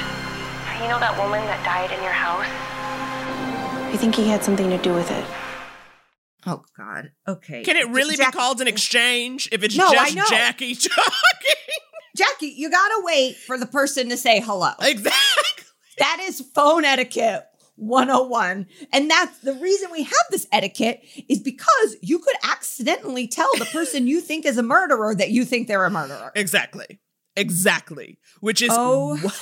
[0.83, 2.47] You know that woman that died in your house?
[3.93, 5.25] We think he had something to do with it.
[6.47, 7.13] Oh, God.
[7.29, 7.63] Okay.
[7.63, 8.71] Can it really Jack- be called an eh.
[8.71, 10.15] exchange if it's No, just.
[10.31, 11.05] Jackie talking?
[12.17, 14.73] Jackie, you gotta wait for the person to say hello.
[14.81, 15.65] Exactly.
[15.99, 18.67] That is phone etiquette 101.
[18.93, 23.65] And that's the reason we have this etiquette is because you could accidentally tell the
[23.67, 26.33] person you think is a murderer that you think they're a murderer.
[26.35, 27.00] Exactly.
[27.37, 28.19] Exactly.
[28.41, 29.35] Which is Oh, what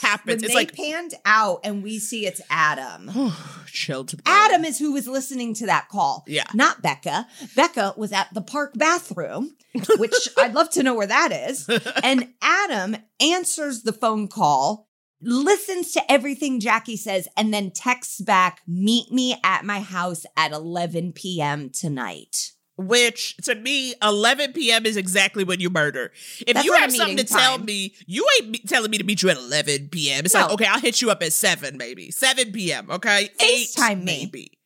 [0.00, 0.26] happens.
[0.26, 3.10] When It's they like panned out and we see it's Adam.
[3.66, 6.24] chill to the Adam is who was listening to that call.
[6.26, 6.46] Yeah.
[6.54, 7.26] Not Becca.
[7.54, 9.56] Becca was at the park bathroom,
[9.98, 11.68] which I'd love to know where that is.
[12.02, 14.88] And Adam answers the phone call,
[15.20, 20.52] listens to everything Jackie says, and then texts back, Meet me at my house at
[20.52, 21.70] 11 p.m.
[21.70, 22.52] tonight.
[22.78, 24.86] Which to me, 11 p.m.
[24.86, 26.12] is exactly when you murder.
[26.46, 29.04] If That's you have something to meeting tell me, you ain't be- telling me to
[29.04, 30.24] meet you at 11 p.m.
[30.24, 32.12] It's like, okay, I'll hit you up at 7, maybe.
[32.12, 33.30] 7 p.m., okay?
[33.36, 34.04] FaceTime 8, me.
[34.04, 34.58] maybe.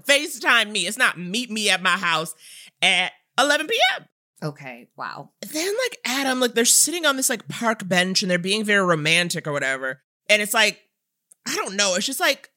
[0.00, 0.88] FaceTime me.
[0.88, 2.34] It's not meet me at my house
[2.82, 4.06] at 11 p.m.
[4.42, 5.30] Okay, wow.
[5.40, 8.84] Then, like, Adam, like, they're sitting on this, like, park bench and they're being very
[8.84, 10.02] romantic or whatever.
[10.28, 10.80] And it's like,
[11.46, 11.94] I don't know.
[11.94, 12.49] It's just like,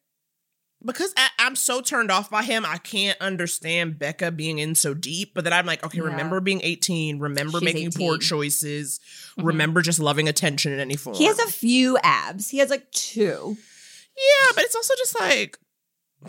[0.85, 4.93] because I, I'm so turned off by him, I can't understand Becca being in so
[4.93, 5.33] deep.
[5.33, 6.05] But then I'm like, okay, Yeah.
[6.05, 8.19] remember being 18, remember She's making poor 18.
[8.27, 8.99] choices,
[9.37, 9.45] Mhm.
[9.45, 11.15] remember just loving attention in any form.
[11.15, 12.49] He has a few abs.
[12.49, 13.57] He has like two.
[14.15, 15.57] yeah, but it's also just like,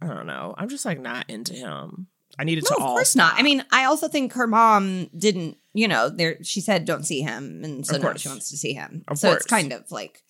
[0.00, 0.54] I don't know.
[0.58, 2.08] I'm just like not into him.
[2.38, 2.80] I needed No, to all.
[2.80, 3.34] of all course not.
[3.36, 7.22] I mean, I also think her mom didn't, you know, there she said don't see
[7.22, 9.04] him, and so now she wants to see him.
[9.08, 9.38] Of so course.
[9.38, 10.22] it's kind of like,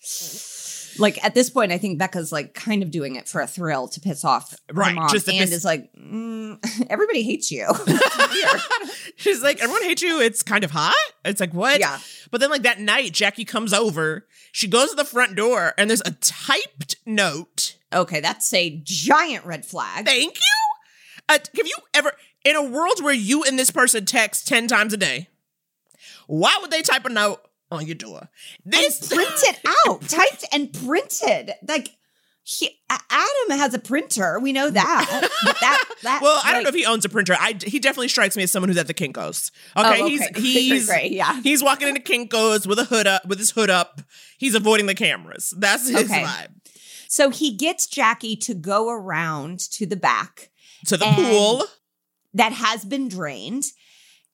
[0.99, 3.87] like at this point, I think Becca's like kind of doing it for a thrill
[3.89, 6.57] to piss off Right, mom, just and piss- is like, mm,
[6.89, 7.67] everybody hates you.
[9.17, 10.21] She's like, everyone hates you.
[10.21, 10.93] It's kind of hot.
[11.25, 11.79] It's like, what?
[11.79, 11.99] Yeah.
[12.31, 14.25] But then, like, that night, Jackie comes over.
[14.51, 17.77] She goes to the front door, and there's a typed note.
[17.93, 20.05] okay, that's a giant red flag.
[20.05, 21.21] Thank you.
[21.29, 22.11] Uh, have you ever,
[22.43, 25.29] in a world where you and this person text 10 times a day,
[26.27, 28.29] why would they type a note on your door?
[28.65, 31.53] This printed out, typed and printed.
[31.67, 31.89] Like
[32.45, 34.37] he, Adam has a printer.
[34.39, 35.29] We know that.
[35.61, 37.35] That, that Well, I don't know if he owns a printer.
[37.39, 39.49] I he definitely strikes me as someone who's at the Kinkos.
[39.77, 40.41] Okay, Oh, he's okay.
[40.41, 41.41] He's great, great, yeah.
[41.43, 44.01] he's walking into Kinkos with a hood up, with his hood up.
[44.37, 45.53] He's avoiding the cameras.
[45.57, 46.23] That's his Okay.
[46.23, 46.47] vibe.
[47.07, 50.49] So he gets Jackie to go around to the back
[50.87, 51.65] To the pool.
[52.33, 53.65] that has been drained.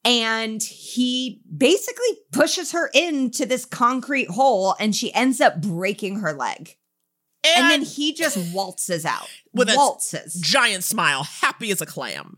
[0.05, 6.33] And he basically pushes her into this concrete hole and she ends up breaking her
[6.33, 6.75] leg.
[7.43, 9.29] And, then he just waltzes out.
[9.53, 10.33] with a waltzes.
[10.41, 12.37] giant smile, happy as a clam.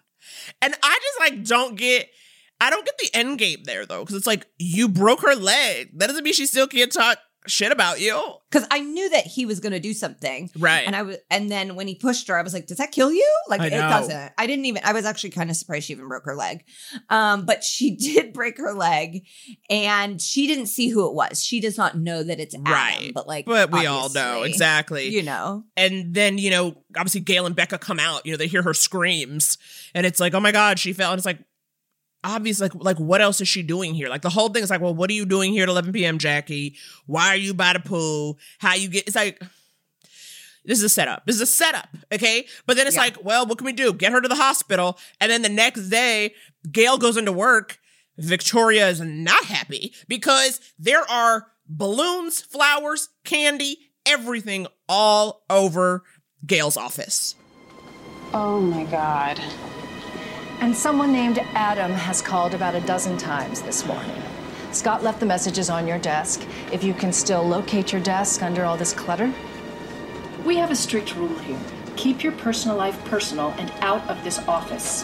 [0.62, 2.10] And I just like don't get
[2.60, 5.98] I don't get the end game there though, because it's like you broke her leg.
[5.98, 7.18] That doesn't mean she still can't talk
[7.48, 8.20] shit about you.
[8.50, 10.86] Because I knew that he was going to do something, Right.
[10.86, 13.12] And I was, and then when he pushed her, I was like, "Does that kill
[13.12, 14.34] you?" Like it doesn't.
[14.38, 14.82] I didn't even.
[14.84, 16.64] I was actually kind of surprised she even broke her leg,
[17.10, 19.26] um, but she did break her leg,
[19.70, 21.42] and she didn't see who it was.
[21.44, 23.12] She does not know that it's Adam, Right.
[23.14, 25.08] but like, But we all know exactly.
[25.08, 28.48] You know, And then, you know, obviously Gail and Becca come out, you know, they
[28.48, 29.58] hear her screams
[29.96, 31.12] and it's like, oh my God, she fell.
[31.12, 31.40] And it's like,
[32.24, 34.08] obvious, like, like what else is she doing here?
[34.10, 36.18] Like the whole thing is like, well, what are you doing here at 11 p.m.,
[36.18, 36.76] Jackie?
[37.06, 38.38] Why are you by the pool?
[38.60, 39.42] How you get, it's like,
[40.64, 41.26] this is a setup.
[41.26, 41.88] This is a setup.
[42.12, 42.46] Okay.
[42.68, 43.02] But then it's Yeah.
[43.04, 43.94] like, well, what can we do?
[43.94, 45.00] Get her to the hospital.
[45.20, 46.36] And then the next day,
[46.72, 47.80] Gail goes into work.
[48.18, 56.04] Victoria is not happy because there are balloons, flowers, candy, everything all over
[56.46, 57.36] Gail's office.
[58.34, 59.42] Oh my God.
[60.62, 64.22] And someone named Adam has called about a dozen times this morning.
[64.72, 66.46] Scott left the messages on your desk.
[66.72, 69.34] If you can still locate your desk under all this clutter.
[70.46, 71.60] We have a strict rule here.
[71.96, 75.04] Keep your personal life personal and out of this office.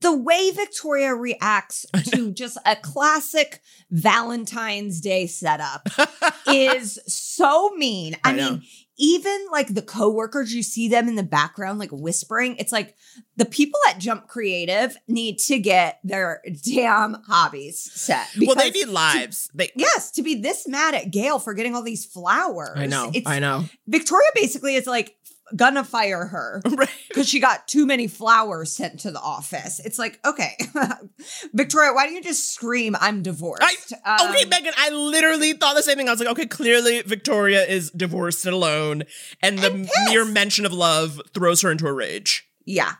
[0.00, 3.60] the way Victoria reacts to just a classic
[3.90, 5.88] Valentine's Day setup
[6.48, 8.16] is so mean.
[8.24, 8.60] I, I know.
[9.00, 12.54] Even like the coworkers, you see them in the background, like whispering.
[12.58, 12.94] It's like
[13.36, 18.28] the people at Jump Creative need to get their damn hobbies set.
[18.38, 19.50] well, they need lives.
[19.54, 22.76] They, Yes, to be this mad at Gail for getting all these flowers.
[22.76, 23.10] I know.
[23.24, 23.64] I know.
[23.88, 25.16] Victoria basically is like
[25.54, 26.62] gonna fire her
[27.08, 29.80] because she got too many flowers sent to the office.
[29.80, 30.56] It's like, okay,
[31.54, 33.92] Victoria, why don't you just scream, I'm divorced?
[34.04, 36.08] Um, okay, Megan, I literally thought the same thing.
[36.08, 39.04] I was like, okay, clearly Victoria is divorced and alone,
[39.42, 42.46] and the mere mention of love throws her into a rage.
[42.64, 42.94] Yeah.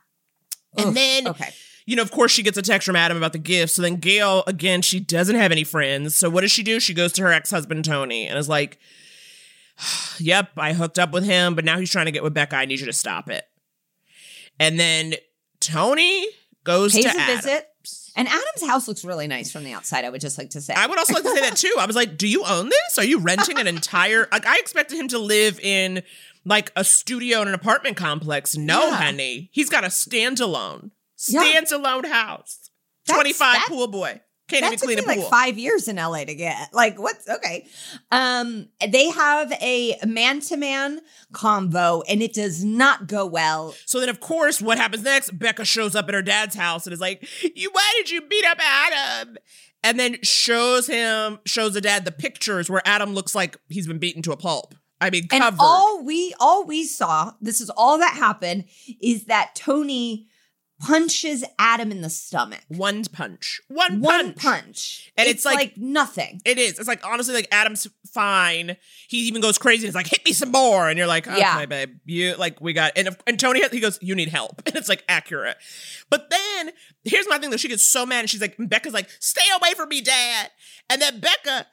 [0.76, 1.50] And Oof, then, okay.
[1.86, 3.72] you know, of course, she gets a text from Adam about the gift.
[3.72, 6.14] So then Gail, again, she doesn't have any friends.
[6.14, 6.80] So what does she do?
[6.80, 8.78] She goes to her ex husband, Tony, and is like,
[10.18, 12.56] yep, I hooked up with him, but now he's trying to get with Becca.
[12.56, 13.44] I need you to stop it.
[14.58, 15.14] And then
[15.60, 16.26] Tony
[16.64, 17.36] goes pays to a Adam.
[17.36, 17.66] visit.
[18.16, 20.74] And Adam's house looks really nice from the outside, I would just like to say.
[20.74, 21.74] I would also like to say that too.
[21.78, 22.98] I was like, do you own this?
[22.98, 26.02] Are you renting an entire like I expected him to live in
[26.44, 28.56] like a studio in an apartment complex.
[28.56, 28.96] No, Yeah.
[28.96, 29.48] honey.
[29.52, 30.90] He's got a standalone.
[31.28, 31.42] Yeah.
[31.44, 32.70] Standalone house.
[33.06, 34.20] That's- 25 that- pool boy.
[34.50, 36.72] Can't that even clean a like five years in LA to get.
[36.72, 37.66] Like, what's okay?
[38.10, 41.00] Um, they have a man-to-man
[41.32, 43.74] convo, and it does not go well.
[43.86, 45.38] So then, of course, what happens next?
[45.38, 48.44] Becca shows up at her dad's house and is like, "You, why did you beat
[48.44, 49.36] up Adam?"
[49.82, 53.98] And then shows him, shows the dad the pictures where Adam looks like he's been
[53.98, 54.74] beaten to a pulp.
[55.00, 58.64] I mean, And all we all we saw, this is all that happened,
[59.00, 60.26] is that Tony
[60.80, 62.62] punches Adam in the stomach.
[62.68, 63.60] One punch.
[63.68, 64.02] One, punch.
[64.02, 65.12] One punch.
[65.16, 66.40] And it's, like, nothing.
[66.44, 66.78] It is.
[66.78, 68.76] It's like honestly, like Adam's fine.
[69.08, 69.86] He even goes crazy.
[69.86, 71.64] He's like, "Hit me some more," and you're like, "Okay, Yeah.
[71.66, 74.74] babe, you like we got." And if- and Tony, he goes, "You need help," and
[74.74, 75.56] it's like accurate.
[76.08, 76.70] But then
[77.04, 79.74] here's my thing: though, she gets so mad, and she's like, Becca's like, "Stay away
[79.74, 80.50] from me, Dad,"
[80.88, 81.66] and then Becca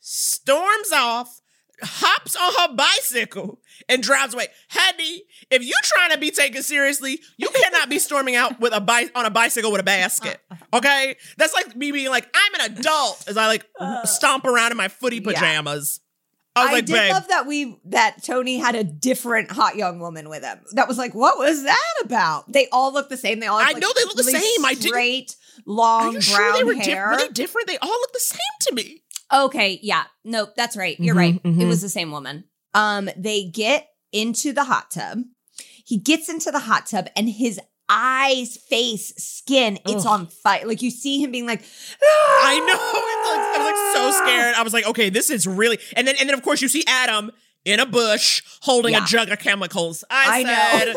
[0.00, 1.40] storms off.
[1.82, 4.48] Hops on her bicycle and drives away.
[4.70, 8.80] Honey, if you're trying to be taken seriously, you cannot be storming out with a
[8.80, 10.38] bike on a bicycle with a basket.
[10.72, 13.66] Okay, that's like me being like, I'm an adult as I like
[14.04, 15.40] stomp around in my footy Uh, yeah.
[15.40, 16.00] pajamas.
[16.54, 19.74] I was I like, did babe, love that we that Tony had a different hot
[19.74, 20.60] young woman with him.
[20.74, 22.52] That was like, what was that about?
[22.52, 23.40] They all look the same.
[23.40, 24.64] They all have, I like, know they look the really same.
[24.64, 27.08] I didn't- straight, are long you brown sure they were, di- hair.
[27.10, 27.66] were they different?
[27.66, 29.02] They all look the same to me.
[29.32, 30.04] Okay, yeah.
[30.24, 30.98] No, that's right.
[30.98, 31.34] You're Mhm, right.
[31.36, 31.68] It mhm.
[31.68, 32.44] was the same woman.
[32.74, 35.20] Um, they get into the hot tub.
[35.86, 40.12] He gets into the hot tub and his eyes, face, skin, it's Ugh.
[40.20, 40.64] on fire.
[40.66, 41.62] Like you see him being like,
[42.00, 42.74] I know.
[42.74, 44.54] Like- I was like so scared.
[44.54, 45.78] I was like, okay, this is really.
[45.96, 47.30] And then and then of course you see Adam
[47.64, 49.04] in a bush holding Yeah.
[49.04, 50.04] a jug of chemicals.
[50.10, 50.78] I, I know.
[50.78, 50.96] said,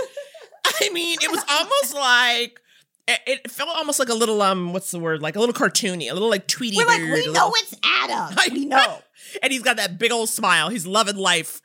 [0.89, 2.59] I mean, it was almost like.
[3.07, 5.21] It, it felt almost like a little um, what's the word?
[5.21, 8.35] Like a little cartoony, a little like Tweety we're like, we know little- it's Adam.
[8.37, 8.99] I we know.
[9.41, 10.69] and he's got that big old smile.
[10.69, 11.61] He's loving life.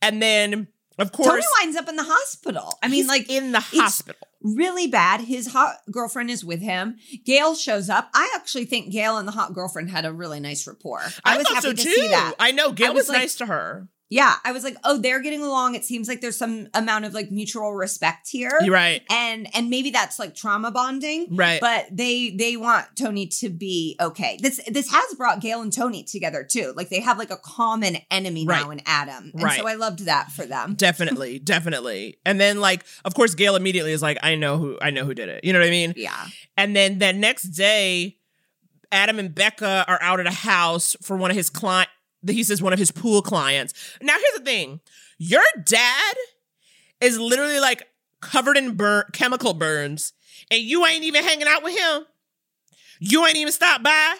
[0.00, 0.68] And then,
[0.98, 2.78] of course Tony winds up in the hospital.
[2.82, 4.20] I mean, like in the hospital.
[4.42, 5.22] Really bad.
[5.22, 6.98] His hot girlfriend is with him.
[7.24, 8.08] Gail shows up.
[8.14, 11.00] I actually think Gail and the hot girlfriend had a really nice rapport.
[11.24, 11.90] I, I, was happy so to too.
[11.90, 12.34] see that.
[12.38, 13.88] I know Gail I was, was like- nice to her.
[14.08, 15.74] Yeah, I was like, oh, they're getting along.
[15.74, 18.52] It seems like there's some amount of like mutual respect here.
[18.62, 19.02] You're right.
[19.10, 21.26] And and maybe that's like trauma bonding.
[21.30, 21.60] Right.
[21.60, 24.38] But they they want Tony to be okay.
[24.40, 26.72] This this has brought Gail and Tony together too.
[26.76, 29.32] Like they have like a common enemy now in Adam.
[29.34, 29.58] And Right.
[29.58, 30.74] so I loved that for them.
[30.74, 32.18] Definitely, definitely.
[32.24, 35.14] And then like, of course, Gail immediately is like, I know who I know who
[35.14, 35.42] did it.
[35.42, 35.94] You know what I mean?
[35.96, 36.26] Yeah.
[36.56, 38.18] And then that next day,
[38.92, 41.88] Adam and Becca are out at a house for one of his client.
[42.28, 43.74] He says one of his pool clients.
[44.02, 44.80] Now here's the thing:
[45.18, 46.14] your dad
[47.00, 47.88] is literally like
[48.20, 50.12] covered in burn chemical burns,
[50.50, 52.06] and you ain't even hanging out with him.
[52.98, 54.16] You ain't even stopped by.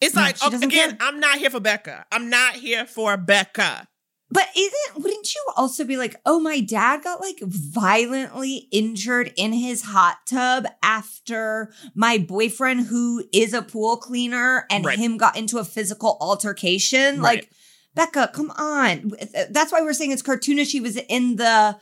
[0.00, 2.06] It's No, like oh, doesn't again, I'm not here for Becca.
[2.12, 3.88] I'm not here for Becca.
[4.28, 9.52] But isn't wouldn't you also be like, oh, my dad got like violently injured in
[9.52, 14.98] his hot tub after my boyfriend, who is a pool cleaner, and Right.
[14.98, 17.20] him got into a physical altercation?
[17.20, 17.40] Right.
[17.40, 17.50] Like,
[17.94, 19.12] Becca, come on.
[19.50, 20.70] That's why we're saying it's cartoonish.
[20.70, 21.78] She was in the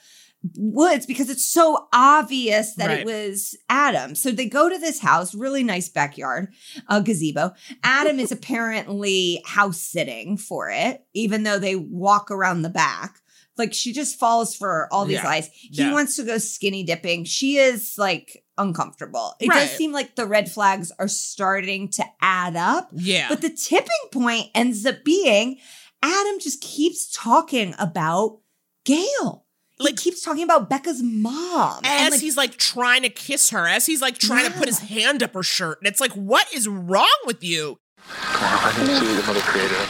[0.57, 3.01] woods because it's so obvious that Right.
[3.01, 4.15] it was Adam.
[4.15, 6.53] So they go to this house, really nice backyard,
[6.89, 7.53] a gazebo.
[7.83, 13.21] Adam is apparently house sitting for it, even though they walk around the back.
[13.57, 15.25] Like she just falls for all these Yeah.
[15.25, 15.49] lies.
[15.55, 15.93] He Yeah.
[15.93, 17.25] wants to go skinny dipping.
[17.25, 19.35] She is like uncomfortable.
[19.41, 19.61] It Right.
[19.69, 22.91] does seem like the red flags are starting to add up.
[22.95, 23.29] Yeah.
[23.29, 25.59] But the tipping point ends up being
[26.03, 28.41] Adam just keeps talking about
[28.85, 29.44] Gail.
[29.81, 31.81] He keeps talking about Becca's mom.
[31.85, 34.69] as and like, he's like trying to kiss her, as he's like trying to put
[34.69, 35.79] his hand up her shirt.
[35.81, 37.79] And it's like, what is wrong with you?
[38.09, 39.89] Come on, I didn't see your mother created it.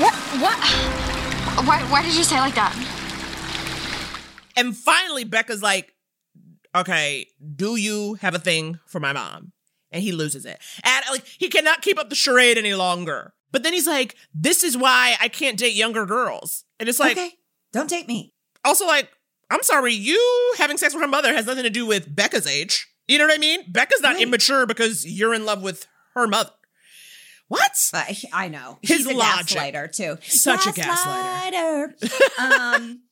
[0.00, 0.14] What?
[0.40, 1.66] What?
[1.66, 2.74] Why, why did you say like that?
[4.56, 5.94] And finally, Becca's like,
[6.74, 9.52] okay, do you have a thing for my mom?
[9.90, 10.58] And he loses it.
[10.84, 13.32] And like, he cannot keep up the charade any longer.
[13.52, 16.64] But then he's like, this is why I can't date younger girls.
[16.78, 17.32] And it's like, okay,
[17.72, 18.34] don't date me.
[18.64, 19.08] Also, like,
[19.50, 22.88] I'm sorry, you having sex with her mother has nothing to do with Becca's age.
[23.06, 23.60] You know what I mean?
[23.70, 26.50] Becca's not immature because you're in love with her mother.
[27.48, 27.70] What?
[27.92, 28.78] But I know.
[28.82, 29.56] His He's a logic.
[29.58, 30.18] gaslighter too.
[30.22, 31.96] Such a gaslighter.
[32.00, 32.74] gaslighter.
[32.74, 33.02] um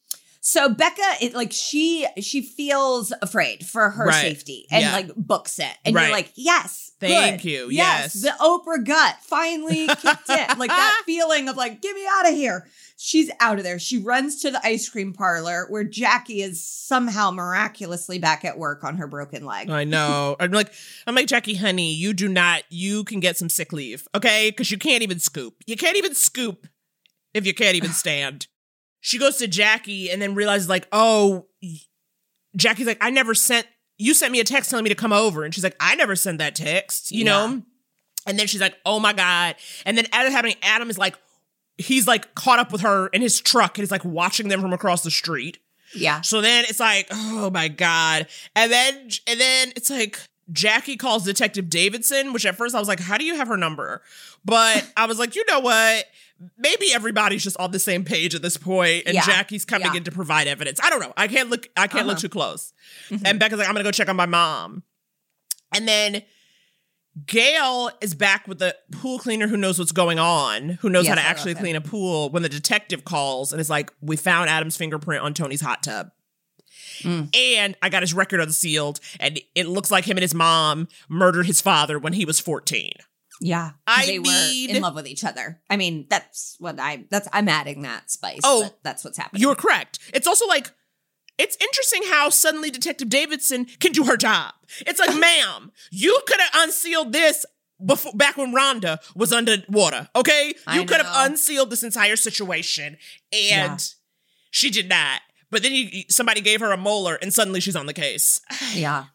[0.46, 4.20] so Becca it like she she feels afraid for her Right.
[4.20, 4.92] safety and Yeah.
[4.92, 5.72] like books it.
[5.86, 6.02] And Right.
[6.08, 6.90] you're like, yes.
[7.00, 7.48] Thank good.
[7.50, 7.68] you.
[7.70, 8.14] Yes.
[8.14, 8.22] Yes.
[8.22, 10.58] The Oprah gut finally kicked in.
[10.58, 12.66] Like that feeling of like, get me out of here.
[12.98, 13.78] She's out of there.
[13.78, 18.84] She runs to the ice cream parlor where Jackie is somehow miraculously back at work
[18.84, 19.70] on her broken leg.
[19.70, 20.36] I know.
[20.40, 20.72] I'm like,
[21.06, 24.50] I'm like, Jackie, honey, you do not, you can get some sick leave, okay?
[24.50, 25.62] Because you can't even scoop.
[25.66, 26.66] You can't even scoop
[27.32, 28.46] if you can't even stand.
[29.06, 31.44] She goes to Jackie and then realizes, like, oh,
[32.56, 33.66] Jackie's like, I never sent,
[33.98, 35.44] you sent me a text telling me to come over.
[35.44, 37.24] And she's like, I never sent that text, you Yeah.
[37.32, 37.62] know?
[38.26, 39.56] And then she's like, oh my God.
[39.84, 41.16] And then as it's happening, Adam is like,
[41.76, 44.72] he's like caught up with her in his truck and he's like watching them from
[44.72, 45.58] across the street.
[45.94, 46.22] Yeah.
[46.22, 48.26] So then it's like, oh my God.
[48.56, 48.94] And then
[49.26, 50.18] and then it's like
[50.50, 53.58] Jackie calls Detective Davidson, which at first I was like, how do you have her
[53.58, 54.00] number?
[54.44, 56.06] But I was like, you know what?
[56.58, 59.24] Maybe everybody's just on the same page at this point, and Yeah.
[59.26, 59.96] Jackie's coming Yeah.
[59.98, 60.80] in to provide evidence.
[60.82, 61.12] I don't know.
[61.16, 61.68] I can't look.
[61.76, 62.22] I can't look Uh-huh.
[62.22, 62.72] too close.
[63.24, 64.82] And Becca's like, I'm gonna go check on my mom.
[65.74, 66.22] And then
[67.26, 71.14] Gail is back with the pool cleaner who knows what's going on, who knows how
[71.14, 74.50] to I actually clean a pool when the detective calls and is like, We found
[74.50, 76.10] Adam's fingerprint on Tony's hot tub.
[77.02, 77.34] Mm.
[77.36, 81.46] And I got his record unsealed, and it looks like him and his mom murdered
[81.46, 82.92] his father when he was 14.
[83.40, 83.72] Yeah.
[83.86, 85.60] I they mean- were in love with each other.
[85.68, 88.40] I mean, that's what I that's I'm adding that spice.
[88.44, 89.42] Oh, that's what's happening.
[89.42, 89.98] You're correct.
[90.14, 90.70] It's also like,
[91.36, 94.52] it's interesting how suddenly Detective Davidson can do her job.
[94.86, 97.44] It's like, ma'am, you could have unsealed this
[97.84, 100.08] before back when Rhonda was underwater.
[100.14, 102.96] Okay, you could have unsealed this entire situation,
[103.32, 103.76] and Yeah.
[104.50, 105.22] she did not.
[105.50, 108.40] But then you, somebody gave her a molar, and suddenly she's on the case.
[108.74, 109.06] Yeah.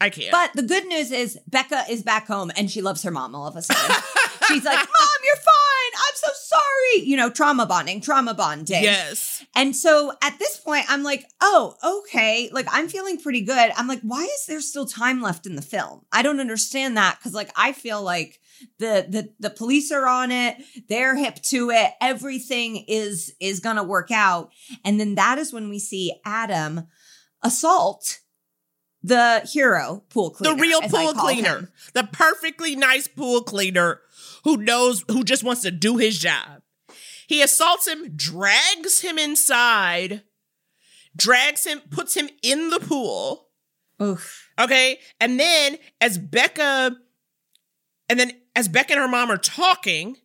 [0.00, 0.30] I can't.
[0.30, 3.46] But the good news is Becca is back home and she loves her mom all
[3.46, 3.96] of a sudden.
[4.48, 5.92] She's like, Mom, you're fine.
[5.94, 7.04] I'm so sorry.
[7.04, 8.82] You know, trauma bonding, trauma bonding.
[8.82, 9.44] Yes.
[9.54, 12.48] And so at this point, I'm like, oh, okay.
[12.52, 13.72] Like, I'm feeling pretty good.
[13.76, 16.06] I'm like, why is there still time left in the film?
[16.12, 17.18] I don't understand that.
[17.22, 18.40] Cause like, I feel like
[18.78, 20.56] the, the, the police are on it.
[20.88, 21.92] They're hip to it.
[22.00, 24.50] Everything is, is to work out.
[24.84, 26.86] And then that is when we see Adam
[27.42, 28.20] assault
[29.02, 30.54] the hero pool cleaner.
[30.54, 31.72] the real pool cleaner, him.
[31.94, 34.00] the perfectly nice pool cleaner
[34.44, 36.62] who knows, who just wants to do his job.
[37.26, 40.22] He assaults him, drags him inside,
[41.14, 43.48] drags him, puts him in the pool.
[44.00, 44.48] Oof.
[44.58, 44.98] Okay.
[45.20, 46.96] And then as Becca,
[48.08, 50.16] and then as Becca and her mom are talking,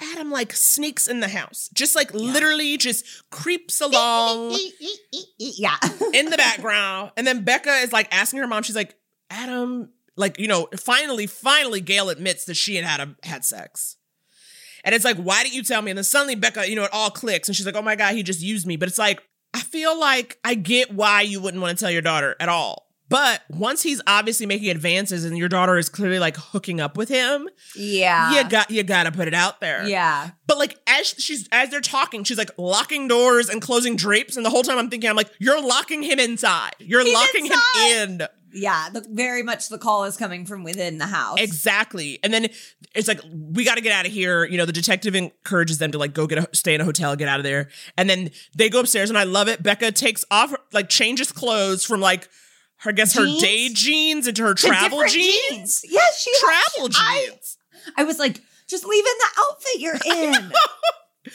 [0.00, 4.56] Adam like sneaks in the house, just like literally just creeps along
[5.38, 5.76] yeah.
[6.14, 7.12] in the background.
[7.16, 8.96] And then Becca is like asking her mom, she's like,
[9.30, 13.96] Adam, like, you know, finally, finally, Gail admits that she and Adam had sex.
[14.84, 15.90] And it's like, why didn't you tell me?
[15.90, 18.14] And then suddenly Becca, you know, it all clicks and she's like, oh my God,
[18.14, 18.76] he just used me.
[18.76, 19.20] But it's like,
[19.52, 22.87] I feel like I get why you wouldn't want to tell your daughter at all.
[23.08, 27.08] But once he's obviously making advances and your daughter is clearly like hooking up with
[27.08, 28.34] him, Yeah.
[28.42, 29.86] you got you got to put it out there.
[29.86, 30.30] Yeah.
[30.46, 34.44] But like as she's as they're talking, she's like locking doors and closing drapes, and
[34.44, 36.72] the whole time I'm thinking, I'm like, you're locking him inside.
[36.78, 38.22] You're He's locking him in.
[38.50, 41.38] Yeah, the, very much the call is coming from within the house.
[41.38, 42.18] Exactly.
[42.22, 42.46] And then
[42.94, 44.44] it's like, we got to get out of here.
[44.46, 47.14] You know, the detective encourages them to like go get a stay in a hotel,
[47.14, 47.68] get out of there.
[47.98, 49.62] And then they go upstairs, and I love it.
[49.62, 52.28] Becca takes off, like, changes clothes from like,
[52.78, 55.84] her, I guess her day jeans into her travel different jeans.
[55.88, 57.58] Yes, she travel I- jeans.
[57.96, 59.94] I was like, just leave in the outfit you're
[60.34, 60.52] in.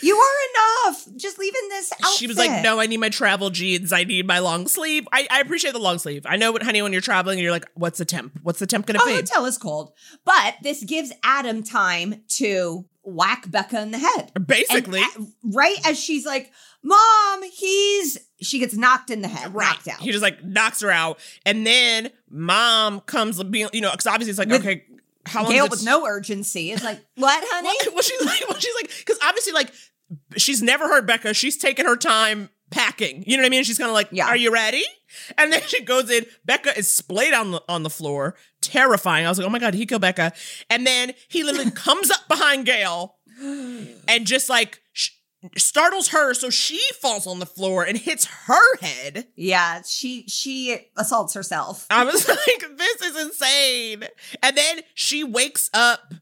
[0.02, 1.08] you are enough.
[1.18, 2.18] Just leave in this outfit.
[2.18, 3.92] She was like, "No, I need my travel jeans.
[3.92, 5.08] I need my long sleeve.
[5.12, 6.26] I, I appreciate the long sleeve.
[6.28, 8.40] I know, what, honey, when you're traveling, you're like, what's the temp?
[8.44, 9.04] What's the temp gonna be?
[9.04, 9.14] Oh, be?
[9.16, 9.94] hotel is cold.
[10.26, 14.32] But this gives Adam time to whack Becca in the head.
[14.46, 15.02] Basically.
[15.44, 16.52] Right as she's like,
[16.84, 19.68] Mom, he's she gets knocked in the head, Right.
[19.68, 20.00] knocked out.
[20.02, 24.32] He just like knocks her out, and then mom comes, being, you know, because obviously
[24.32, 24.84] it's like, With okay,
[25.26, 25.52] how long?
[25.54, 26.72] Gail with it- no urgency.
[26.72, 27.70] It's like, what, honey?
[27.94, 29.72] Well, she's like, well, she's like, because obviously, like,
[30.36, 31.34] she's never heard Becca.
[31.34, 33.24] She's taking her time packing.
[33.26, 33.64] You know what I mean?
[33.64, 34.26] She's kind of like, yeah.
[34.28, 34.84] "Are you ready?"
[35.38, 36.26] And then she goes in.
[36.44, 39.26] Becca is splayed on the on the floor, terrifying.
[39.26, 40.34] I was like, "Oh my god, he killed Becca!"
[40.70, 43.16] And then he literally comes up behind Gail
[44.08, 45.12] and just like sh-
[45.58, 49.28] startles her, so she falls on the floor and hits her head.
[49.36, 51.86] Yeah, she she assaults herself.
[51.90, 54.06] I was like, this is insane.
[54.42, 56.14] And then she wakes up.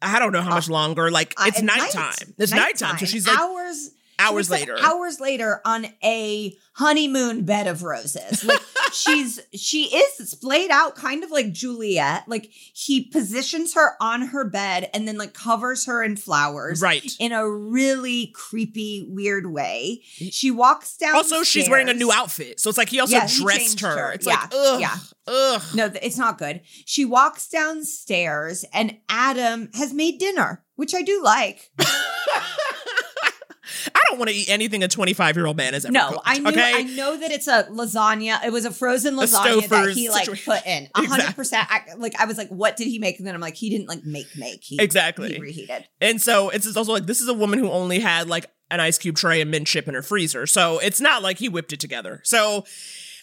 [0.00, 1.10] I don't know how much longer.
[1.10, 1.78] Like Uh, it's night.
[1.78, 2.34] nighttime.
[2.38, 2.98] It's nighttime.
[2.98, 4.76] So she's like hours hours later.
[4.80, 8.44] hours later on a honeymoon bed of roses.
[8.44, 8.60] Like
[8.92, 12.24] she's she is splayed out kind of like Juliet.
[12.28, 16.80] Like he positions her on her bed and then like covers her in flowers.
[16.82, 17.10] Right.
[17.18, 20.02] In a really creepy, weird way.
[20.30, 21.14] She walks down.
[21.16, 22.60] Also, she's wearing a new outfit.
[22.60, 23.96] So it's like he also Yeah, dressed changed her.
[23.96, 24.12] her.
[24.12, 24.80] It's Yeah, like, ugh.
[24.80, 24.96] yeah.
[25.26, 25.62] Ugh.
[25.74, 26.62] No, it's not good.
[26.86, 31.70] She walks downstairs and Adam has made dinner, which I do like.
[34.08, 36.22] I don't want to eat anything a 25 year old man has ever No, cooked,
[36.24, 36.72] I knew okay?
[36.76, 38.42] I know that it's a lasagna.
[38.44, 40.52] It was a frozen A lasagna that he like situation.
[40.52, 40.88] put in.
[40.94, 41.34] A hundred Exactly.
[41.34, 41.66] percent.
[41.70, 43.18] I- Like I was like, what did he make?
[43.18, 44.64] And then I'm like, he didn't like make make.
[44.64, 45.34] He Exactly.
[45.34, 45.88] he reheated.
[46.00, 48.98] And so it's also like this is a woman who only had like an ice
[48.98, 50.46] cube tray and mint chip in her freezer.
[50.46, 52.20] So it's not like he whipped it together.
[52.24, 52.64] So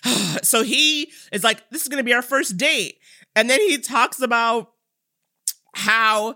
[0.43, 2.99] so he is like, this is gonna be our first date.
[3.35, 4.71] And then he talks about
[5.73, 6.35] how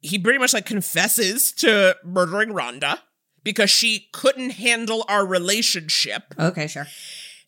[0.00, 2.98] he pretty much like confesses to murdering Rhonda
[3.48, 6.34] because she couldn't handle our relationship.
[6.38, 6.86] Okay, sure.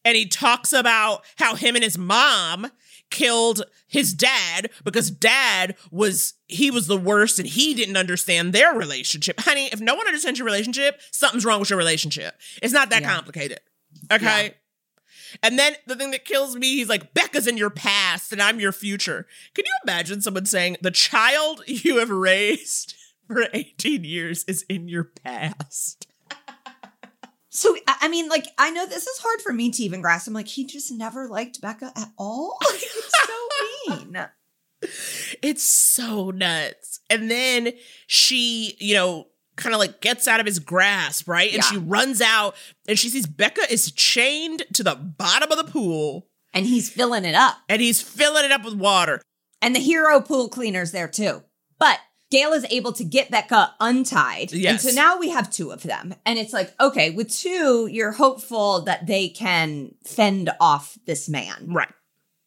[0.02, 2.70] And he talks about how him and his mom
[3.10, 8.72] killed his dad because dad was he was the worst and he didn't understand their
[8.72, 9.40] relationship.
[9.40, 12.34] Honey, if no one understands your relationship, something's wrong with your relationship.
[12.62, 13.12] It's not that Yeah.
[13.14, 13.60] complicated.
[14.10, 14.54] Okay?
[15.42, 18.58] And then the thing that kills me, he's like, Becca's in your past and I'm
[18.58, 19.26] your future.
[19.54, 22.94] Can you imagine someone saying, the child you have raised
[23.30, 26.06] for 18 years is in your past?
[27.52, 30.28] So I mean, like, I know this is hard for me to even grasp.
[30.28, 32.56] I'm like, he just never liked Becca at all.
[32.62, 33.48] It's so
[33.88, 34.28] mean.
[35.42, 37.00] It's so nuts.
[37.10, 37.72] And then
[38.06, 39.26] she, you know,
[39.56, 41.48] kind of like gets out of his grasp, right?
[41.52, 41.70] And Yeah.
[41.70, 42.54] she runs out
[42.86, 46.28] and she sees Becca is chained to the bottom of the pool.
[46.54, 47.56] And he's filling it up.
[47.68, 49.20] And he's filling it up with water.
[49.60, 51.42] And the hero pool cleaner's there too.
[51.80, 51.98] But
[52.30, 54.52] Gail is able to get Becca untied.
[54.52, 54.84] Yes.
[54.84, 56.14] And so now we have two of them.
[56.24, 61.66] And it's like, okay, with two, you're hopeful that they can fend off this man.
[61.68, 61.92] Right.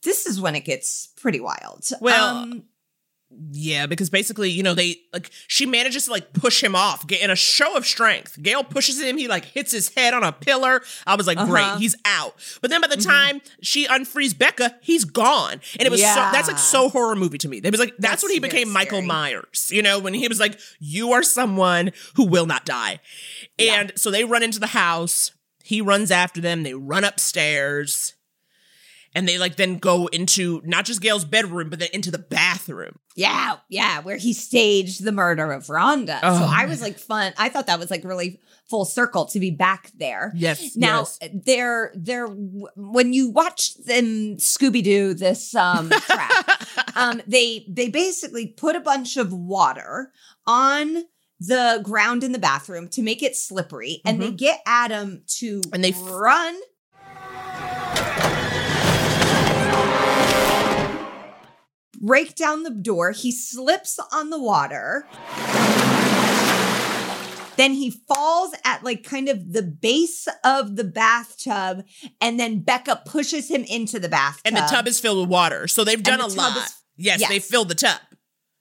[0.04, 1.86] This is when it gets pretty wild.
[2.02, 2.64] Well, Um,
[3.52, 7.22] Yeah, because basically, you know, they like she manages to like push him off get
[7.22, 8.42] in a show of strength.
[8.42, 10.82] Gail pushes him, he like hits his head on a pillar.
[11.06, 11.78] I was like, great, Uh-huh.
[11.78, 12.36] he's out.
[12.62, 15.62] But then by the time she unfrees Becca, he's gone.
[15.80, 17.58] And it was so that's like so horror movie to me.
[17.64, 19.08] It was like that's, That's when he became Michael scary.
[19.08, 23.00] Myers, you know, when he was like, You are someone who will not die.
[23.60, 25.32] And so they run into the house,
[25.64, 28.14] he runs after them, they run upstairs.
[29.16, 32.98] And they like then go into not just Gail's bedroom, but then into the bathroom.
[33.16, 36.20] yeah, yeah, where he staged the murder of Rhonda.
[36.22, 37.34] so Oh, I was like fun.
[37.38, 40.32] I thought that was like really full circle to be back there.
[40.36, 40.76] Yes.
[40.76, 41.20] Now yes.
[41.46, 46.64] they're they're when you watch them Scooby Doo this um trap,
[46.96, 50.12] um they they basically put a bunch of water
[50.48, 51.04] on
[51.40, 55.74] the ground in the bathroom to make it slippery, and they get Adam to Mm-hmm.
[55.74, 56.56] And they run.
[62.04, 63.12] Break down the door.
[63.12, 65.08] He slips on the water.
[67.56, 71.86] Then he falls at like kind of the base of the bathtub,
[72.20, 74.42] and then Becca pushes him into the bathtub.
[74.44, 75.68] And the tub is filled with water.
[75.68, 76.58] So they've done a lot.
[76.58, 77.30] is- yes, Yes.
[77.30, 78.00] they filled the tub.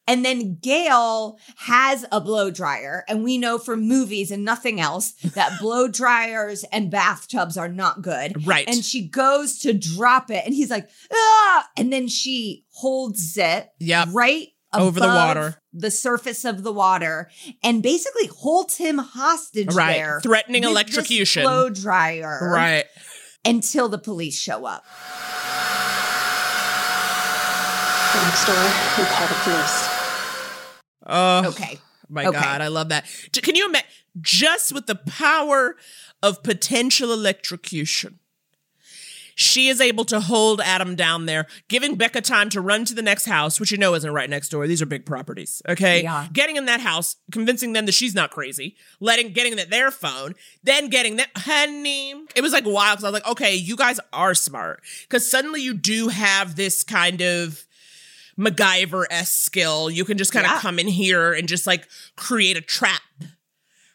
[0.08, 5.12] And then Gail has a blow dryer, and we know from movies and nothing else
[5.34, 8.44] that blow dryers and bathtubs are not good.
[8.46, 8.68] Right.
[8.68, 11.68] And she goes to drop it, and he's like, ah!
[11.76, 14.08] And then she holds it Yep.
[14.12, 15.58] right Over the water.
[15.72, 17.30] the surface of the water,
[17.62, 19.94] and basically holds him hostage Right.
[19.94, 21.42] there, Threatening with this electrocution.
[21.44, 22.84] blow dryer, Right.
[23.44, 24.84] Until the police show up.
[28.14, 28.54] Next door,
[28.98, 29.88] we call the police.
[31.12, 31.78] Oh, Okay.
[32.08, 32.38] My Okay.
[32.38, 33.06] God, I love that.
[33.32, 33.88] Can you imagine
[34.20, 35.76] just with the power
[36.22, 38.18] of potential electrocution?
[39.34, 43.00] She is able to hold Adam down there, giving Becca time to run to the
[43.00, 44.66] next house, which you know isn't right next door.
[44.66, 45.62] These are big properties.
[45.66, 46.02] Okay.
[46.02, 46.28] Yeah.
[46.32, 50.34] Getting in that house, convincing them that she's not crazy, letting getting that their phone,
[50.62, 52.12] then getting that honey.
[52.36, 54.82] It was like wild because I was like, okay, you guys are smart.
[55.02, 57.66] Because suddenly you do have this kind of
[58.42, 59.90] MacGyver esque skill.
[59.90, 60.60] You can just kind of Yeah.
[60.60, 61.86] come in here and just like
[62.16, 63.02] create a trap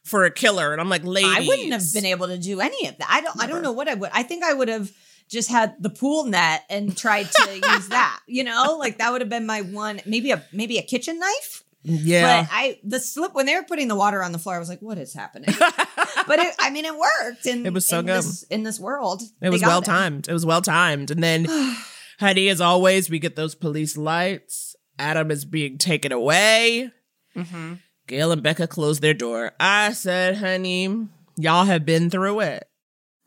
[0.03, 0.71] for a killer.
[0.71, 1.31] And I'm like, ladies.
[1.35, 3.07] I wouldn't have been able to do any of that.
[3.09, 3.41] I don't.
[3.43, 4.09] I don't know what I would.
[4.13, 4.91] I think I would have
[5.29, 8.19] just had the pool net and tried to use that.
[8.27, 9.99] You know, like that would have been my one.
[10.05, 11.63] Maybe a maybe a kitchen knife.
[11.83, 12.41] Yeah.
[12.43, 14.67] But I the slip when they were putting the water on the floor, I was
[14.69, 15.53] like, "What is happening?"
[16.27, 17.45] but it, I mean, it worked.
[17.45, 18.17] And It was so in good.
[18.17, 19.83] This, in this world, It was well him.
[19.83, 20.27] timed.
[20.29, 21.11] It was well timed.
[21.11, 21.45] And then,
[22.19, 24.75] honey, as always, we get those police lights.
[24.99, 26.91] Adam is being taken away.
[27.35, 27.73] Mm-hmm.
[28.07, 29.51] Gail and Becca close their door.
[29.59, 31.07] I said, honey,
[31.37, 32.67] y'all have been through it.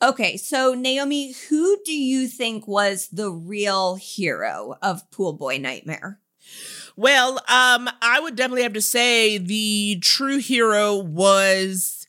[0.02, 6.18] Okay, so Naomi, who do you think was the real hero of Pool Boy Nightmare?
[6.96, 12.06] Well, um, I would definitely have to say the true hero was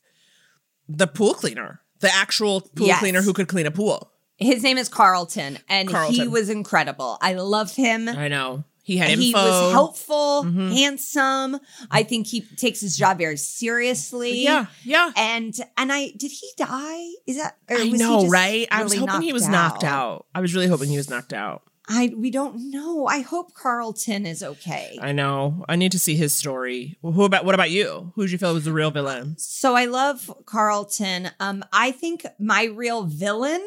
[0.88, 2.98] the pool cleaner, the actual pool Yes.
[3.00, 4.11] cleaner who could clean a pool.
[4.38, 7.18] His name is Carlton, and he was incredible.
[7.20, 8.08] I love him.
[8.08, 8.64] I know.
[8.84, 9.22] He had info.
[9.22, 10.72] He was helpful, Mhm.
[10.76, 11.60] handsome.
[11.88, 14.42] I think he takes his job very seriously.
[14.42, 15.12] Yeah, yeah.
[15.16, 17.06] And and I did he die?
[17.26, 18.66] Is that or I was he know, right?
[18.72, 20.26] I was hoping he was knocked out.
[20.34, 21.62] I was really hoping he was knocked out.
[21.88, 23.06] I we don't know.
[23.06, 24.98] I hope Carlton is okay.
[25.00, 25.64] I know.
[25.68, 26.96] I need to see his story.
[27.02, 28.12] Well, who about what about you?
[28.16, 29.36] Who did you feel was the real villain?
[29.38, 31.30] So I love Carlton.
[31.38, 33.64] Um, I think my real villain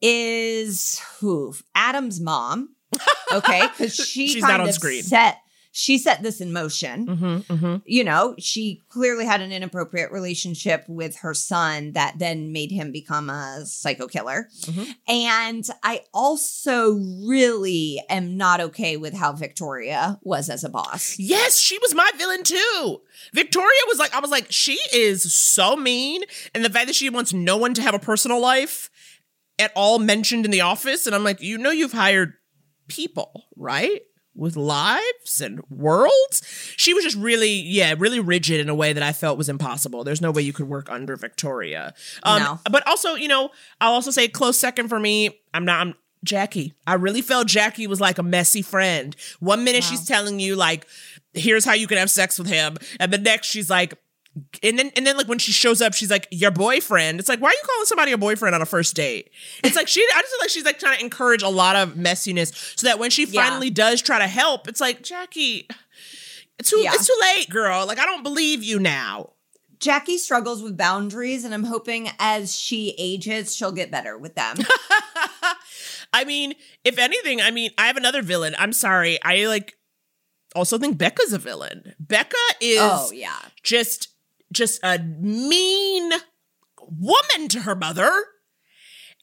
[0.00, 1.54] is who?
[1.74, 2.74] Adam's mom.
[3.32, 5.04] Okay, because she She's kind not on of screen.
[5.04, 5.36] set
[5.72, 7.06] she set this in motion.
[7.06, 7.76] Mm-hmm, mm-hmm.
[7.84, 12.90] You know, she clearly had an inappropriate relationship with her son that then made him
[12.90, 14.48] become a psycho killer.
[14.62, 14.90] Mm-hmm.
[15.08, 16.94] And I also
[17.26, 21.16] really am not okay with how Victoria was as a boss.
[21.18, 23.00] Yes, she was my villain too.
[23.32, 26.22] Victoria was like, I was like, she is so mean.
[26.54, 28.90] And the fact that she wants no one to have a personal life
[29.60, 31.06] at all mentioned in the office.
[31.06, 32.32] And I'm like, you know, you've hired
[32.88, 34.00] people, right?
[34.34, 36.42] With lives and worlds.
[36.76, 40.02] She was just really, yeah, really rigid in a way that I felt was impossible.
[40.02, 41.94] There's no way you could work under Victoria.
[42.22, 42.60] Um, No.
[42.70, 43.50] But also, you know,
[43.80, 45.40] I'll also say close second for me.
[45.52, 46.74] I'm not, I'm Jackie.
[46.86, 49.16] I really felt Jackie was like a messy friend.
[49.40, 50.86] One minute she's telling you like,
[51.32, 52.76] here's how you can have sex with him.
[52.98, 53.94] And the next she's like,
[54.62, 57.18] and then and then like when she shows up, she's like, your boyfriend.
[57.18, 59.30] It's like, why are you calling somebody a boyfriend on a first date?
[59.64, 61.94] It's like she I just feel like she's like trying to encourage a lot of
[61.94, 63.42] messiness so that when she Yeah.
[63.48, 65.66] finally does try to help, it's like, Jackie,
[66.58, 66.92] it's too Yeah.
[66.94, 67.86] it's too late, girl.
[67.86, 69.30] Like, I don't believe you now.
[69.80, 74.58] Jackie struggles with boundaries, and I'm hoping as she ages, she'll get better with them.
[76.12, 76.54] I mean,
[76.84, 78.54] if anything, I mean, I have another villain.
[78.58, 79.18] I'm sorry.
[79.22, 79.74] I like
[80.54, 81.94] also think Becca's a villain.
[81.98, 83.38] Becca is oh yeah.
[83.62, 84.08] just
[84.52, 86.12] just a mean
[86.80, 88.10] woman to her mother.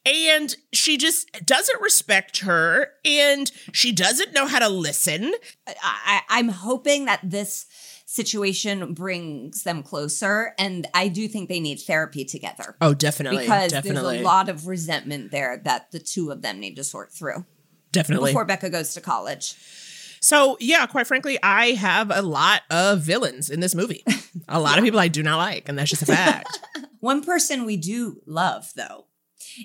[0.06, 5.34] And she just doesn't respect her and she doesn't know how to listen.
[5.66, 7.66] I, I'm hoping that this
[8.06, 12.74] situation brings them closer, and I do think they need therapy together.
[12.80, 16.58] oh definitely because definitely there's a lot of resentment there that the two of them
[16.58, 17.44] need to sort through.
[17.92, 18.30] Definitely.
[18.30, 19.54] Before Becca goes to college.
[20.20, 24.04] So yeah quite frankly i have a lot of villains in this movie
[24.48, 26.60] a lot of people i do not like and that's just a fact
[27.00, 29.06] One person we do love, though,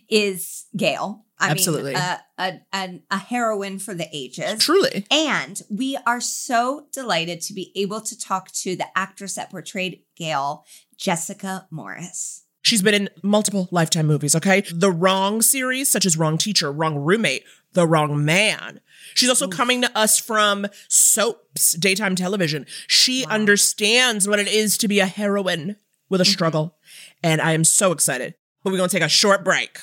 [0.10, 1.26] is Gail.
[1.40, 1.94] I Absolutely.
[1.94, 4.64] mean, uh, a, a, a heroine for the ages.
[4.64, 5.06] Truly.
[5.12, 10.04] And we are so delighted to be able to talk to the actress that portrayed
[10.16, 10.64] Gail,
[10.96, 12.43] Jessica Morris.
[12.64, 14.62] She's been in multiple Lifetime movies, okay?
[14.74, 18.80] The Wrong series, such as Wrong Teacher, Wrong Roommate, The Wrong Man.
[19.14, 22.66] She's also coming to us from soaps, daytime television.
[22.88, 25.76] She understands what it is to be a heroine
[26.08, 26.32] with a mm-hmm.
[26.32, 26.78] struggle.
[27.22, 28.36] And I am so excited.
[28.64, 29.80] But we're going to take a short break.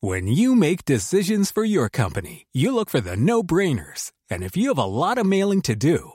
[0.00, 4.10] When you make decisions for your company, you look for the no brainers.
[4.30, 6.14] And if you have a lot of mailing to do,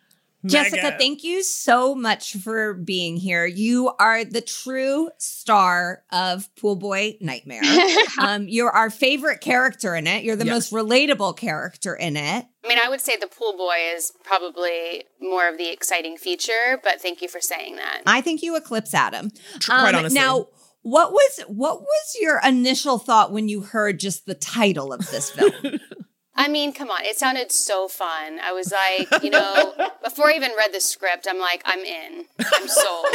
[0.45, 3.45] Jessica, thank you so much for being here.
[3.45, 7.61] You are the true star of Pool Boy Nightmare.
[8.19, 10.23] um, you're our favorite character in it.
[10.23, 10.71] You're the Yes.
[10.71, 12.45] most relatable character in it.
[12.63, 16.79] I mean, I would say the pool boy is probably more of the exciting feature,
[16.83, 18.01] but thank you for saying that.
[18.05, 19.31] I think you eclipse Adam.
[19.65, 20.19] quite Um, honestly.
[20.19, 20.47] Now,
[20.83, 25.29] what was what was your initial thought when you heard just the title of this
[25.29, 25.51] film?
[26.41, 28.39] I mean, come on, it sounded so fun.
[28.39, 32.25] I was like, you know, before I even read the script, I'm like, I'm in.
[32.39, 33.05] I'm sold.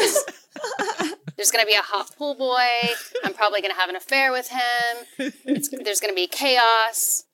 [1.34, 2.68] There's gonna be a hot pool boy.
[3.24, 5.32] I'm probably gonna have an affair with him.
[5.44, 7.24] It's, there's gonna be chaos.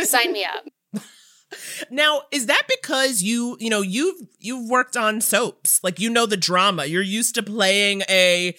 [0.00, 0.66] Sign me up.
[1.90, 6.26] Now, is that because you, you know, you've you've worked on soaps, like you know
[6.26, 6.84] the drama.
[6.86, 8.54] You're used to playing a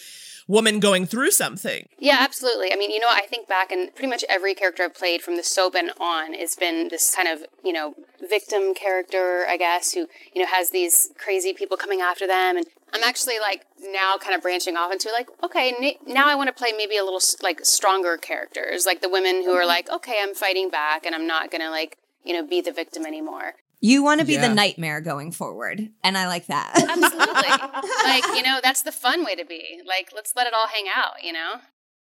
[0.47, 1.87] woman going through something.
[1.99, 2.71] Yeah, absolutely.
[2.71, 5.37] I mean, you know, I think back and pretty much every character I've played from
[5.37, 7.95] the soap and on has been this kind of, you know,
[8.27, 12.57] victim character, I guess, who, you know, has these crazy people coming after them.
[12.57, 16.47] And I'm actually like now kind of branching off into like, okay, now I want
[16.47, 19.67] to play maybe a little like stronger characters, like the women who are mm-hmm.
[19.67, 22.71] like, okay, I'm fighting back and I'm not going to like, you know, be the
[22.71, 23.55] victim anymore.
[23.81, 24.47] You want to be Yeah.
[24.47, 26.73] the nightmare going forward, and I like that.
[26.75, 27.89] Absolutely.
[28.05, 29.81] like, you know, that's the fun way to be.
[29.85, 31.55] Like, let's let it all hang out, you know?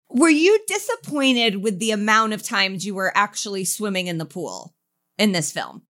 [0.10, 4.74] Were you disappointed with the amount of times you were actually swimming in the pool
[5.20, 5.84] in this film?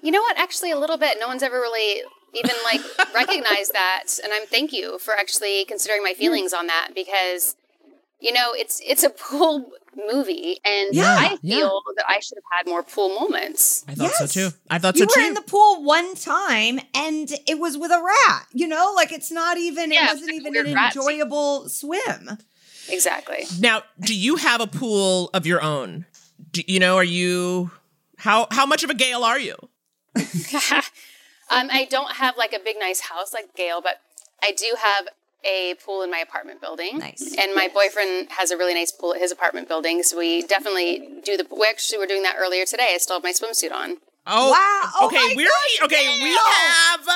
[0.00, 0.38] You know what?
[0.38, 1.16] Actually, a little bit.
[1.18, 2.02] No one's ever really
[2.34, 2.80] even like
[3.14, 7.56] recognized that, and I'm thank you for actually considering my feelings on that because
[8.20, 9.70] you know it's it's a pool
[10.12, 11.56] movie, and Yeah, I yeah.
[11.56, 13.84] feel that I should have had more pool moments.
[13.88, 14.48] I thought so too.
[14.68, 15.20] I thought you so too.
[15.20, 15.28] You were too.
[15.28, 18.46] in the pool one time, and it was with a rat.
[18.52, 19.92] You know, like it's not even.
[19.92, 21.02] Yeah, it it wasn't even an rat scene.
[21.02, 22.38] enjoyable swim.
[22.88, 23.44] Exactly.
[23.60, 26.04] Now, do you have a pool of your own?
[26.50, 27.70] Do, you know, are you
[28.18, 29.54] how how much of a Gail are you?
[30.16, 34.00] um, I don't have like a big nice house like Gail, but
[34.42, 35.08] I do have
[35.46, 36.98] a pool in my apartment building.
[36.98, 37.36] Nice.
[37.38, 41.20] And my boyfriend has a really nice pool at his apartment building, so we definitely
[41.24, 41.46] do the.
[41.50, 42.92] We actually were doing that earlier today.
[42.94, 43.98] I still have my swimsuit on.
[44.26, 45.06] Oh, wow.
[45.06, 45.48] okay, we're
[45.82, 46.18] okay.
[46.22, 47.06] We have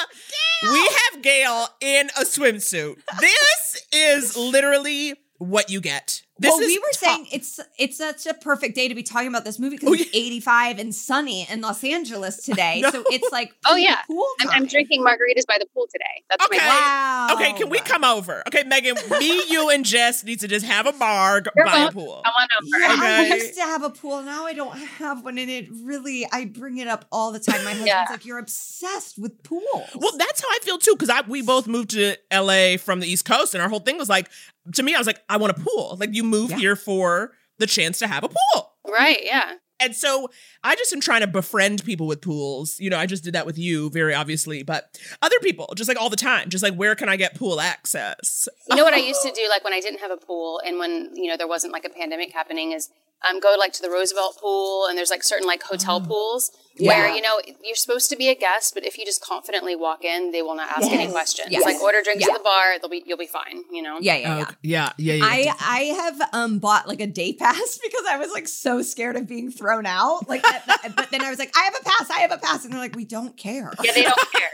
[0.63, 2.97] we have Gail in a swimsuit.
[3.21, 6.23] This is literally what you get.
[6.41, 9.27] This well, is we were saying it's it's such a perfect day to be talking
[9.27, 12.81] about this movie because oh, it's 85 and sunny in Los Angeles today.
[12.81, 12.91] No.
[12.91, 14.51] So it's like Oh yeah, pool I'm.
[14.51, 16.23] I'm drinking margaritas by the pool today.
[16.31, 16.59] That's Okay.
[16.59, 17.29] my Wow.
[17.35, 18.45] Okay, can we come over?
[18.47, 21.93] Okay, Megan, me, you, and Jess need to just have a bar You're by a
[21.93, 22.23] pool.
[22.25, 22.79] Come on over.
[22.79, 24.23] Yeah, I used to have a pool.
[24.23, 27.65] Now I don't have one, and it really I bring it up all the time.
[27.65, 28.07] My husband's Yeah.
[28.09, 31.67] like, "You're obsessed with pools." Well, that's how I feel too, because I we both
[31.67, 34.31] moved to LA from the East Coast, and our whole thing was like,
[34.75, 35.97] to me, I was like, I want a pool.
[35.99, 38.73] Like you move here for the chance to have a pool.
[38.87, 39.55] Right, yeah.
[39.81, 40.29] And so
[40.65, 42.81] I just am trying to befriend people with pools.
[42.81, 46.01] You know, I just did that with you, very obviously, but other people, just like
[46.01, 48.49] all the time, just like where can I get pool access?
[48.69, 50.79] You know what I used to do, like when I didn't have a pool and
[50.79, 52.89] when you know there wasn't like a pandemic happening, is
[53.29, 56.89] um, go like to the Roosevelt pool, and there's like certain like hotel pools Yeah.
[57.07, 60.05] where you know you're supposed to be a guest, but if you just confidently walk
[60.05, 61.49] in, they will not ask any questions.
[61.51, 61.65] Yes.
[61.65, 62.33] Like order drinks Yeah.
[62.35, 63.65] at the bar, they'll be you'll be fine.
[63.73, 63.99] You know.
[64.01, 64.43] Yeah, yeah, yeah.
[64.43, 64.55] Okay.
[64.63, 65.25] Yeah, yeah, yeah.
[65.25, 69.17] I I have um bought like a day pass because I was like so scared
[69.17, 70.29] of being thrown out.
[70.29, 72.39] Like, at the- but then I was like, I have a pass, I have a
[72.39, 73.73] pass, and they're like, we don't care.
[73.83, 74.51] Yeah, they don't care.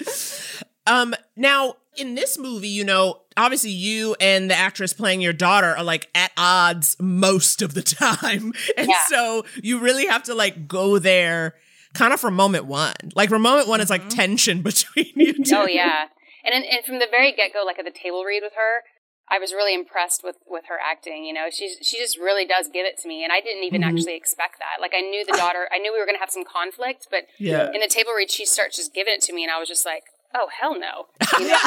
[0.88, 5.76] Um, now in this movie, you know, obviously you and the actress playing your daughter
[5.76, 8.52] are like at odds most of the time.
[8.76, 9.04] And Yeah.
[9.08, 11.54] so you really have to like go there
[11.94, 12.94] kind of from moment one.
[13.14, 15.56] Like from moment one, it's like tension between you two.
[15.56, 16.06] Oh yeah,
[16.44, 18.82] and and from the very get go, like at the table read with her,
[19.30, 21.24] I was really impressed with with her acting.
[21.24, 23.82] You know, she's she just really does give it to me, and I didn't even
[23.82, 23.86] Mhm.
[23.88, 24.80] actually expect that.
[24.80, 27.70] Like I knew the daughter, I knew we were gonna have some conflict, but Yeah.
[27.72, 29.84] in the table read, she starts just giving it to me, and I was just
[29.86, 31.06] like, oh hell no.
[31.38, 31.54] You know?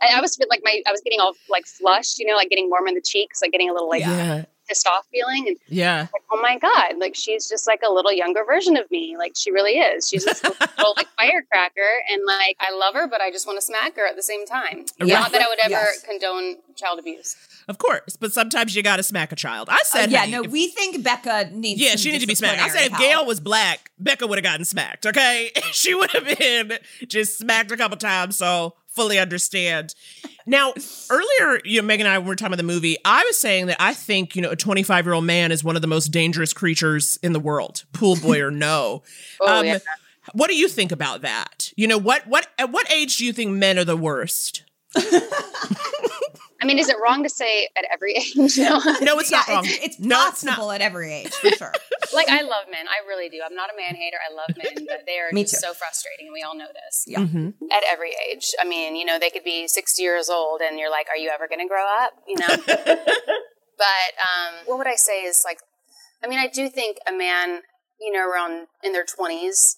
[0.00, 2.70] like, I, was like my I was getting all like flushed, you know, like getting
[2.70, 4.44] warm in the cheeks, like getting a little like Yeah.
[4.68, 6.06] Pissed off feeling, and Yeah.
[6.12, 9.16] like, oh my god, like she's just like a little younger version of me.
[9.18, 10.08] Like she really is.
[10.08, 10.42] She's this
[10.78, 11.80] little like firecracker,
[12.10, 14.46] and like I love her, but I just want to smack her at the same
[14.46, 14.84] time.
[15.02, 15.20] Yeah.
[15.20, 16.02] Not that I would ever Yes.
[16.02, 17.36] condone child abuse.
[17.68, 19.68] Of course, but sometimes you got to smack a child.
[19.68, 21.80] I Uh, said, yeah, hey, no, if- we think Becca needs.
[21.80, 22.60] yeah, some she needs to be smacked.
[22.60, 25.04] I said if Gail was black, Becca would have gotten smacked.
[25.06, 28.36] Okay, she would have been just smacked a couple times.
[28.38, 29.94] So fully understand.
[30.44, 30.74] Now,
[31.08, 32.96] earlier, you know, Megan and I were talking about the movie.
[33.04, 35.76] I was saying that I think you know a 25 year old man is one
[35.76, 39.02] of the most dangerous creatures in the world, pool boy or no.
[39.40, 39.78] Oh, um, yeah.
[40.32, 41.72] What do you think about that?
[41.76, 44.64] You know, what what at what age do you think men are the worst?
[46.60, 48.34] I mean, is it wrong to say at every age?
[48.58, 49.64] No, No, it's not wrong.
[49.64, 50.54] It's, it's No, it's not.
[50.56, 51.72] possible at every age for sure.
[52.14, 52.86] like I love men.
[52.88, 53.40] I really do.
[53.44, 54.16] I'm not a man hater.
[54.28, 55.60] I love men, but they are just too.
[55.60, 57.04] so frustrating, and we all know this.
[57.06, 57.20] Yeah.
[57.20, 57.54] Mhm.
[57.70, 58.52] At every age.
[58.60, 61.30] I mean, you know, they could be 60 years old, and you're like, are you
[61.32, 62.12] ever going to grow up?
[62.26, 62.48] You know.
[63.78, 65.58] but um, what would I say is like,
[66.22, 67.60] I mean, I do think a man,
[68.00, 69.76] you know, around in their 20s,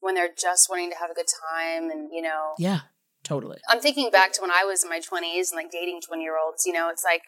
[0.00, 2.80] when they're just wanting to have a good time, and you know, Yeah,
[3.26, 3.58] totally.
[3.68, 6.36] I'm thinking back to when I was in my 20s and like dating 20 year
[6.38, 6.64] olds.
[6.64, 7.22] You know, it's like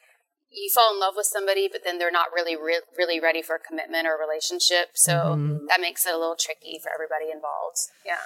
[0.51, 3.57] you fall in love with somebody, but then they're not really, re- really ready for
[3.57, 4.91] a commitment or a relationship.
[4.95, 5.67] So Mhm.
[5.69, 7.77] that makes it a little tricky for everybody involved.
[8.07, 8.17] Yeah.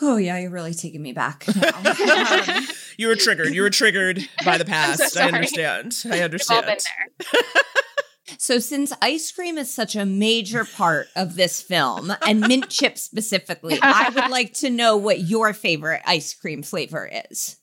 [0.00, 1.44] Oh yeah, you're really taking me back.
[2.98, 3.54] You were triggered.
[3.54, 5.16] You were triggered by the past.
[5.16, 5.96] I understand.
[6.04, 6.66] I We've all understand.
[6.66, 6.78] been
[7.32, 7.42] there.
[8.36, 13.02] So, since ice cream is such a major part of this film, and mint chips
[13.02, 17.56] specifically, I would like to know what your favorite ice cream flavor is.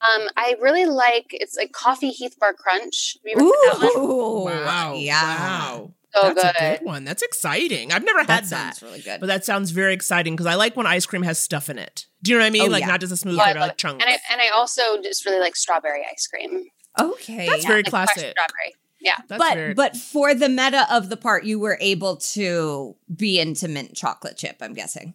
[0.00, 3.16] Um, I really like it's like coffee Heath Bar Crunch.
[3.24, 4.10] Have you ever had that one?
[4.10, 4.94] Ooh, Wow.
[4.96, 5.38] yeah.
[5.38, 5.94] Wow.
[6.14, 6.78] So That's a good.
[6.80, 7.04] good one.
[7.04, 7.90] That's exciting.
[7.92, 8.82] I've never had That that.
[8.82, 9.20] really good.
[9.20, 12.06] But that sounds very exciting because I like when ice cream has stuff in it.
[12.22, 12.62] Do you know what I mean?
[12.62, 12.88] Oh, like yeah.
[12.88, 14.04] not just a smooth Oh, I like chunks.
[14.04, 16.64] And I and I also just really like strawberry ice cream.
[17.00, 18.16] Okay, That's very Like classic.
[18.32, 18.74] strawberry.
[19.02, 19.16] Yeah.
[19.28, 23.40] That's but very- but for the meta of the part, you were able to be
[23.40, 24.56] into mint chocolate chip.
[24.60, 25.14] I'm guessing.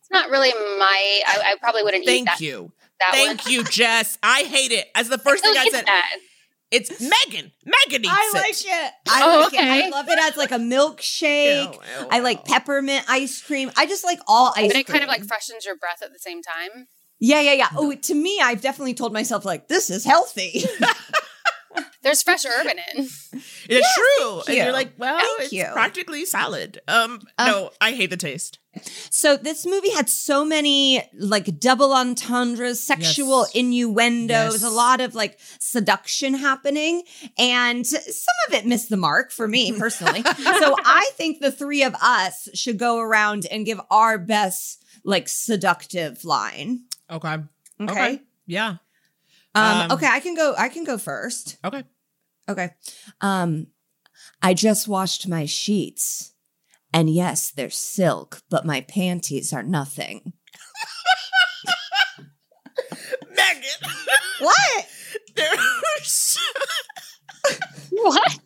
[0.00, 1.22] It's not really my.
[1.26, 2.40] I, I probably wouldn't eat that Thank that.
[2.40, 2.72] you.
[3.00, 3.52] That Thank one.
[3.52, 4.18] you, Jess.
[4.22, 4.88] I hate it.
[4.94, 6.16] As the first I thing I said, that.
[6.70, 7.50] it's Megan.
[7.64, 8.38] Megan eats I it.
[8.38, 8.92] like it.
[9.08, 9.60] I Oh, like it.
[9.60, 11.72] I love it as like a milkshake.
[11.74, 13.70] Ew, ew, I like peppermint ice cream.
[13.76, 14.80] I just like all ice But cream.
[14.80, 16.86] it kind of like freshens your breath at the same time.
[17.20, 17.68] Yeah, yeah, yeah.
[17.76, 20.64] Oh, to me, I've definitely told myself like this is healthy.
[22.04, 23.10] There's fresh herb in it.
[23.66, 24.40] It's true.
[24.46, 24.62] And you.
[24.62, 25.64] you're like, well, Thank it's you.
[25.72, 26.80] practically salad.
[26.86, 28.58] Um, Um, no, I hate the taste.
[29.10, 33.54] so this movie had so many like double entendres, sexual Yes.
[33.54, 34.62] innuendos, Yes.
[34.62, 37.02] a lot of like seduction happening,
[37.38, 40.22] and some of it missed the mark for me personally.
[40.60, 45.26] so I think the three of us should go around and give our best like
[45.28, 46.82] seductive line.
[47.10, 47.36] Okay.
[47.80, 48.20] Okay.
[48.46, 48.76] Yeah.
[49.54, 50.54] Um, Um, okay, I can go.
[50.58, 51.56] I can go first.
[51.64, 51.84] Okay.
[52.48, 52.70] Okay.
[53.20, 53.68] Um,
[54.42, 56.34] I just washed my sheets,
[56.92, 60.32] and yes, they're silk, but my panties are nothing.
[63.30, 63.90] Megan.
[64.40, 64.86] What?
[65.36, 66.38] There's
[67.90, 68.38] What?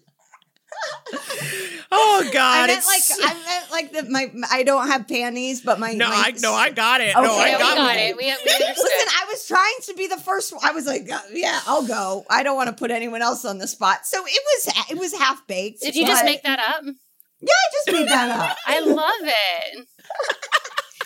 [1.91, 2.27] Oh God!
[2.27, 2.67] I God.
[2.67, 4.09] meant it's- like I meant like that.
[4.11, 7.15] My I don't have panties, but my no, my- I no, I got it.
[7.15, 8.01] No, I Yeah, we got, got it.
[8.01, 8.17] it.
[8.17, 8.31] We, we.
[8.69, 10.53] Listen, I was trying to be the first.
[10.53, 10.61] one.
[10.65, 12.25] I was like, uh, yeah, I'll go.
[12.29, 14.05] I don't want to put anyone else on the spot.
[14.07, 15.81] So it was it was half baked.
[15.81, 16.83] Did you just make that up?
[16.85, 18.57] Yeah, I just made that up.
[18.67, 19.87] I love it.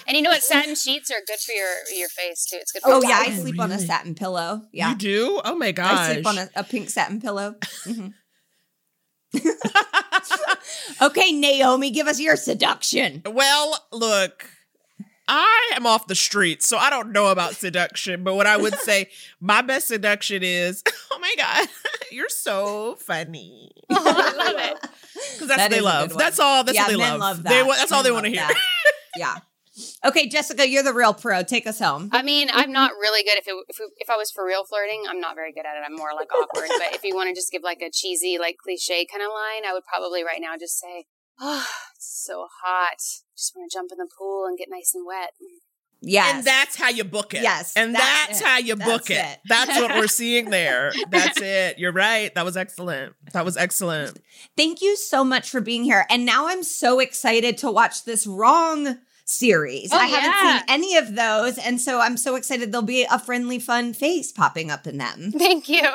[0.09, 0.43] and you know what?
[0.43, 2.57] Satin sheets are good for your your face too.
[2.61, 3.41] It's good for Oh your yeah, I skin.
[3.43, 4.63] sleep on a satin pillow.
[4.73, 5.41] Yeah, You do?
[5.45, 5.93] Oh my gosh.
[6.09, 7.55] I sleep on a, a pink satin pillow.
[7.85, 8.15] Mhm.
[11.03, 13.23] okay, Naomi, give us your seduction.
[13.27, 14.49] Well, look,
[15.29, 18.25] I am off the streets, so I don't know about seduction.
[18.25, 19.09] But what I would say,
[19.41, 21.69] my best seduction is, oh my god,
[22.11, 23.71] you're so funny.
[23.91, 24.81] Oh, I love it.
[25.33, 26.19] Because that's That what they love.
[26.19, 26.65] That's all.
[26.65, 27.21] That's yeah, what they men love.
[27.21, 27.51] love that.
[27.51, 28.41] They, that's all they want to hear.
[28.41, 28.63] that.
[29.17, 29.37] yeah.
[30.05, 31.43] Okay, Jessica, you're the real pro.
[31.43, 32.11] Take us home.
[32.13, 33.39] I mean, I'm not really good.
[33.39, 35.83] If it, if, if I was for real flirting, I'm not very good at it.
[35.87, 36.69] I'm more like awkward.
[36.69, 39.65] but if you want to just give like a cheesy, like cliche kind of line,
[39.69, 41.07] I would probably right now just say,
[41.41, 41.67] "Oh,
[41.97, 42.99] it's so hot.
[43.37, 45.31] Just want to jump in the pool and get nice and wet."
[46.05, 46.35] Yes.
[46.35, 47.43] And that's how you book it.
[47.43, 49.15] Yes, And that's that's, how you book That's it.
[49.15, 49.39] it.
[49.49, 50.93] That's what we're seeing there.
[51.11, 51.79] That's it.
[51.79, 52.35] You're right.
[52.35, 53.15] That was excellent.
[53.33, 54.19] That was excellent.
[54.57, 56.05] Thank you so much for being here.
[56.11, 59.91] And now I'm so excited to watch this wrong series.
[59.93, 60.59] Oh, I haven't yeah.
[60.59, 61.59] seen any of those.
[61.59, 65.33] And so I'm so excited there'll be a friendly, fun face popping up in them.
[65.33, 65.89] Thank you.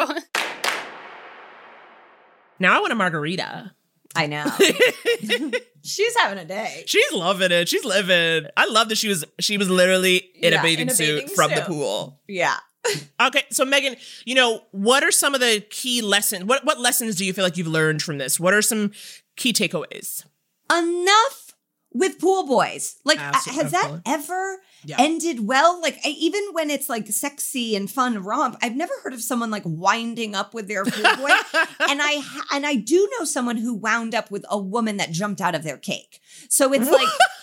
[2.59, 3.73] Now I want a margarita.
[4.15, 4.45] I know.
[5.83, 6.83] She's having a day.
[6.87, 7.69] She's loving it.
[7.69, 8.49] She's living.
[8.57, 11.21] I love that she was she was literally in Yeah, a bathing in a suit
[11.21, 12.19] bathing from the pool.
[12.27, 12.55] Yeah.
[13.19, 16.45] Okay, so Megan, you know, what are some of the key lessons?
[16.45, 18.39] What what lessons do you feel like you've learned from this?
[18.39, 18.91] What are some
[19.35, 20.25] key takeaways?
[20.71, 21.46] Enough
[21.97, 22.95] with pool boys.
[23.03, 23.63] Like, uh, Absolutely.
[23.63, 24.95] has that ever Yeah.
[24.99, 25.81] ended well?
[25.81, 29.49] Like, I, even when it's like sexy and fun romp, I've never heard of someone
[29.51, 31.29] like winding up with their pool boy.
[31.89, 35.11] and I ha- and I do know someone who wound up with a woman that
[35.11, 36.19] jumped out of their cake.
[36.49, 37.07] So it's like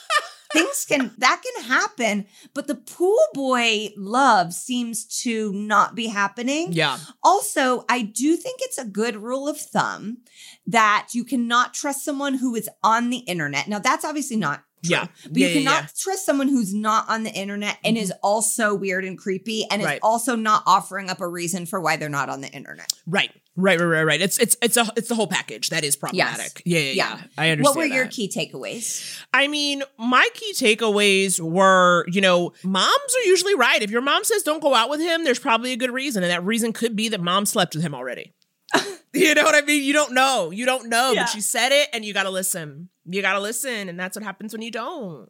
[0.55, 6.73] things can that can happen, but the pool boy love seems to not be happening.
[6.73, 6.99] Yeah.
[7.23, 10.19] Also, I do think it's a good rule of thumb
[10.67, 13.69] that you cannot trust someone who is on the internet.
[13.69, 15.07] Now, that's obviously not Yeah.
[15.25, 15.89] but Yeah, you cannot yeah.
[15.97, 18.19] trust someone who's not on the internet and is mm-hmm.
[18.23, 19.95] also weird and creepy and Right.
[19.95, 22.93] is also not offering up a reason for why they're not on the internet.
[23.07, 23.31] Right.
[23.57, 24.21] Right, right, right, right.
[24.21, 26.61] It's it's it's a it's the whole package that is problematic.
[26.65, 27.21] Yeah, yeah, yeah.
[27.39, 27.63] I understand.
[27.63, 29.23] What were your key takeaways?
[29.33, 33.81] I mean, my key takeaways were, you know, moms are usually right.
[33.81, 36.25] If your mom says don't go out with him, there's probably a good reason.
[36.25, 38.35] And that reason could be that mom slept with him already.
[39.13, 39.85] you know what I mean?
[39.85, 40.51] You don't know.
[40.51, 41.13] You don't know.
[41.13, 41.23] Yeah.
[41.23, 42.89] But she said it and you got to listen.
[43.07, 43.89] You got to listen.
[43.89, 45.29] And that's what happens when you don't.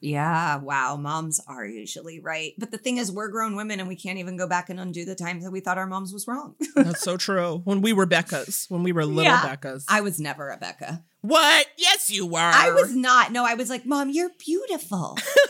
[0.00, 0.96] Yeah, wow.
[0.96, 2.52] Moms are usually right.
[2.56, 5.04] But the thing is, we're grown women and we can't even go back and undo
[5.04, 6.54] the times that we thought our moms was wrong.
[6.76, 7.62] That's so true.
[7.64, 9.44] When we were Becca's, when we were little Yeah.
[9.44, 9.84] Becca's.
[9.88, 11.02] I was never a Becca.
[11.22, 11.66] what?
[11.76, 12.38] Yes, you were.
[12.38, 13.32] I was not.
[13.32, 15.18] No, I was like, Mom, you're beautiful.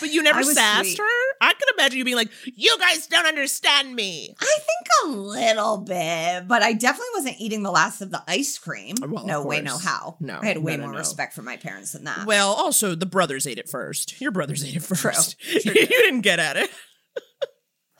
[0.00, 0.98] But you never sassed sweet.
[0.98, 1.36] her?
[1.40, 4.34] I can imagine you being like, you guys don't understand me.
[4.40, 8.58] I think a little bit, but I definitely wasn't eating the last of the ice
[8.58, 8.96] cream.
[9.00, 10.16] Well, no way, no how.
[10.20, 10.98] No, I had way no, no, more no.
[10.98, 12.26] respect for my parents than that.
[12.26, 14.20] Well, also the brothers ate it first.
[14.20, 15.38] Your brothers ate it first.
[15.40, 16.70] True, you didn't get at it.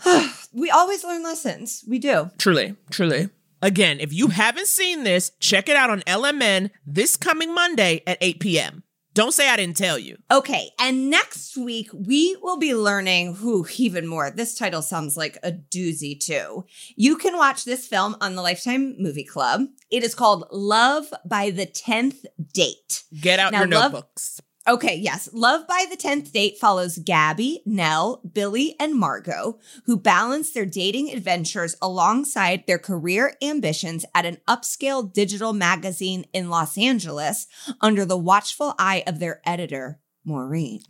[0.53, 1.85] we always learn lessons.
[1.89, 2.31] We do.
[2.39, 3.31] Truly, truly.
[3.63, 8.19] Again, if you haven't seen this, check it out on LMN this coming Monday at
[8.21, 8.83] 8 p.m.
[9.17, 10.19] Don't say I didn't tell you.
[10.31, 14.31] Okay, and next week we will be learning who even more.
[14.31, 16.67] This title sounds like a doozy too.
[16.97, 19.63] You can watch this film on the Lifetime Movie Club.
[19.91, 23.05] It is called Love by the 10th Date.
[23.19, 24.39] Get out Now, your love- notebooks.
[24.69, 25.29] Okay, yes.
[25.33, 31.13] Love by the 10th Date follows Gabby, Nell, Billy, and Margot, who balance their dating
[31.13, 37.47] adventures alongside their career ambitions at an upscale digital magazine in Los Angeles
[37.81, 40.81] under the watchful eye of their editor, Maureen.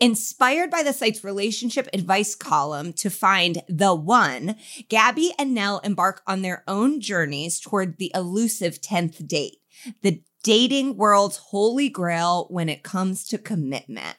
[0.00, 4.56] Inspired by the site's relationship advice column to find the one,
[4.88, 9.58] Gabby and Nell embark on their own journeys toward the elusive 10th date,
[10.00, 14.16] the dating world's holy grail when it comes to commitment.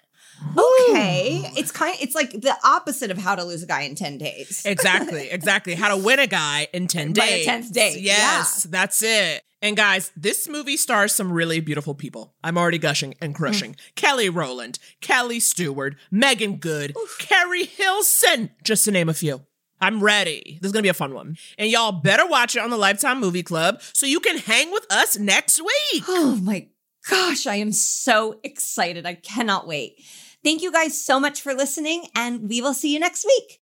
[0.51, 4.17] Okay, it's kind it's like the opposite of how to lose a guy in 10
[4.17, 4.61] days.
[4.65, 5.73] Exactly, exactly.
[5.73, 7.47] How to win a guy in 10 By the days.
[7.47, 9.41] 10th date, Yes, that's it.
[9.61, 12.35] And guys, this movie stars some really beautiful people.
[12.43, 13.37] I'm already gushing and mm.
[13.37, 13.77] crushing.
[13.95, 19.41] Kelly Rowland, Kellee Stewart, Meagan Good, Keri Hilson, just to name a few.
[19.79, 20.57] I'm ready.
[20.61, 21.37] This is gonna be a fun one.
[21.57, 24.85] And y'all better watch it on the Lifetime Movie Club so you can hang with
[24.91, 26.03] us next week.
[26.19, 26.67] Oh my
[27.09, 29.05] gosh, I am so excited.
[29.05, 30.01] I cannot wait.
[30.43, 33.59] Thank you guys so much for listening, and we will see you next week.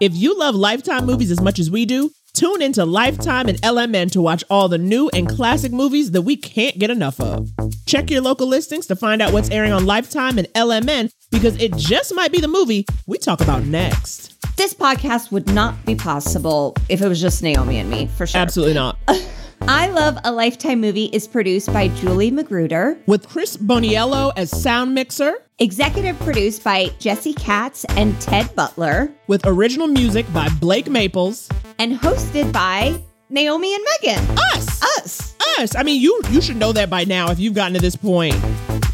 [0.00, 4.10] If you love Lifetime movies as much as we do, tune into Lifetime and LMN
[4.12, 7.50] to watch all the new and classic movies that we can't get enough of.
[7.86, 11.76] Check your local listings to find out what's airing on Lifetime and LMN because it
[11.76, 14.40] just might be the movie we talk about next.
[14.56, 18.40] This podcast would not be possible if it was just Naomi and me, for sure.
[18.40, 18.96] Absolutely not.
[19.62, 24.94] I Love a Lifetime Movie is produced by Julie Magruder, With Chris Boniello as sound
[24.94, 31.48] mixer, executive produced by Jesse Katz and Ted Butler, with original music by Blake Maples,
[31.78, 33.00] and hosted by
[33.30, 34.38] Naomi and Megan.
[34.52, 35.34] us, Us.
[35.58, 35.74] Us!
[35.74, 37.30] I mean you you should know that by now.
[37.30, 38.34] If you've gotten to this point,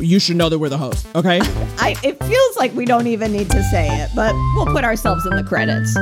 [0.01, 1.07] you should know that we're the host.
[1.15, 1.41] Okay.
[1.79, 5.27] I, it feels like we don't even need to say it, but we'll put ourselves
[5.27, 5.97] in the credits.